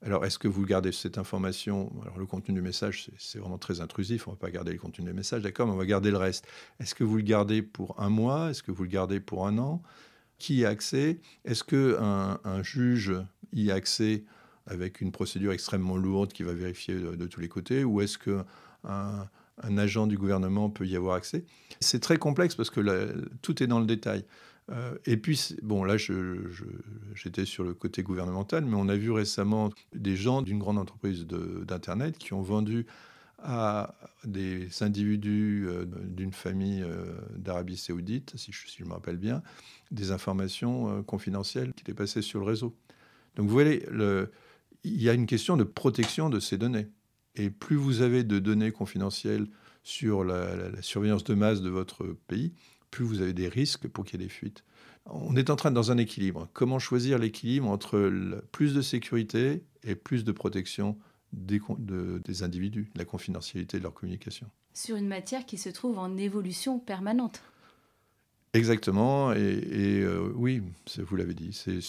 Alors, 0.01 0.25
est-ce 0.25 0.39
que 0.39 0.47
vous 0.47 0.65
gardez 0.65 0.93
cette 0.93 1.17
information? 1.17 1.91
Le 2.17 2.25
contenu 2.25 2.55
du 2.55 2.61
message, 2.61 3.11
c'est 3.17 3.37
vraiment 3.37 3.57
très 3.57 3.81
intrusif. 3.81 4.27
On 4.27 4.31
ne 4.31 4.35
va 4.35 4.39
pas 4.39 4.49
garder 4.49 4.71
le 4.71 4.77
contenu 4.77 5.05
du 5.05 5.13
message, 5.13 5.41
d'accord, 5.41 5.67
mais 5.67 5.73
on 5.73 5.77
va 5.77 5.85
garder 5.85 6.09
le 6.09 6.17
reste. 6.17 6.47
Est-ce 6.79 6.95
que 6.95 7.03
vous 7.03 7.17
le 7.17 7.23
gardez 7.23 7.61
pour 7.61 7.99
un 7.99 8.09
mois? 8.09 8.49
Est-ce 8.49 8.63
que 8.63 8.71
vous 8.71 8.83
le 8.83 8.89
gardez 8.89 9.19
pour 9.19 9.45
un 9.45 9.57
an? 9.57 9.81
Qui 10.37 10.57
y 10.57 10.65
a 10.65 10.69
accès? 10.69 11.19
Est-ce 11.43 11.65
qu'un 11.65 12.39
un 12.45 12.63
juge 12.63 13.13
y 13.51 13.71
a 13.71 13.75
accès 13.75 14.23
avec 14.67 15.01
une 15.01 15.11
procédure 15.11 15.51
extrêmement 15.51 15.97
lourde 15.97 16.31
qui 16.31 16.43
va 16.43 16.53
vérifier 16.53 16.95
de, 16.95 17.27
tous 17.27 17.41
les 17.41 17.49
côtés? 17.49 17.83
Ou 17.83 17.99
est-ce 17.99 18.17
qu'un 18.17 18.45
un 19.61 19.77
agent 19.77 20.07
du 20.07 20.17
gouvernement 20.17 20.69
peut 20.69 20.87
y 20.87 20.95
avoir 20.95 21.15
accès? 21.15 21.43
C'est 21.81 21.99
très 21.99 22.17
complexe 22.17 22.55
parce 22.55 22.69
que 22.69 23.27
tout 23.41 23.61
est 23.61 23.67
dans 23.67 23.81
le 23.81 23.85
détail. 23.85 24.23
Euh, 24.71 24.97
et 25.05 25.17
puis, 25.17 25.55
bon, 25.61 25.83
là, 25.83 25.95
j'étais 25.97 27.45
sur 27.45 27.63
le 27.63 27.73
côté 27.73 28.03
gouvernemental, 28.03 28.65
mais 28.65 28.75
on 28.75 28.89
a 28.89 28.95
vu 28.95 29.11
récemment 29.11 29.71
des 29.93 30.15
gens 30.15 30.41
d'une 30.41 30.59
grande 30.59 30.77
entreprise 30.77 31.25
d'Internet 31.25 32.17
qui 32.17 32.33
ont 32.33 32.41
vendu 32.41 32.85
à 33.41 33.95
des 34.25 34.67
individus 34.83 35.65
euh, 35.69 35.85
d'une 35.85 36.33
famille 36.33 36.83
euh, 36.83 37.15
d'Arabie 37.37 37.77
saoudite, 37.77 38.35
si 38.35 38.51
je, 38.51 38.83
me 38.83 38.91
rappelle 38.91 39.17
bien, 39.17 39.41
des 39.91 40.11
informations 40.11 41.03
confidentielles 41.03 41.73
qui 41.73 41.81
étaient 41.81 41.93
passées 41.93 42.21
sur 42.21 42.39
le 42.39 42.45
réseau. 42.45 42.75
Donc 43.35 43.47
vous 43.47 43.53
voyez, 43.53 43.85
il 44.83 45.01
y 45.01 45.09
a 45.09 45.13
une 45.13 45.25
question 45.25 45.55
de 45.55 45.63
protection 45.63 46.29
de 46.29 46.39
ces 46.39 46.57
données. 46.57 46.87
Et 47.35 47.49
plus 47.49 47.77
vous 47.77 48.01
avez 48.01 48.23
de 48.23 48.39
données 48.39 48.71
confidentielles 48.71 49.47
sur 49.83 50.23
la, 50.23 50.81
surveillance 50.81 51.23
de 51.23 51.33
masse 51.33 51.61
de 51.61 51.69
votre 51.69 52.05
pays, 52.27 52.53
plus 52.91 53.05
vous 53.05 53.21
avez 53.21 53.33
des 53.33 53.47
risques 53.47 53.87
pour 53.87 54.05
qu'il 54.05 54.19
y 54.19 54.23
ait 54.23 54.27
des 54.27 54.33
fuites. 54.33 54.63
On 55.05 55.35
est 55.35 55.49
en 55.49 55.55
train 55.55 55.71
dans 55.71 55.91
un 55.91 55.97
équilibre. 55.97 56.47
Comment 56.53 56.79
choisir 56.79 57.17
l'équilibre 57.17 57.67
entre 57.67 58.11
plus 58.51 58.73
de 58.73 58.81
sécurité 58.81 59.63
et 59.83 59.95
plus 59.95 60.23
de 60.23 60.31
protection 60.31 60.97
des, 61.33 61.61
des 62.23 62.43
individus, 62.43 62.91
la 62.95 63.05
confidentialité 63.05 63.77
de 63.77 63.83
leur 63.83 63.93
communication? 63.93 64.47
Sur 64.73 64.95
une 64.95 65.07
matière 65.07 65.45
qui 65.45 65.57
se 65.57 65.69
trouve 65.69 65.97
en 65.97 66.17
évolution 66.17 66.79
permanente. 66.79 67.41
Exactement, 68.53 69.31
et, 69.33 70.01
euh, 70.01 70.31
oui, 70.33 70.63
vous 70.97 71.15
l'avez 71.15 71.35
dit, 71.35 71.53
c'est 71.53 71.81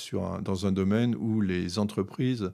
dans 0.43 0.67
un 0.67 0.73
domaine 0.73 1.15
où 1.15 1.41
les 1.41 1.79
entreprises 1.79 2.53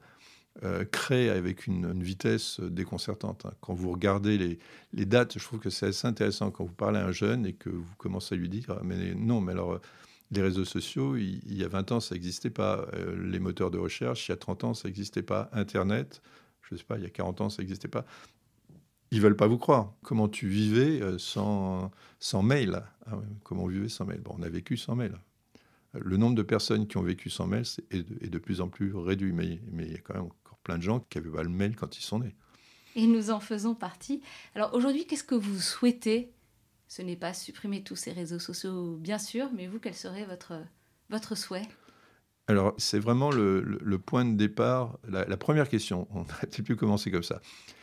euh, 0.64 0.84
crée 0.84 1.28
avec 1.30 1.66
une, 1.66 2.02
vitesse 2.02 2.60
déconcertante. 2.60 3.46
Hein. 3.46 3.52
Quand 3.60 3.74
vous 3.74 3.90
regardez 3.90 4.58
les, 4.92 5.06
dates, 5.06 5.38
je 5.38 5.44
trouve 5.44 5.60
que 5.60 5.70
c'est 5.70 5.86
assez 5.86 6.06
intéressant 6.06 6.50
quand 6.50 6.64
vous 6.64 6.72
parlez 6.72 6.98
à 6.98 7.06
un 7.06 7.12
jeune 7.12 7.44
et 7.46 7.52
que 7.52 7.68
vous 7.68 7.94
commencez 7.98 8.34
à 8.34 8.38
lui 8.38 8.48
dire 8.48 8.64
ah, 8.70 8.80
Mais 8.82 9.14
non, 9.14 9.40
mais 9.40 9.52
alors, 9.52 9.80
les 10.30 10.42
réseaux 10.42 10.64
sociaux, 10.64 11.16
il, 11.16 11.56
y 11.56 11.64
a 11.64 11.68
20 11.68 11.92
ans, 11.92 12.00
ça 12.00 12.14
n'existait 12.14 12.50
pas. 12.50 12.86
Euh, 12.94 13.16
les 13.30 13.38
moteurs 13.38 13.70
de 13.70 13.78
recherche, 13.78 14.28
il 14.28 14.32
y 14.32 14.34
a 14.34 14.36
30 14.36 14.64
ans, 14.64 14.74
ça 14.74 14.88
n'existait 14.88 15.22
pas. 15.22 15.48
Internet, 15.52 16.22
je 16.62 16.74
ne 16.74 16.78
sais 16.78 16.84
pas, 16.84 16.96
il 16.96 17.04
y 17.04 17.06
a 17.06 17.10
40 17.10 17.42
ans, 17.42 17.50
ça 17.50 17.62
n'existait 17.62 17.88
pas. 17.88 18.04
Ils 19.12 19.20
veulent 19.20 19.36
pas 19.36 19.46
vous 19.46 19.58
croire. 19.58 19.92
Comment 20.02 20.28
tu 20.28 20.48
vivais 20.48 21.00
euh, 21.00 21.16
sans, 21.18 21.92
mail? 22.42 22.82
Ah 23.06 23.18
Comment 23.44 23.64
on 23.64 23.68
vivait 23.68 23.88
sans 23.88 24.04
mail? 24.04 24.20
Bon, 24.20 24.34
On 24.38 24.42
a 24.42 24.48
vécu 24.48 24.76
sans 24.76 24.96
mail. 24.96 25.12
Le 25.92 26.16
nombre 26.16 26.34
de 26.34 26.42
personnes 26.42 26.86
qui 26.86 26.96
ont 26.96 27.02
vécu 27.02 27.30
sans 27.30 27.46
mail 27.46 27.64
est 27.90 28.28
de, 28.28 28.38
plus 28.38 28.60
en 28.60 28.68
plus 28.68 28.94
réduit, 28.94 29.32
mais 29.32 29.60
il 29.72 29.92
y 29.92 29.94
a 29.94 29.98
quand 29.98 30.14
même 30.14 30.28
plein 30.66 30.78
de 30.78 30.82
gens 30.82 30.98
qui 31.08 31.18
n'avaient 31.18 31.30
pas 31.30 31.44
le 31.44 31.48
mail 31.48 31.76
quand 31.76 31.96
ils 31.96 32.02
sont 32.02 32.18
nés. 32.18 32.34
Et 32.96 33.06
nous 33.06 33.30
en 33.30 33.38
faisons 33.38 33.74
partie. 33.74 34.20
Alors 34.56 34.74
aujourd'hui, 34.74 35.06
qu'est-ce 35.06 35.22
que 35.22 35.36
vous 35.36 35.60
souhaitez? 35.60 36.32
Ce 36.88 37.02
n'est 37.02 37.16
pas 37.16 37.34
supprimer 37.34 37.84
tous 37.84 37.94
ces 37.94 38.10
réseaux 38.10 38.40
sociaux, 38.40 38.96
bien 38.96 39.18
sûr, 39.18 39.48
mais 39.54 39.68
vous, 39.68 39.78
quel 39.78 39.94
serait 39.94 40.24
votre, 40.24 40.54
votre 41.08 41.36
souhait? 41.36 41.68
Alors, 42.48 42.74
c'est 42.78 42.98
vraiment 42.98 43.30
le, 43.30 43.60
le, 43.60 43.98
point 43.98 44.24
de 44.24 44.34
départ. 44.34 44.98
La, 45.08 45.36
première 45.36 45.68
question, 45.68 46.08
on 46.14 46.22
a 46.22 46.46
pu 46.46 46.74
commencer 46.74 47.10
comme 47.10 47.22
ça. 47.22 47.40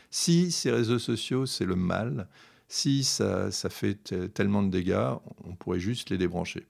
Si 0.09 0.51
ces 0.51 0.71
réseaux 0.71 0.99
sociaux, 0.99 1.45
c'est 1.45 1.65
le 1.65 1.75
mal, 1.75 2.27
si 2.67 3.03
ça, 3.03 3.51
ça 3.51 3.69
fait 3.69 3.95
tellement 4.33 4.63
de 4.63 4.69
dégâts, 4.69 5.15
on 5.43 5.55
pourrait 5.55 5.79
juste 5.79 6.09
les 6.09 6.17
débrancher. 6.17 6.67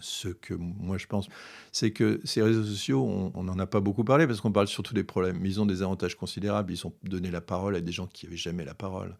Ce 0.00 0.28
que 0.28 0.54
moi 0.54 0.98
je 0.98 1.06
pense, 1.06 1.28
c'est 1.72 1.90
que 1.90 2.20
ces 2.24 2.42
réseaux 2.42 2.64
sociaux, 2.64 3.02
on 3.34 3.42
n'en 3.42 3.58
a 3.58 3.66
pas 3.66 3.80
beaucoup 3.80 4.04
parlé 4.04 4.26
parce 4.26 4.40
qu'on 4.40 4.52
parle 4.52 4.68
surtout 4.68 4.94
des 4.94 5.04
problèmes, 5.04 5.38
mais 5.40 5.48
ils 5.48 5.60
ont 5.60 5.66
des 5.66 5.82
avantages 5.82 6.16
considérables. 6.16 6.72
Ils 6.72 6.86
ont 6.86 6.92
donné 7.02 7.30
la 7.30 7.40
parole 7.40 7.76
à 7.76 7.80
des 7.80 7.92
gens 7.92 8.06
qui 8.06 8.26
n'avaient 8.26 8.36
jamais 8.36 8.64
la 8.64 8.74
parole. 8.74 9.16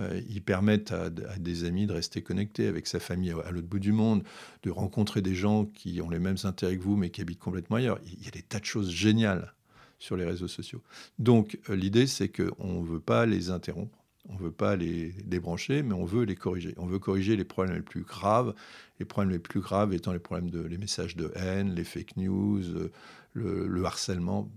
Euh, 0.00 0.20
ils 0.28 0.42
permettent 0.42 0.92
à, 0.92 1.10
des 1.10 1.64
amis 1.64 1.86
de 1.86 1.92
rester 1.92 2.22
connectés 2.22 2.66
avec 2.66 2.86
sa 2.86 3.00
famille 3.00 3.34
à, 3.44 3.50
l'autre 3.50 3.68
bout 3.68 3.78
du 3.78 3.92
monde, 3.92 4.22
de 4.62 4.70
rencontrer 4.70 5.20
des 5.20 5.34
gens 5.34 5.66
qui 5.66 6.00
ont 6.00 6.08
les 6.08 6.18
mêmes 6.18 6.38
intérêts 6.44 6.76
que 6.76 6.82
vous 6.82 6.96
mais 6.96 7.10
qui 7.10 7.20
habitent 7.20 7.38
complètement 7.38 7.76
ailleurs. 7.76 7.98
Il 8.04 8.24
y 8.24 8.28
a 8.28 8.30
des 8.30 8.42
tas 8.42 8.60
de 8.60 8.64
choses 8.64 8.90
géniales 8.90 9.52
sur 9.98 10.16
les 10.16 10.24
réseaux 10.24 10.48
sociaux. 10.48 10.82
Donc 11.18 11.58
euh, 11.68 11.76
l'idée, 11.76 12.06
c'est 12.06 12.28
qu'on 12.28 12.82
ne 12.82 12.86
veut 12.86 13.00
pas 13.00 13.26
les 13.26 13.50
interrompre 13.50 14.01
on 14.32 14.38
ne 14.38 14.44
veut 14.44 14.52
pas 14.52 14.76
les 14.76 15.12
débrancher, 15.24 15.82
mais 15.82 15.94
on 15.94 16.04
veut 16.04 16.24
les 16.24 16.34
corriger. 16.34 16.74
On 16.78 16.86
veut 16.86 16.98
corriger 16.98 17.36
les 17.36 17.44
problèmes 17.44 17.76
les 17.76 17.82
plus 17.82 18.02
graves, 18.02 18.54
les 18.98 19.04
problèmes 19.04 19.30
les 19.30 19.38
plus 19.38 19.60
graves 19.60 19.92
étant 19.92 20.12
les 20.12 20.18
problèmes 20.18 20.50
de 20.50 20.62
messages 20.76 21.16
de 21.16 21.30
haine, 21.36 21.74
les 21.74 21.84
fake 21.84 22.16
news, 22.16 22.62
euh, 22.62 22.90
le, 23.34 23.84
harcèlement. 23.84 24.50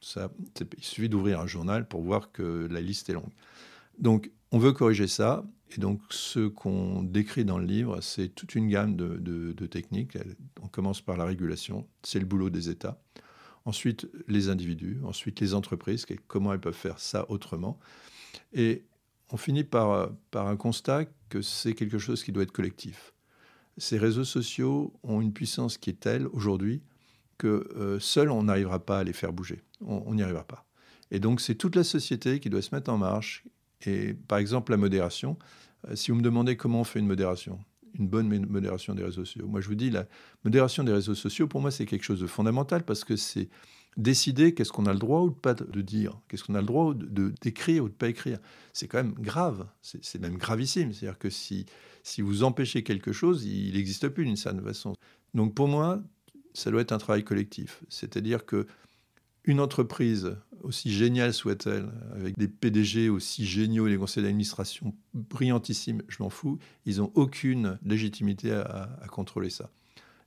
ça, 0.00 0.30
il 0.78 0.84
suffit 0.84 1.08
d'ouvrir 1.08 1.40
un 1.40 1.46
journal 1.46 1.86
pour 1.86 2.00
voir 2.00 2.32
que 2.32 2.66
la 2.70 2.80
liste 2.80 3.10
est 3.10 3.14
longue. 3.14 3.32
Donc, 3.98 4.30
on 4.50 4.58
veut 4.58 4.72
corriger 4.72 5.08
ça. 5.08 5.44
Et 5.76 5.80
donc, 5.80 6.00
ce 6.10 6.46
qu'on 6.46 7.02
décrit 7.02 7.44
dans 7.44 7.58
le 7.58 7.66
livre, 7.66 8.00
c'est 8.00 8.28
toute 8.28 8.54
une 8.54 8.68
gamme 8.68 8.96
de 8.96 9.66
techniques. 9.66 10.16
On 10.62 10.68
commence 10.68 11.00
par 11.00 11.16
la 11.16 11.24
régulation, 11.24 11.86
c'est 12.02 12.20
le 12.20 12.24
boulot 12.24 12.50
des 12.50 12.70
États. 12.70 13.00
Ensuite, 13.66 14.08
les 14.28 14.48
individus, 14.48 15.00
ensuite 15.02 15.40
les 15.40 15.52
entreprises, 15.52 16.06
comment 16.28 16.52
elles 16.52 16.60
peuvent 16.60 16.72
faire 16.72 17.00
ça 17.00 17.28
autrement. 17.28 17.80
Et 18.56 18.84
on 19.30 19.36
finit 19.36 19.64
par, 19.64 20.10
un 20.34 20.56
constat 20.56 21.04
que 21.28 21.42
c'est 21.42 21.74
quelque 21.74 21.98
chose 21.98 22.24
qui 22.24 22.32
doit 22.32 22.42
être 22.42 22.52
collectif. 22.52 23.12
Ces 23.76 23.98
réseaux 23.98 24.24
sociaux 24.24 24.94
ont 25.02 25.20
une 25.20 25.32
puissance 25.32 25.76
qui 25.76 25.90
est 25.90 26.00
telle 26.00 26.26
aujourd'hui 26.28 26.82
que 27.36 27.68
euh, 27.76 28.00
seul 28.00 28.30
on 28.30 28.44
n'arrivera 28.44 28.78
pas 28.78 29.00
à 29.00 29.04
les 29.04 29.12
faire 29.12 29.32
bouger. 29.32 29.62
On 29.82 30.14
n'y 30.14 30.22
arrivera 30.22 30.44
pas. 30.44 30.64
Et 31.10 31.20
donc 31.20 31.42
c'est 31.42 31.54
toute 31.54 31.76
la 31.76 31.84
société 31.84 32.40
qui 32.40 32.48
doit 32.48 32.62
se 32.62 32.74
mettre 32.74 32.90
en 32.90 32.96
marche. 32.96 33.44
Et 33.84 34.14
par 34.14 34.38
exemple 34.38 34.72
la 34.72 34.78
modération, 34.78 35.38
euh, 35.88 35.96
si 35.96 36.10
vous 36.10 36.16
me 36.16 36.22
demandez 36.22 36.56
comment 36.56 36.80
on 36.80 36.84
fait 36.84 36.98
une 36.98 37.06
modération, 37.06 37.60
une 37.98 38.08
bonne 38.08 38.46
modération 38.46 38.94
des 38.94 39.04
réseaux 39.04 39.24
sociaux. 39.24 39.46
Moi, 39.46 39.60
je 39.60 39.68
vous 39.68 39.74
dis, 39.74 39.90
la 39.90 40.06
modération 40.44 40.84
des 40.84 40.92
réseaux 40.92 41.14
sociaux, 41.14 41.46
pour 41.46 41.60
moi, 41.60 41.70
c'est 41.70 41.86
quelque 41.86 42.04
chose 42.04 42.20
de 42.20 42.26
fondamental 42.26 42.84
parce 42.84 43.04
que 43.04 43.16
c'est 43.16 43.48
décider 43.96 44.54
qu'est-ce 44.54 44.72
qu'on 44.72 44.86
a 44.86 44.92
le 44.92 44.98
droit 44.98 45.22
ou 45.22 45.30
pas 45.30 45.54
de 45.54 45.80
dire, 45.80 46.20
qu'est-ce 46.28 46.44
qu'on 46.44 46.54
a 46.54 46.60
le 46.60 46.66
droit 46.66 46.94
de 46.94 47.32
d'écrire 47.40 47.84
ou 47.84 47.88
de 47.88 47.94
pas 47.94 48.08
écrire. 48.08 48.38
C'est 48.72 48.88
quand 48.88 48.98
même 48.98 49.14
grave, 49.14 49.66
c'est 49.82 50.20
même 50.20 50.36
gravissime. 50.36 50.92
C'est-à-dire 50.92 51.18
que 51.18 51.30
si, 51.30 51.66
si 52.02 52.22
vous 52.22 52.44
empêchez 52.44 52.82
quelque 52.82 53.12
chose, 53.12 53.44
il 53.44 53.74
n'existe 53.74 54.08
plus 54.08 54.24
d'une 54.24 54.36
certaine 54.36 54.62
façon. 54.62 54.94
Donc 55.34 55.54
pour 55.54 55.68
moi, 55.68 56.02
ça 56.54 56.70
doit 56.70 56.80
être 56.80 56.92
un 56.92 56.98
travail 56.98 57.24
collectif. 57.24 57.82
C'est-à-dire 57.88 58.44
que 58.46 58.66
une 59.46 59.60
entreprise, 59.60 60.36
aussi 60.62 60.90
géniale 60.90 61.32
soit-elle, 61.32 61.88
avec 62.12 62.36
des 62.36 62.48
PDG 62.48 63.08
aussi 63.08 63.46
géniaux 63.46 63.88
des 63.88 63.96
conseils 63.96 64.24
d'administration 64.24 64.92
brillantissimes, 65.14 66.02
je 66.08 66.22
m'en 66.22 66.30
fous, 66.30 66.58
ils 66.84 66.98
n'ont 66.98 67.12
aucune 67.14 67.78
légitimité 67.84 68.52
à, 68.52 68.88
contrôler 69.08 69.50
ça. 69.50 69.70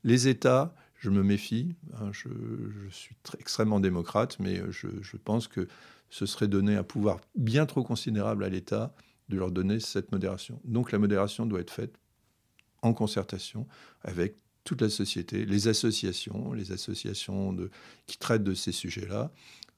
Les 0.06 0.30
États, 0.30 0.74
je 1.00 1.10
me 1.10 1.24
méfie, 1.24 1.76
hein, 1.96 2.12
je, 2.12 2.30
suis 2.92 3.16
extrêmement 3.40 3.80
démocrate, 3.80 4.38
mais 4.40 4.62
je, 4.70 4.88
je, 5.02 5.18
pense 5.18 5.48
que 5.48 5.68
ce 6.10 6.26
serait 6.26 6.48
donner 6.48 6.76
un 6.76 6.84
pouvoir 6.84 7.20
bien 7.36 7.66
trop 7.66 7.84
considérable 7.84 8.44
à 8.44 8.50
l'État 8.50 8.94
de 9.30 9.38
leur 9.38 9.52
donner 9.52 9.80
cette 9.80 10.12
modération. 10.12 10.60
Donc 10.66 10.92
la 10.92 11.00
modération 11.00 11.46
doit 11.46 11.62
être 11.62 11.72
faite 11.72 11.96
en 12.82 12.94
concertation 12.94 13.68
avec 14.04 14.36
toute 14.64 14.82
la 14.82 14.90
société, 14.90 15.46
les 15.46 15.68
associations, 15.68 16.54
les 16.54 16.72
associations 16.72 17.56
qui 18.06 18.18
traitent 18.18 18.44
de 18.44 18.54
ces 18.54 18.72
sujets-là, 18.72 19.32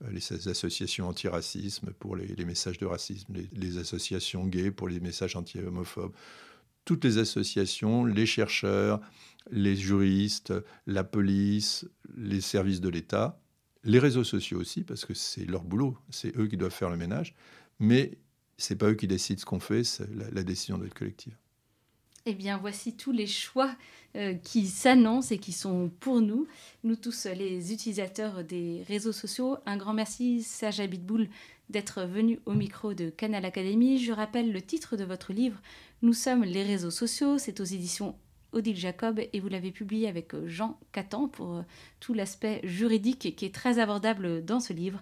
euh, 0.04 0.12
les 0.12 0.50
associations 0.50 1.08
anti-racisme 1.08 1.92
pour 2.00 2.16
les, 2.16 2.46
messages 2.46 2.78
de 2.78 2.86
racisme, 2.86 3.34
les, 3.54 3.78
associations 3.78 4.46
gays 4.46 4.72
pour 4.72 4.90
les 4.90 5.00
messages 5.00 5.36
anti-homophobes, 5.36 6.14
toutes 6.86 7.04
les 7.04 7.18
associations, 7.18 8.06
les 8.06 8.26
chercheurs, 8.26 9.02
les 9.50 9.76
juristes, 9.76 10.54
la 10.88 11.04
police, 11.04 11.88
les 12.16 12.42
services 12.42 12.82
de 12.82 12.90
l'État, 12.90 13.40
les 13.84 14.00
réseaux 14.00 14.24
sociaux 14.24 14.60
aussi, 14.60 14.84
parce 14.84 15.06
que 15.06 15.14
c'est 15.14 15.46
leur 15.46 15.64
boulot, 15.64 15.98
c'est 16.10 16.36
eux 16.38 16.48
qui 16.48 16.58
doivent 16.58 16.74
faire 16.74 16.90
le 16.90 16.98
ménage, 16.98 17.34
mais 17.80 18.18
c'est 18.58 18.76
pas 18.76 18.90
eux 18.90 18.96
qui 18.96 19.08
décident 19.08 19.40
ce 19.40 19.46
qu'on 19.46 19.60
fait, 19.60 19.84
la, 20.14 20.30
la 20.30 20.44
décision 20.44 20.78
doit 20.78 20.88
être 20.88 20.94
collective. 20.94 21.36
Eh 22.28 22.36
bien, 22.36 22.58
voici 22.58 22.96
tous 22.96 23.12
les 23.12 23.26
choix 23.26 23.76
euh, 24.16 24.36
qui 24.36 24.68
s'annoncent 24.68 25.34
et 25.34 25.40
qui 25.40 25.52
sont 25.52 25.90
pour 26.00 26.22
nous, 26.22 26.48
nous 26.84 26.96
tous 26.96 27.26
les 27.36 27.74
utilisateurs 27.74 28.44
des 28.44 28.84
réseaux 28.88 29.12
sociaux. 29.12 29.58
Un 29.66 29.76
grand 29.76 29.94
merci, 29.94 30.44
Serge 30.44 30.80
Abitboul, 30.82 31.30
d'être 31.70 32.04
venu 32.04 32.40
au 32.46 32.54
micro 32.54 32.94
de 32.94 33.10
Canal 33.10 33.44
Académie. 33.44 33.98
Je 33.98 34.12
rappelle 34.12 34.52
le 34.52 34.62
titre 34.62 34.98
de 34.98 35.04
votre 35.04 35.34
livre, 35.34 35.60
Nous 36.04 36.14
sommes 36.14 36.44
les 36.44 36.64
réseaux 36.64 36.92
sociaux. 36.92 37.40
C'est 37.40 37.60
aux 37.60 37.66
éditions 37.66 38.16
Odile 38.52 38.78
Jacob 38.78 39.20
et 39.34 39.40
vous 39.40 39.48
l'avez 39.48 39.72
publié 39.72 40.08
avec 40.08 40.36
Jean 40.46 40.80
Catan 40.92 41.28
pour 41.28 41.56
euh, 41.56 41.62
tout 42.00 42.14
l'aspect 42.14 42.62
juridique 42.64 43.36
qui 43.36 43.46
est 43.46 43.56
très 43.56 43.80
abordable 43.80 44.46
dans 44.46 44.60
ce 44.60 44.74
livre. 44.74 45.02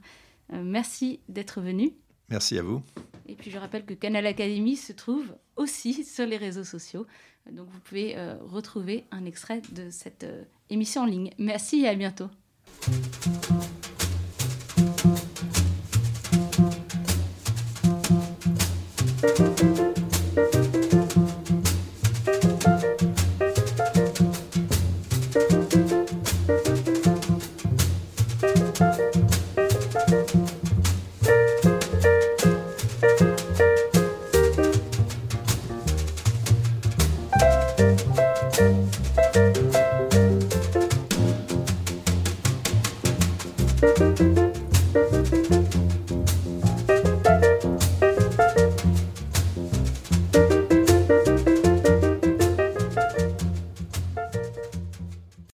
Euh, 0.54 0.64
merci 0.64 1.20
d'être 1.28 1.60
venu. 1.60 1.92
Merci 2.30 2.58
à 2.58 2.64
vous. 2.64 2.82
Et 3.28 3.36
puis 3.36 3.52
je 3.52 3.58
rappelle 3.58 3.86
que 3.86 3.94
Canal 3.94 4.26
Academy 4.26 4.76
se 4.76 4.94
trouve 4.94 5.36
aussi 5.56 6.04
sur 6.04 6.26
les 6.26 6.38
réseaux 6.38 6.64
sociaux. 6.64 7.06
Donc 7.52 7.68
vous 7.70 7.80
pouvez 7.80 8.18
euh, 8.18 8.36
retrouver 8.42 9.06
un 9.12 9.26
extrait 9.26 9.62
de 9.72 9.90
cette 9.90 10.24
euh, 10.24 10.44
émission 10.70 11.04
en 11.04 11.06
ligne. 11.06 11.32
Merci 11.38 11.82
et 11.82 11.88
à 11.88 11.96
bientôt. 11.96 12.30